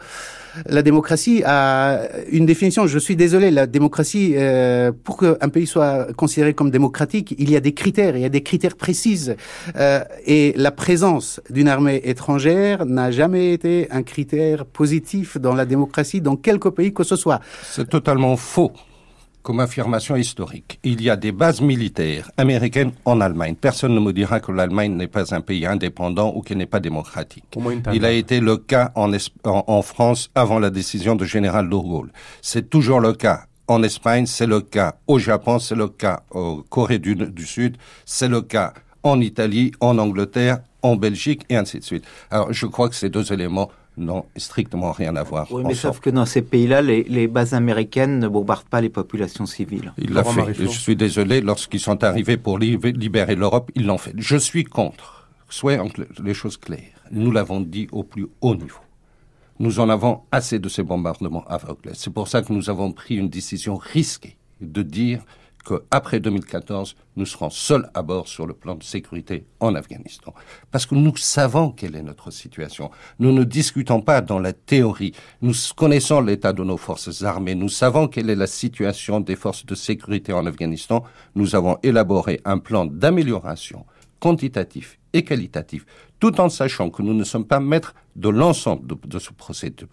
la 0.67 0.83
démocratie 0.83 1.43
a 1.45 2.03
une 2.31 2.47
définition. 2.47 2.87
Je 2.87 3.01
suis 3.01 3.17
désolé, 3.17 3.51
la 3.51 3.67
démocratie, 3.67 4.35
euh, 4.37 4.93
pour 4.93 5.17
qu'un 5.17 5.49
pays 5.49 5.67
soit 5.67 6.13
considéré 6.15 6.55
comme 6.55 6.71
démocratique, 6.71 7.35
il 7.37 7.51
y 7.51 7.57
a 7.57 7.61
des 7.61 7.75
critères, 7.75 8.17
il 8.17 8.23
y 8.23 8.25
a 8.25 8.29
des 8.29 8.45
critères 8.45 8.77
précises. 8.77 9.35
Euh, 9.75 10.05
et 10.25 10.55
la 10.57 10.71
présence 10.71 11.41
d'une 11.51 11.67
armée 11.67 12.01
étrangère 12.05 12.87
n'a 12.87 13.11
jamais 13.11 13.53
été 13.53 13.89
un 13.91 14.05
critère 14.05 14.65
positif 14.65 15.37
dans 15.37 15.57
la 15.57 15.67
démocratie 15.67 16.21
dans 16.21 16.37
quelque 16.37 16.69
pays 16.69 16.95
que 16.95 17.03
ce 17.03 17.17
soit. 17.17 17.41
C'est 17.65 17.89
totalement 17.89 18.37
faux 18.37 18.71
comme 19.43 19.61
affirmation 19.61 20.17
historique. 20.17 20.79
Il 20.83 21.03
y 21.03 21.11
a 21.11 21.17
des 21.17 21.33
bases 21.33 21.61
militaires 21.61 22.31
américaines 22.37 22.93
en 23.05 23.21
Allemagne. 23.21 23.55
Personne 23.55 23.95
ne 23.95 24.01
me 24.01 24.13
dira 24.13 24.41
que 24.41 24.53
l'Allemagne 24.53 24.95
n'est 24.95 25.07
pas 25.07 25.35
un 25.35 25.41
pays 25.41 25.67
indépendant 25.67 26.33
ou 26.35 26.43
qu'elle 26.43 26.59
n'est 26.59 26.67
pas 26.67 26.81
démocratique. 26.81 27.45
Il 27.93 28.05
a 28.05 28.13
été 28.13 28.41
le 28.41 28.57
cas 28.57 28.93
en, 28.95 29.11
en, 29.45 29.83
France 29.83 30.31
avant 30.35 30.59
la 30.59 30.71
décision 30.71 31.15
de 31.17 31.25
général 31.25 31.69
de 31.69 31.77
Gaulle. 31.77 32.11
C'est 32.43 32.69
toujours 32.69 33.01
le 33.01 33.13
cas 33.13 33.45
en 33.69 33.83
Espagne, 33.83 34.27
c'est 34.27 34.47
le 34.47 34.61
cas 34.61 34.97
au 35.07 35.19
Japon, 35.19 35.59
c'est 35.59 35.75
le 35.75 35.89
cas 35.89 36.23
en 36.31 36.63
Corée 36.69 36.99
du, 36.99 37.15
du 37.15 37.47
Sud, 37.47 37.77
c'est 38.05 38.29
le 38.29 38.41
cas 38.41 38.73
en 39.03 39.21
Italie, 39.21 39.73
en 39.81 39.99
Angleterre, 39.99 40.61
en 40.83 40.97
Belgique 40.97 41.45
et 41.49 41.57
ainsi 41.57 41.79
de 41.79 41.85
suite. 41.85 42.05
Alors 42.31 42.53
je 42.53 42.67
crois 42.67 42.89
que 42.89 42.95
ces 42.95 43.11
deux 43.11 43.33
éléments 43.33 43.71
n'ont 43.99 44.25
strictement 44.37 44.93
rien 44.93 45.17
à 45.17 45.23
voir. 45.23 45.51
Oui, 45.51 45.63
mais 45.67 45.75
sauf 45.75 46.01
que 46.01 46.11
dans 46.11 46.25
ces 46.25 46.43
pays-là, 46.43 46.83
les, 46.83 47.29
bases 47.29 47.55
américaines 47.55 48.19
ne 48.19 48.29
bombardent 48.29 48.69
pas 48.69 48.81
les 48.81 48.89
populations 48.89 49.47
civiles. 49.47 49.93
Il 49.99 50.13
l'a 50.13 50.25
fait. 50.25 50.55
Je 50.55 50.67
suis 50.67 50.97
désolé, 50.97 51.41
lorsqu'ils 51.41 51.81
sont 51.81 52.03
arrivés 52.05 52.37
pour 52.37 52.59
libérer 52.59 53.35
l'Europe, 53.35 53.71
ils 53.75 53.87
l'ont 53.87 53.99
fait. 53.99 54.15
Je 54.17 54.37
suis 54.37 54.65
contre. 54.65 55.29
Soyons 55.51 55.89
les 56.23 56.35
choses 56.35 56.57
claires. 56.57 57.03
Nous 57.11 57.31
l'avons 57.31 57.61
dit 57.61 57.89
au 57.91 58.03
plus 58.03 58.27
haut 58.41 58.55
niveau. 58.55 58.81
Nous 59.61 59.81
en 59.81 59.89
avons 59.89 60.21
assez 60.31 60.59
de 60.59 60.69
ces 60.69 60.83
bombardements 60.83 61.45
aveugles. 61.49 61.91
C'est 61.95 62.13
pour 62.13 62.29
ça 62.29 62.43
que 62.43 62.53
nous 62.53 62.71
avons 62.71 62.93
pris 62.93 63.17
une 63.17 63.29
décision 63.29 63.77
risquée 63.77 64.37
de 64.61 64.83
dire 64.83 65.23
qu'après 65.69 66.21
2014, 66.21 66.97
nous 67.17 67.27
serons 67.27 67.51
seuls 67.51 67.91
à 67.95 68.03
bord 68.03 68.29
sur 68.29 68.47
le 68.47 68.55
plan 68.55 68.75
de 68.75 68.83
sécurité 68.83 69.45
en 69.61 69.75
Afghanistan. 69.75 70.33
Parce 70.71 70.87
que 70.87 70.95
nous 70.95 71.17
savons 71.17 71.71
quelle 71.71 71.97
est 71.97 72.03
notre 72.03 72.31
situation. 72.31 72.91
Nous 73.19 73.33
ne 73.33 73.45
discutons 73.45 74.01
pas 74.01 74.21
dans 74.21 74.39
la 74.39 74.53
théorie. 74.53 75.13
Nous 75.43 75.55
connaissons 75.77 76.21
l'état 76.21 76.53
de 76.53 76.65
nos 76.65 76.77
forces 76.77 77.23
armées. 77.23 77.55
Nous 77.55 77.69
savons 77.69 78.09
quelle 78.09 78.31
est 78.31 78.37
la 78.37 78.47
situation 78.47 79.21
des 79.21 79.37
forces 79.37 79.67
de 79.67 79.75
sécurité 79.75 80.33
en 80.33 80.47
Afghanistan. 80.47 81.05
Nous 81.35 81.55
avons 81.55 81.77
élaboré 81.83 82.41
un 82.45 82.59
plan 82.59 82.87
d'amélioration 82.87 83.85
quantitatif 84.21 84.98
et 85.13 85.25
qualitatif, 85.25 85.87
tout 86.21 86.41
en 86.41 86.49
sachant 86.49 86.91
que 86.91 87.03
nous 87.03 87.15
ne 87.15 87.25
sommes 87.25 87.47
pas 87.47 87.61
maîtres 87.61 87.95
de 88.17 88.29
l'ensemble 88.29 88.87
de, 88.87 88.97
de, 89.07 89.19
ce 89.19 89.31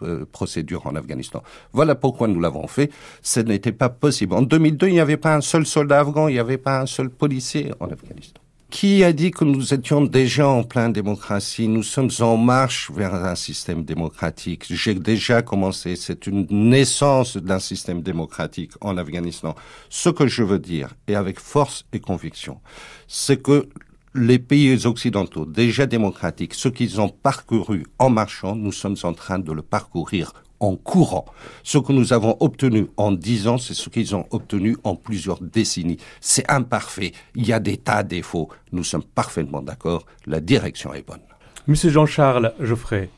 euh, 0.02 0.26
procédure 0.32 0.88
en 0.88 0.96
Afghanistan. 0.96 1.44
Voilà 1.74 1.96
pourquoi 1.96 2.28
nous 2.28 2.40
l'avons 2.40 2.68
fait. 2.68 2.92
Ce 3.22 3.40
n'était 3.40 3.72
pas 3.72 3.90
possible. 3.90 4.34
En 4.34 4.42
2002, 4.42 4.88
il 4.88 4.94
n'y 4.94 5.00
avait 5.00 5.18
pas 5.18 5.36
un 5.36 5.42
seul 5.42 5.66
soldat 5.66 6.00
afghan, 6.00 6.28
il 6.28 6.34
n'y 6.34 6.40
avait 6.40 6.58
pas 6.58 6.82
un 6.82 6.86
seul 6.86 7.10
policier 7.10 7.72
en 7.80 7.88
Afghanistan. 7.88 8.42
Qui 8.72 9.04
a 9.04 9.14
dit 9.14 9.32
que 9.32 9.46
nous 9.46 9.74
étions 9.74 10.02
déjà 10.02 10.50
en 10.50 10.64
pleine 10.64 10.92
démocratie? 10.92 11.68
Nous 11.68 11.84
sommes 11.84 12.10
en 12.20 12.36
marche 12.36 12.92
vers 12.92 13.14
un 13.14 13.36
système 13.36 13.86
démocratique. 13.86 14.66
J'ai 14.70 14.96
déjà 14.96 15.42
commencé. 15.44 15.96
C'est 15.96 16.28
une 16.28 16.46
naissance 16.50 17.38
d'un 17.38 17.60
système 17.60 18.02
démocratique 18.02 18.72
en 18.82 18.98
Afghanistan. 18.98 19.56
Ce 19.90 20.10
que 20.10 20.28
je 20.28 20.44
veux 20.44 20.60
dire, 20.60 20.90
et 21.08 21.16
avec 21.16 21.40
force 21.40 21.86
et 21.94 22.00
conviction, 22.00 22.60
c'est 23.08 23.42
que 23.42 23.70
les 24.16 24.40
pays 24.40 24.86
occidentaux, 24.86 25.46
déjà 25.46 25.86
démocratiques, 25.86 26.54
ce 26.54 26.70
qu'ils 26.70 27.02
ont 27.02 27.10
parcouru 27.10 27.86
en 28.00 28.10
marchant, 28.10 28.56
nous 28.56 28.72
sommes 28.72 28.96
en 29.04 29.14
train 29.14 29.40
de 29.40 29.52
le 29.52 29.62
parcourir 29.62 30.32
en 30.60 30.76
courant. 30.78 31.26
Ce 31.64 31.78
que 31.78 31.92
nous 31.92 32.14
avons 32.14 32.38
obtenu 32.40 32.88
en 32.98 33.12
dix 33.12 33.48
ans, 33.48 33.58
c'est 33.58 33.74
ce 33.74 33.90
qu'ils 33.90 34.16
ont 34.16 34.26
obtenu 34.32 34.78
en 34.84 34.96
plusieurs 34.96 35.42
décennies. 35.42 35.98
C'est 36.22 36.50
imparfait. 36.50 37.12
Il 37.36 37.46
y 37.46 37.54
a 37.54 37.60
des 37.60 37.78
tas 37.78 38.04
de 38.04 38.10
défauts. 38.10 38.50
Nous 38.72 38.84
sommes 38.84 39.04
parfaitement 39.04 39.62
d'accord. 39.62 40.06
La 40.26 40.40
direction 40.40 40.94
est 40.94 41.06
bonne. 41.06 41.20
Monsieur 41.68 41.90
Jean-Charles 41.90 42.54
Geoffrey, 42.62 43.10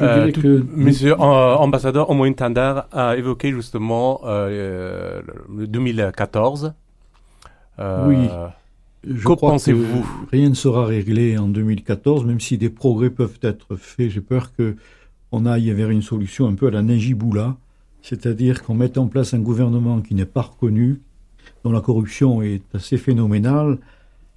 euh, 0.00 0.32
Monsieur 0.74 1.12
euh, 1.12 1.54
ambassadeur 1.56 2.10
Omoin 2.10 2.32
Tandar 2.32 2.88
a 2.92 3.16
évoqué 3.16 3.52
justement 3.52 4.22
euh, 4.24 5.22
le 5.54 5.66
2014. 5.66 6.74
Euh, 7.78 8.06
oui. 8.06 8.28
Je 9.06 9.24
crois 9.24 9.58
que 9.58 9.72
rien 10.30 10.48
ne 10.48 10.54
sera 10.54 10.86
réglé 10.86 11.36
en 11.38 11.48
2014, 11.48 12.24
même 12.24 12.40
si 12.40 12.58
des 12.58 12.70
progrès 12.70 13.10
peuvent 13.10 13.38
être 13.42 13.76
faits. 13.76 14.10
J'ai 14.10 14.20
peur 14.20 14.52
que 14.56 14.76
on 15.32 15.46
aille 15.46 15.70
vers 15.72 15.90
une 15.90 16.02
solution 16.02 16.46
un 16.46 16.54
peu 16.54 16.68
à 16.68 16.70
la 16.70 16.82
Najiboula, 16.82 17.56
C'est-à-dire 18.02 18.62
qu'on 18.62 18.74
met 18.74 18.98
en 18.98 19.06
place 19.06 19.34
un 19.34 19.40
gouvernement 19.40 20.00
qui 20.00 20.14
n'est 20.14 20.26
pas 20.26 20.42
reconnu, 20.42 21.00
dont 21.64 21.72
la 21.72 21.80
corruption 21.80 22.42
est 22.42 22.62
assez 22.74 22.98
phénoménale, 22.98 23.78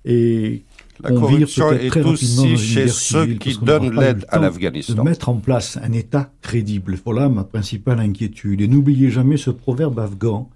et 0.05 0.63
la 1.03 1.11
corruption 1.11 1.74
est 1.74 1.97
aussi 1.97 2.57
chez 2.57 2.88
ceux 2.88 3.26
qui 3.34 3.57
donnent 3.57 3.93
l'aide 3.93 4.26
à 4.30 4.39
l'Afghanistan. 4.39 4.95
De 4.95 5.01
mettre 5.01 5.28
en 5.28 5.36
place 5.36 5.78
un 5.84 5.91
État 5.91 6.32
crédible. 6.41 6.97
Voilà 7.03 7.28
ma 7.28 7.43
principale 7.43 7.99
inquiétude. 7.99 8.61
Et 8.61 8.68
n'oubliez 8.70 9.11
jamais 9.11 9.36
ce 9.36 9.49
proverbe 9.49 9.99
afghan 9.99 10.49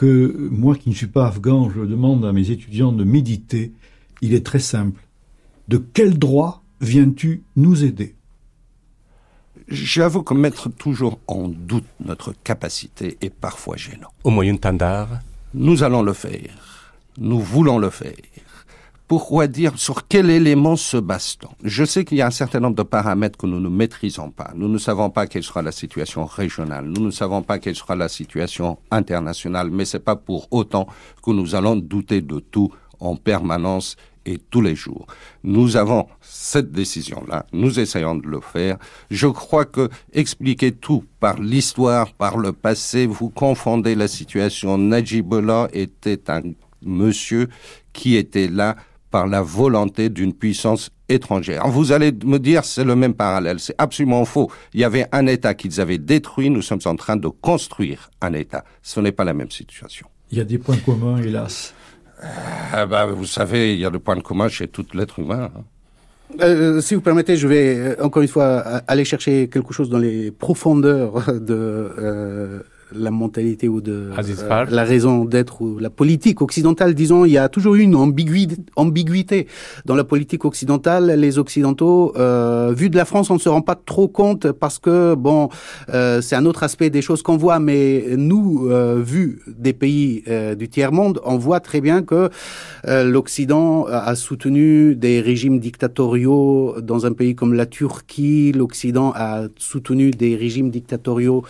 que 0.00 0.48
moi 0.50 0.76
qui 0.76 0.88
ne 0.88 0.94
suis 0.94 1.08
pas 1.08 1.26
afghan, 1.26 1.68
je 1.68 1.82
demande 1.82 2.24
à 2.24 2.32
mes 2.32 2.50
étudiants 2.50 2.90
de 2.90 3.04
méditer. 3.04 3.70
Il 4.22 4.32
est 4.32 4.46
très 4.46 4.58
simple. 4.58 4.98
De 5.68 5.76
quel 5.76 6.18
droit 6.18 6.62
viens-tu 6.80 7.42
nous 7.56 7.84
aider? 7.84 8.14
J'avoue 9.68 10.22
que 10.22 10.32
mettre 10.32 10.70
toujours 10.70 11.18
en 11.26 11.48
doute 11.48 11.84
notre 12.02 12.32
capacité 12.32 13.18
est 13.20 13.28
parfois 13.28 13.76
gênant. 13.76 14.08
Au 14.24 14.30
moyen 14.30 14.56
Tandar 14.56 15.20
Nous 15.52 15.82
allons 15.82 16.00
le 16.00 16.14
faire. 16.14 16.94
Nous 17.18 17.38
voulons 17.38 17.78
le 17.78 17.90
faire 17.90 18.14
pourquoi 19.10 19.48
dire 19.48 19.76
sur 19.76 20.06
quel 20.06 20.30
élément 20.30 20.76
se 20.76 20.96
base-t-on? 20.96 21.48
Je 21.64 21.84
sais 21.84 22.04
qu'il 22.04 22.18
y 22.18 22.22
a 22.22 22.28
un 22.28 22.30
certain 22.30 22.60
nombre 22.60 22.76
de 22.76 22.84
paramètres 22.84 23.36
que 23.36 23.46
nous 23.46 23.58
ne 23.58 23.68
maîtrisons 23.68 24.30
pas. 24.30 24.52
Nous 24.54 24.68
ne 24.68 24.78
savons 24.78 25.10
pas 25.10 25.26
quelle 25.26 25.42
sera 25.42 25.62
la 25.62 25.72
situation 25.72 26.26
régionale. 26.26 26.84
Nous 26.84 27.06
ne 27.06 27.10
savons 27.10 27.42
pas 27.42 27.58
quelle 27.58 27.74
sera 27.74 27.96
la 27.96 28.08
situation 28.08 28.78
internationale. 28.92 29.68
Mais 29.72 29.84
c'est 29.84 29.98
pas 29.98 30.14
pour 30.14 30.46
autant 30.52 30.86
que 31.24 31.32
nous 31.32 31.56
allons 31.56 31.74
douter 31.74 32.20
de 32.20 32.38
tout 32.38 32.70
en 33.00 33.16
permanence 33.16 33.96
et 34.26 34.38
tous 34.38 34.60
les 34.60 34.76
jours. 34.76 35.08
Nous 35.42 35.76
avons 35.76 36.06
cette 36.20 36.70
décision-là, 36.70 37.46
nous 37.52 37.80
essayons 37.80 38.14
de 38.14 38.28
le 38.28 38.38
faire. 38.38 38.78
Je 39.10 39.26
crois 39.26 39.64
que 39.64 39.88
expliquer 40.12 40.70
tout 40.70 41.02
par 41.18 41.40
l'histoire, 41.40 42.12
par 42.12 42.38
le 42.38 42.52
passé, 42.52 43.08
vous 43.08 43.30
confondez 43.30 43.96
la 43.96 44.06
situation. 44.06 44.78
Najibullah 44.78 45.66
était 45.72 46.30
un 46.30 46.42
monsieur 46.82 47.48
qui 47.92 48.14
était 48.14 48.46
là 48.46 48.76
par 49.10 49.26
la 49.26 49.42
volonté 49.42 50.08
d'une 50.08 50.32
puissance 50.32 50.90
étrangère. 51.08 51.66
Vous 51.68 51.92
allez 51.92 52.12
me 52.24 52.38
dire, 52.38 52.64
c'est 52.64 52.84
le 52.84 52.94
même 52.94 53.14
parallèle. 53.14 53.58
C'est 53.58 53.74
absolument 53.78 54.24
faux. 54.24 54.50
Il 54.72 54.80
y 54.80 54.84
avait 54.84 55.06
un 55.12 55.26
État 55.26 55.54
qu'ils 55.54 55.80
avaient 55.80 55.98
détruit. 55.98 56.50
Nous 56.50 56.62
sommes 56.62 56.80
en 56.84 56.96
train 56.96 57.16
de 57.16 57.28
construire 57.28 58.10
un 58.20 58.32
État. 58.32 58.64
Ce 58.82 59.00
n'est 59.00 59.12
pas 59.12 59.24
la 59.24 59.34
même 59.34 59.50
situation. 59.50 60.06
Il 60.30 60.38
y 60.38 60.40
a 60.40 60.44
des 60.44 60.58
points 60.58 60.76
communs, 60.76 61.20
hélas. 61.20 61.74
Ah 62.72 62.86
bah, 62.86 63.06
vous 63.06 63.26
savez, 63.26 63.74
il 63.74 63.80
y 63.80 63.84
a 63.84 63.90
des 63.90 63.98
points 63.98 64.20
communs 64.20 64.48
chez 64.48 64.68
tout 64.68 64.86
l'être 64.94 65.18
humain. 65.18 65.50
Hein. 65.56 65.64
Euh, 66.40 66.80
si 66.80 66.94
vous 66.94 67.00
permettez, 67.00 67.36
je 67.36 67.48
vais 67.48 67.76
euh, 67.76 68.04
encore 68.04 68.22
une 68.22 68.28
fois 68.28 68.58
aller 68.86 69.04
chercher 69.04 69.48
quelque 69.48 69.72
chose 69.72 69.90
dans 69.90 69.98
les 69.98 70.30
profondeurs 70.30 71.32
de 71.40 71.54
euh, 71.98 72.60
la 72.94 73.10
mentalité 73.10 73.68
ou 73.68 73.80
de 73.80 74.10
euh, 74.18 74.64
la 74.70 74.84
raison 74.84 75.24
d'être 75.24 75.62
ou 75.62 75.78
la 75.78 75.90
politique 75.90 76.42
occidentale, 76.42 76.94
disons, 76.94 77.24
il 77.24 77.32
y 77.32 77.38
a 77.38 77.48
toujours 77.48 77.74
eu 77.74 77.82
une 77.82 77.94
ambiguïté, 77.96 79.46
dans 79.84 79.94
la 79.94 80.04
politique 80.04 80.44
occidentale. 80.44 81.12
Les 81.18 81.38
Occidentaux, 81.38 82.12
euh, 82.16 82.72
vu 82.76 82.90
de 82.90 82.96
la 82.96 83.04
France, 83.04 83.30
on 83.30 83.34
ne 83.34 83.38
se 83.38 83.48
rend 83.48 83.62
pas 83.62 83.74
trop 83.74 84.08
compte 84.08 84.52
parce 84.52 84.78
que 84.78 85.14
bon, 85.14 85.48
euh, 85.92 86.20
c'est 86.20 86.36
un 86.36 86.46
autre 86.46 86.62
aspect 86.62 86.90
des 86.90 87.02
choses 87.02 87.22
qu'on 87.22 87.36
voit. 87.36 87.58
Mais 87.58 88.04
nous, 88.16 88.68
vu 88.98 89.42
des 89.46 89.72
pays 89.72 90.24
du 90.56 90.68
tiers 90.68 90.92
monde, 90.92 91.20
on 91.24 91.36
voit 91.36 91.60
très 91.60 91.80
bien 91.80 92.02
que 92.02 92.30
l'Occident 92.86 93.86
a 93.86 94.14
soutenu 94.14 94.94
des 94.94 95.20
régimes 95.20 95.58
dictatoriaux 95.58 96.76
dans 96.80 97.06
un 97.06 97.12
pays 97.12 97.34
comme 97.34 97.54
la 97.54 97.66
Turquie. 97.66 98.52
L'Occident 98.52 99.12
a 99.14 99.44
soutenu 99.56 100.10
des 100.10 100.36
régimes 100.36 100.70
dictatoriaux 100.70 101.44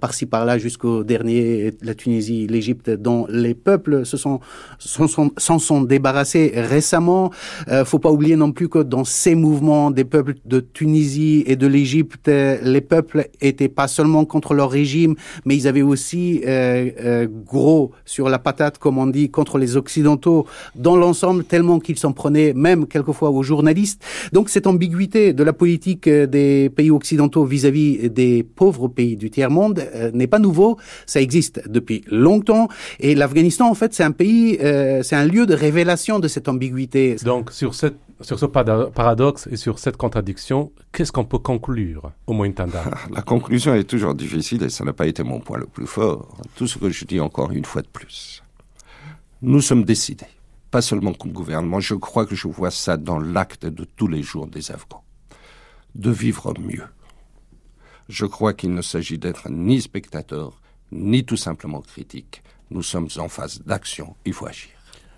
par-ci 0.00 0.26
par-là 0.26 0.58
jusqu'au 0.66 1.04
dernier, 1.04 1.72
la 1.82 1.94
Tunisie, 1.94 2.48
l'Égypte, 2.48 2.90
dont 2.90 3.26
les 3.28 3.54
peuples 3.54 4.04
se 4.04 4.16
sont 4.16 4.40
s'en 4.78 5.06
sont, 5.06 5.58
sont, 5.58 5.80
débarrassés 5.82 6.52
récemment. 6.56 7.30
Euh, 7.68 7.84
faut 7.84 8.00
pas 8.00 8.10
oublier 8.10 8.36
non 8.36 8.50
plus 8.50 8.68
que 8.68 8.80
dans 8.80 9.04
ces 9.04 9.34
mouvements 9.34 9.92
des 9.92 10.04
peuples 10.04 10.34
de 10.44 10.58
Tunisie 10.60 11.44
et 11.46 11.56
de 11.56 11.68
l'Égypte, 11.68 12.28
les 12.74 12.80
peuples 12.80 13.28
étaient 13.40 13.68
pas 13.68 13.86
seulement 13.86 14.24
contre 14.24 14.54
leur 14.54 14.70
régime, 14.70 15.14
mais 15.44 15.54
ils 15.56 15.68
avaient 15.68 15.88
aussi 15.94 16.42
euh, 16.44 16.90
euh, 17.00 17.28
gros 17.52 17.92
sur 18.04 18.28
la 18.28 18.40
patate, 18.40 18.78
comme 18.78 18.98
on 18.98 19.06
dit, 19.06 19.30
contre 19.30 19.58
les 19.58 19.76
Occidentaux 19.76 20.46
dans 20.74 20.96
l'ensemble, 20.96 21.44
tellement 21.44 21.78
qu'ils 21.78 21.98
s'en 21.98 22.12
prenaient 22.12 22.52
même 22.54 22.86
quelquefois 22.86 23.30
aux 23.30 23.44
journalistes. 23.44 24.02
Donc 24.32 24.48
cette 24.48 24.66
ambiguïté 24.66 25.32
de 25.32 25.44
la 25.44 25.52
politique 25.52 26.08
des 26.08 26.70
pays 26.70 26.90
occidentaux 26.90 27.44
vis-à-vis 27.44 27.98
-vis 27.98 28.08
des 28.20 28.42
pauvres 28.42 28.88
pays 28.88 29.16
du 29.16 29.28
tiers-monde 29.30 29.76
euh, 29.94 30.10
n'est 30.12 30.26
pas 30.26 30.38
nouveau 30.38 30.55
ça 31.06 31.20
existe 31.20 31.68
depuis 31.68 32.04
longtemps. 32.10 32.68
Et 33.00 33.14
l'Afghanistan, 33.14 33.68
en 33.68 33.74
fait, 33.74 33.94
c'est 33.94 34.04
un 34.04 34.12
pays, 34.12 34.58
euh, 34.62 35.02
c'est 35.02 35.16
un 35.16 35.24
lieu 35.24 35.46
de 35.46 35.54
révélation 35.54 36.18
de 36.18 36.28
cette 36.28 36.48
ambiguïté. 36.48 37.16
Donc, 37.24 37.52
sur, 37.52 37.74
cette, 37.74 37.96
sur 38.20 38.38
ce 38.38 38.46
paradoxe 38.46 39.48
et 39.50 39.56
sur 39.56 39.78
cette 39.78 39.96
contradiction, 39.96 40.72
qu'est-ce 40.92 41.12
qu'on 41.12 41.24
peut 41.24 41.38
conclure 41.38 42.10
au 42.26 42.32
moins 42.32 42.50
Tandar 42.50 43.08
La 43.14 43.22
conclusion 43.22 43.74
est 43.74 43.84
toujours 43.84 44.14
difficile 44.14 44.62
et 44.62 44.70
ça 44.70 44.84
n'a 44.84 44.92
pas 44.92 45.06
été 45.06 45.22
mon 45.22 45.40
point 45.40 45.58
le 45.58 45.66
plus 45.66 45.86
fort. 45.86 46.36
Tout 46.56 46.66
ce 46.66 46.78
que 46.78 46.90
je 46.90 47.04
dis 47.04 47.20
encore 47.20 47.52
une 47.52 47.64
fois 47.64 47.82
de 47.82 47.88
plus. 47.88 48.42
Nous 49.42 49.60
sommes 49.60 49.84
décidés, 49.84 50.26
pas 50.70 50.80
seulement 50.80 51.12
comme 51.12 51.32
gouvernement, 51.32 51.80
je 51.80 51.94
crois 51.94 52.26
que 52.26 52.34
je 52.34 52.48
vois 52.48 52.70
ça 52.70 52.96
dans 52.96 53.18
l'acte 53.18 53.66
de 53.66 53.84
tous 53.84 54.08
les 54.08 54.22
jours 54.22 54.46
des 54.46 54.70
Afghans, 54.70 55.04
de 55.94 56.10
vivre 56.10 56.54
mieux 56.58 56.84
je 58.08 58.26
crois 58.26 58.52
qu'il 58.52 58.72
ne 58.74 58.82
s'agit 58.82 59.18
d'être 59.18 59.48
ni 59.50 59.80
spectateur, 59.80 60.60
ni 60.92 61.24
tout 61.24 61.36
simplement 61.36 61.80
critique. 61.80 62.42
Nous 62.70 62.82
sommes 62.82 63.08
en 63.18 63.28
phase 63.28 63.62
d'action, 63.64 64.14
il 64.24 64.32
faut 64.32 64.46
agir. 64.46 64.70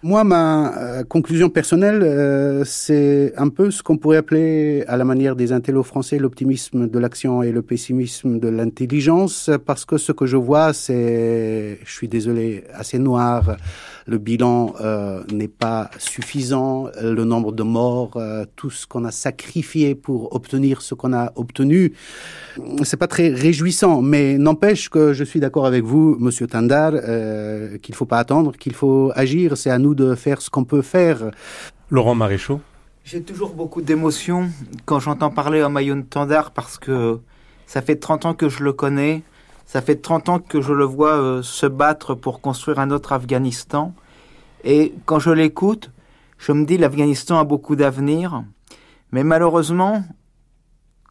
Moi, 0.05 0.23
ma 0.23 0.79
euh, 0.79 1.03
conclusion 1.03 1.51
personnelle, 1.51 2.03
euh, 2.05 2.63
c'est 2.65 3.33
un 3.37 3.49
peu 3.49 3.73
ce 3.73 3.83
qu'on 3.83 3.97
pourrait 3.97 4.19
appeler, 4.19 4.85
à 4.87 4.97
la 4.97 5.05
manière 5.05 5.35
des 5.35 5.51
intellos 5.51 5.83
français, 5.83 6.19
l'optimisme 6.19 6.89
de 6.89 6.99
l'action 7.01 7.43
et 7.43 7.51
le 7.51 7.63
pessimisme 7.63 8.39
de 8.39 8.47
l'intelligence, 8.47 9.51
parce 9.67 9.85
que 9.85 9.99
ce 9.99 10.13
que 10.13 10.25
je 10.25 10.37
vois, 10.37 10.73
c'est, 10.73 11.81
je 11.85 11.93
suis 11.93 12.07
désolé, 12.07 12.63
assez 12.73 13.01
noir 13.01 13.57
le 14.09 14.17
bilan 14.17 14.75
euh, 14.81 15.23
n'est 15.31 15.49
pas 15.49 15.91
suffisant, 15.99 16.89
le 17.01 17.25
nombre 17.25 17.53
de 17.53 17.63
morts, 17.63 18.17
euh, 18.17 18.47
tout 18.57 18.71
ce 18.71 18.87
qu'on 18.87 19.05
a 19.05 19.11
sacrifié 19.11 19.95
pour 19.95 20.35
obtenir 20.35 20.81
ce 20.81 20.95
qu'on 20.95 21.13
a 21.13 21.31
obtenu, 21.37 21.93
c'est 22.83 22.97
pas 22.97 23.07
très 23.07 23.29
réjouissant. 23.29 24.01
Mais 24.01 24.39
n'empêche 24.39 24.89
que 24.89 25.13
je 25.13 25.25
suis 25.25 25.41
d'accord 25.41 25.67
avec 25.67 25.85
vous, 25.85 26.17
Monsieur 26.19 26.47
Tandar, 26.47 26.93
euh, 26.95 27.77
qu'il 27.79 27.95
faut 27.95 28.07
pas 28.07 28.19
attendre, 28.19 28.57
qu'il 28.57 28.75
faut 28.75 29.13
agir. 29.15 29.59
C'est 29.59 29.71
à 29.71 29.79
nous 29.79 29.95
de 29.95 30.15
faire 30.15 30.41
ce 30.41 30.49
qu'on 30.49 30.65
peut 30.65 30.83
faire. 30.83 31.31
Laurent 31.91 32.15
Maréchaux. 32.15 32.61
J'ai 33.05 33.23
toujours 33.23 33.55
beaucoup 33.55 33.83
d'émotions 33.83 34.49
quand 34.87 35.01
j'entends 35.01 35.31
parler 35.31 35.61
à 35.61 35.69
Mayoun 35.69 36.05
Tandar 36.05 36.51
parce 36.53 36.79
que 36.79 37.19
ça 37.67 37.83
fait 37.83 37.97
30 37.97 38.25
ans 38.25 38.35
que 38.35 38.49
je 38.49 38.65
le 38.65 38.73
connais. 38.73 39.23
Ça 39.69 39.83
fait 39.83 39.97
30 39.97 40.31
ans 40.31 40.39
que 40.39 40.63
je 40.63 40.73
le 40.73 40.87
vois 40.87 41.21
euh, 41.21 41.43
se 41.43 41.67
battre 41.67 42.15
pour 42.15 42.41
construire 42.41 42.79
un 42.79 42.91
autre 42.91 43.13
Afghanistan. 43.13 43.93
Et 44.65 44.95
quand 45.05 45.19
je 45.19 45.29
l'écoute, 45.29 45.91
je 46.39 46.53
me 46.53 46.65
dis 46.65 46.79
l'Afghanistan 46.79 47.39
a 47.39 47.45
beaucoup 47.45 47.77
d'avenir. 47.77 48.45
Mais 49.13 49.25
malheureusement, 49.25 50.05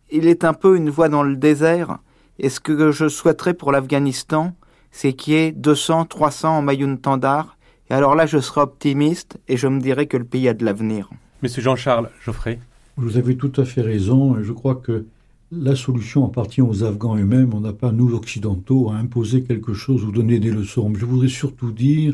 il 0.09 0.25
est 0.25 0.43
un 0.43 0.55
peu 0.55 0.75
une 0.75 0.89
voie 0.89 1.07
dans 1.07 1.21
le 1.21 1.35
désert. 1.35 1.99
Et 2.39 2.49
ce 2.49 2.59
que 2.59 2.89
je 2.89 3.07
souhaiterais 3.07 3.53
pour 3.53 3.71
l'Afghanistan, 3.71 4.55
c'est 4.89 5.13
qu'il 5.13 5.33
y 5.33 5.37
ait 5.37 5.51
200, 5.51 6.05
300 6.05 6.57
en 6.57 6.61
Mayoun 6.63 6.97
Tandar. 6.97 7.57
Et 7.91 7.93
alors 7.93 8.15
là, 8.15 8.25
je 8.25 8.39
serai 8.39 8.61
optimiste 8.61 9.37
et 9.47 9.55
je 9.55 9.67
me 9.67 9.79
dirais 9.79 10.07
que 10.07 10.17
le 10.17 10.25
pays 10.25 10.49
a 10.49 10.55
de 10.55 10.65
l'avenir. 10.65 11.11
Monsieur 11.43 11.61
Jean-Charles 11.61 12.09
Geoffrey. 12.25 12.59
Vous 12.95 13.17
avez 13.17 13.37
tout 13.37 13.53
à 13.57 13.65
fait 13.65 13.81
raison. 13.81 14.35
Je 14.41 14.51
crois 14.51 14.73
que 14.73 15.05
la 15.51 15.75
solution 15.75 16.25
appartient 16.25 16.61
aux 16.61 16.83
Afghans 16.83 17.15
eux-mêmes. 17.15 17.53
On 17.53 17.61
n'a 17.61 17.73
pas, 17.73 17.91
nous, 17.91 18.13
occidentaux, 18.13 18.89
à 18.89 18.95
imposer 18.95 19.43
quelque 19.43 19.73
chose 19.73 20.03
ou 20.03 20.11
donner 20.11 20.39
des 20.39 20.51
leçons. 20.51 20.91
je 20.93 21.05
voudrais 21.05 21.29
surtout 21.29 21.71
dire 21.71 22.13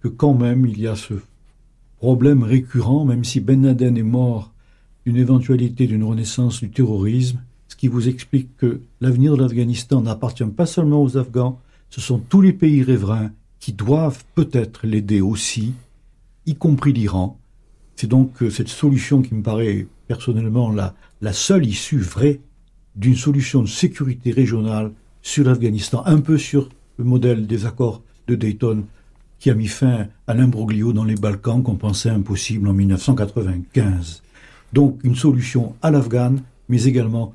que 0.00 0.08
quand 0.08 0.34
même, 0.34 0.66
il 0.66 0.80
y 0.80 0.86
a 0.86 0.96
ce 0.96 1.14
problème 1.98 2.42
récurrent, 2.42 3.04
même 3.04 3.24
si 3.24 3.40
Ben 3.40 3.62
Laden 3.62 3.96
est 3.96 4.02
mort 4.02 4.52
d'une 5.04 5.16
éventualité 5.16 5.86
d'une 5.86 6.04
renaissance 6.04 6.60
du 6.60 6.70
terrorisme, 6.70 7.42
ce 7.68 7.76
qui 7.76 7.88
vous 7.88 8.08
explique 8.08 8.56
que 8.56 8.80
l'avenir 9.00 9.36
de 9.36 9.42
l'Afghanistan 9.42 10.00
n'appartient 10.00 10.44
pas 10.44 10.66
seulement 10.66 11.02
aux 11.02 11.16
Afghans, 11.16 11.60
ce 11.90 12.00
sont 12.00 12.18
tous 12.18 12.40
les 12.40 12.52
pays 12.52 12.82
riverains 12.82 13.32
qui 13.60 13.72
doivent 13.72 14.24
peut-être 14.34 14.86
l'aider 14.86 15.20
aussi, 15.20 15.72
y 16.46 16.54
compris 16.54 16.92
l'Iran. 16.92 17.38
C'est 17.96 18.08
donc 18.08 18.42
euh, 18.42 18.50
cette 18.50 18.68
solution 18.68 19.22
qui 19.22 19.34
me 19.34 19.42
paraît 19.42 19.86
personnellement 20.08 20.70
la 20.70 21.32
seule 21.32 21.66
issue 21.66 21.98
vraie 21.98 22.40
d'une 22.96 23.16
solution 23.16 23.62
de 23.62 23.68
sécurité 23.68 24.32
régionale 24.32 24.92
sur 25.22 25.44
l'Afghanistan, 25.44 26.02
un 26.06 26.20
peu 26.20 26.38
sur 26.38 26.68
le 26.98 27.04
modèle 27.04 27.46
des 27.46 27.66
accords 27.66 28.02
de 28.28 28.34
Dayton 28.34 28.84
qui 29.38 29.50
a 29.50 29.54
mis 29.54 29.66
fin 29.66 30.06
à 30.26 30.34
l'imbroglio 30.34 30.92
dans 30.92 31.04
les 31.04 31.16
Balkans 31.16 31.62
qu'on 31.62 31.76
pensait 31.76 32.10
impossible 32.10 32.68
en 32.68 32.72
1995. 32.72 34.22
Donc 34.72 35.00
une 35.02 35.16
solution 35.16 35.74
à 35.82 35.90
l'Afghan, 35.90 36.36
mais 36.68 36.84
également 36.84 37.34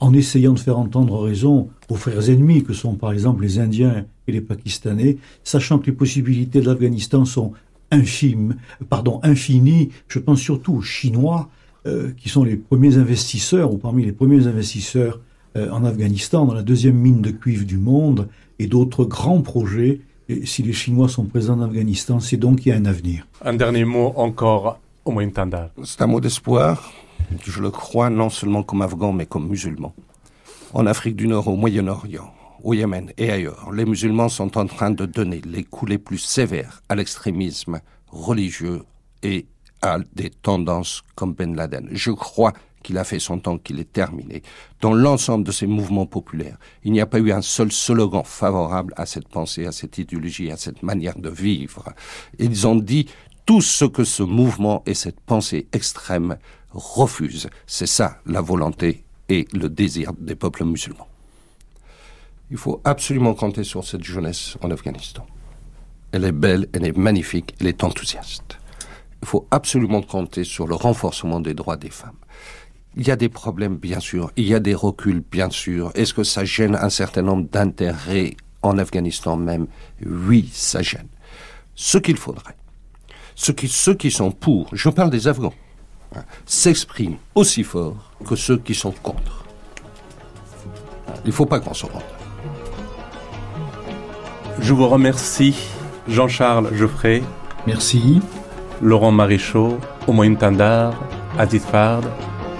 en 0.00 0.14
essayant 0.14 0.54
de 0.54 0.58
faire 0.58 0.78
entendre 0.78 1.20
raison 1.20 1.68
aux 1.88 1.94
frères 1.94 2.28
ennemis 2.28 2.64
que 2.64 2.72
sont 2.72 2.94
par 2.94 3.12
exemple 3.12 3.42
les 3.42 3.58
Indiens 3.58 4.04
et 4.26 4.32
les 4.32 4.40
Pakistanais, 4.40 5.18
sachant 5.44 5.78
que 5.78 5.86
les 5.86 5.92
possibilités 5.92 6.60
de 6.60 6.66
l'Afghanistan 6.66 7.24
sont 7.24 7.52
infimes, 7.92 8.56
pardon, 8.88 9.20
infinies. 9.22 9.90
Je 10.08 10.18
pense 10.18 10.40
surtout 10.40 10.74
aux 10.74 10.82
Chinois, 10.82 11.50
euh, 11.86 12.12
qui 12.16 12.28
sont 12.28 12.44
les 12.44 12.56
premiers 12.56 12.96
investisseurs 12.96 13.72
ou 13.72 13.78
parmi 13.78 14.04
les 14.04 14.12
premiers 14.12 14.46
investisseurs 14.46 15.20
euh, 15.56 15.68
en 15.70 15.84
Afghanistan, 15.84 16.44
dans 16.46 16.54
la 16.54 16.62
deuxième 16.62 16.96
mine 16.96 17.20
de 17.20 17.30
cuivre 17.30 17.66
du 17.66 17.76
monde, 17.76 18.28
et 18.58 18.66
d'autres 18.66 19.04
grands 19.04 19.40
projets. 19.40 20.00
Et 20.28 20.46
si 20.46 20.62
les 20.62 20.72
Chinois 20.72 21.08
sont 21.08 21.24
présents 21.24 21.58
en 21.58 21.62
Afghanistan, 21.62 22.20
c'est 22.20 22.36
donc 22.36 22.60
qu'il 22.60 22.72
y 22.72 22.74
a 22.74 22.78
un 22.78 22.84
avenir. 22.84 23.26
Un 23.44 23.54
dernier 23.54 23.84
mot 23.84 24.12
encore, 24.16 24.78
au 25.04 25.10
moins 25.10 25.28
Tandar. 25.28 25.70
C'est 25.82 26.00
un 26.02 26.06
mot 26.06 26.20
d'espoir. 26.20 26.92
Je 27.44 27.60
le 27.60 27.70
crois 27.70 28.10
non 28.10 28.30
seulement 28.30 28.62
comme 28.62 28.82
afghan, 28.82 29.12
mais 29.12 29.26
comme 29.26 29.48
musulman. 29.48 29.92
En 30.74 30.86
Afrique 30.86 31.16
du 31.16 31.26
Nord, 31.26 31.48
au 31.48 31.56
Moyen-Orient, 31.56 32.32
au 32.62 32.74
Yémen 32.74 33.10
et 33.18 33.30
ailleurs, 33.30 33.72
les 33.72 33.84
musulmans 33.84 34.28
sont 34.28 34.56
en 34.56 34.66
train 34.66 34.90
de 34.90 35.04
donner 35.04 35.42
les 35.44 35.64
coups 35.64 35.90
les 35.90 35.98
plus 35.98 36.18
sévères 36.18 36.82
à 36.88 36.94
l'extrémisme 36.94 37.80
religieux 38.06 38.82
et 39.22 39.46
à 39.82 39.98
des 40.14 40.30
tendances 40.30 41.02
comme 41.14 41.34
Ben 41.34 41.54
Laden. 41.54 41.88
Je 41.92 42.12
crois 42.12 42.52
qu'il 42.82 42.98
a 42.98 43.04
fait 43.04 43.18
son 43.18 43.38
temps, 43.38 43.58
qu'il 43.58 43.78
est 43.80 43.92
terminé. 43.92 44.42
Dans 44.80 44.92
l'ensemble 44.92 45.44
de 45.44 45.52
ces 45.52 45.66
mouvements 45.66 46.06
populaires, 46.06 46.58
il 46.84 46.92
n'y 46.92 47.00
a 47.00 47.06
pas 47.06 47.18
eu 47.18 47.32
un 47.32 47.42
seul 47.42 47.70
slogan 47.70 48.22
favorable 48.24 48.92
à 48.96 49.06
cette 49.06 49.28
pensée, 49.28 49.66
à 49.66 49.72
cette 49.72 49.98
idéologie, 49.98 50.50
à 50.50 50.56
cette 50.56 50.82
manière 50.82 51.18
de 51.18 51.28
vivre. 51.28 51.92
Ils 52.38 52.66
ont 52.66 52.76
dit 52.76 53.06
tout 53.46 53.60
ce 53.60 53.84
que 53.84 54.04
ce 54.04 54.22
mouvement 54.22 54.82
et 54.86 54.94
cette 54.94 55.20
pensée 55.20 55.66
extrême 55.72 56.36
refusent. 56.70 57.48
C'est 57.66 57.86
ça 57.86 58.18
la 58.26 58.40
volonté 58.40 59.04
et 59.28 59.46
le 59.52 59.68
désir 59.68 60.12
des 60.18 60.34
peuples 60.34 60.64
musulmans. 60.64 61.08
Il 62.50 62.56
faut 62.58 62.80
absolument 62.84 63.34
compter 63.34 63.64
sur 63.64 63.84
cette 63.84 64.04
jeunesse 64.04 64.56
en 64.60 64.70
Afghanistan. 64.70 65.26
Elle 66.12 66.24
est 66.24 66.32
belle, 66.32 66.68
elle 66.74 66.84
est 66.84 66.96
magnifique, 66.96 67.54
elle 67.60 67.68
est 67.68 67.82
enthousiaste. 67.82 68.58
Il 69.22 69.28
faut 69.28 69.46
absolument 69.50 70.02
compter 70.02 70.44
sur 70.44 70.66
le 70.66 70.74
renforcement 70.74 71.40
des 71.40 71.54
droits 71.54 71.76
des 71.76 71.90
femmes. 71.90 72.18
Il 72.96 73.06
y 73.06 73.10
a 73.10 73.16
des 73.16 73.28
problèmes, 73.28 73.76
bien 73.76 74.00
sûr. 74.00 74.30
Il 74.36 74.46
y 74.46 74.54
a 74.54 74.60
des 74.60 74.74
reculs, 74.74 75.22
bien 75.30 75.48
sûr. 75.48 75.92
Est-ce 75.94 76.12
que 76.12 76.24
ça 76.24 76.44
gêne 76.44 76.74
un 76.76 76.90
certain 76.90 77.22
nombre 77.22 77.48
d'intérêts 77.48 78.36
en 78.60 78.76
Afghanistan 78.78 79.36
même? 79.36 79.66
Oui, 80.04 80.50
ça 80.52 80.82
gêne. 80.82 81.08
Ce 81.74 81.96
qu'il 81.96 82.16
faudrait, 82.16 82.56
ceux 83.34 83.54
qui, 83.54 83.68
ceux 83.68 83.94
qui 83.94 84.10
sont 84.10 84.30
pour, 84.30 84.68
je 84.72 84.90
parle 84.90 85.10
des 85.10 85.26
Afghans, 85.26 85.54
hein, 86.14 86.24
s'expriment 86.44 87.16
aussi 87.34 87.62
fort 87.62 88.12
que 88.26 88.36
ceux 88.36 88.58
qui 88.58 88.74
sont 88.74 88.92
contre. 89.02 89.46
Il 91.24 91.28
ne 91.28 91.32
faut 91.32 91.46
pas 91.46 91.60
qu'on 91.60 91.74
se 91.74 91.86
rende. 91.86 92.02
Je 94.58 94.74
vous 94.74 94.88
remercie, 94.88 95.56
Jean-Charles 96.08 96.74
Geoffrey. 96.74 97.22
Merci. 97.66 98.20
Laurent 98.82 99.12
Maréchaux, 99.12 99.78
Omoyim 100.08 100.34
Tandar, 100.34 100.92
Aziz 101.38 101.64
Fard 101.64 102.02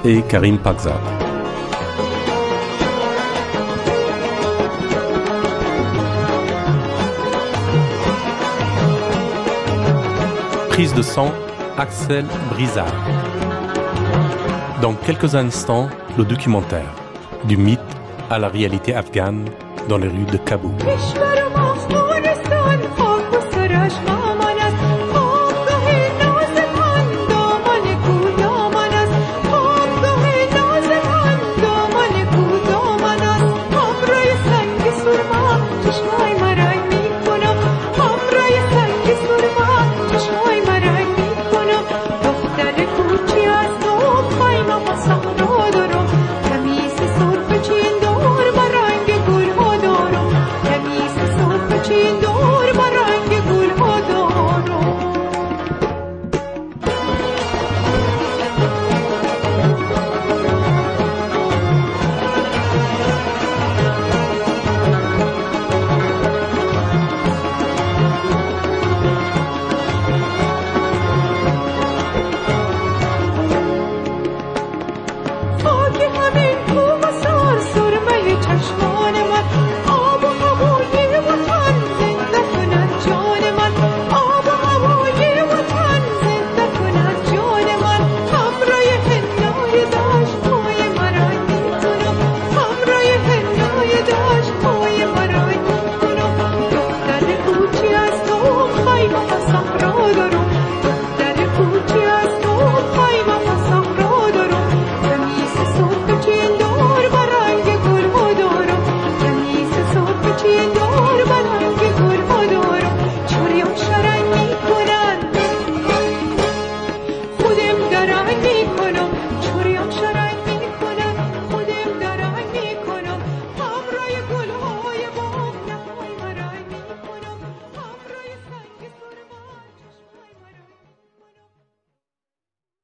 et 0.04 0.22
Karim 0.22 0.56
Pakzad. 0.56 0.94
Prise 10.68 10.94
de 10.94 11.02
sang, 11.02 11.32
Axel 11.76 12.24
Brizard. 12.50 12.86
Dans 14.80 14.94
quelques 14.94 15.34
instants, 15.34 15.88
le 16.16 16.24
documentaire 16.24 16.94
du 17.44 17.56
mythe 17.56 17.80
à 18.30 18.38
la 18.38 18.48
réalité 18.48 18.94
afghane 18.94 19.44
dans 19.88 19.98
les 19.98 20.08
rues 20.08 20.30
de 20.30 20.36
Kaboul. 20.36 20.72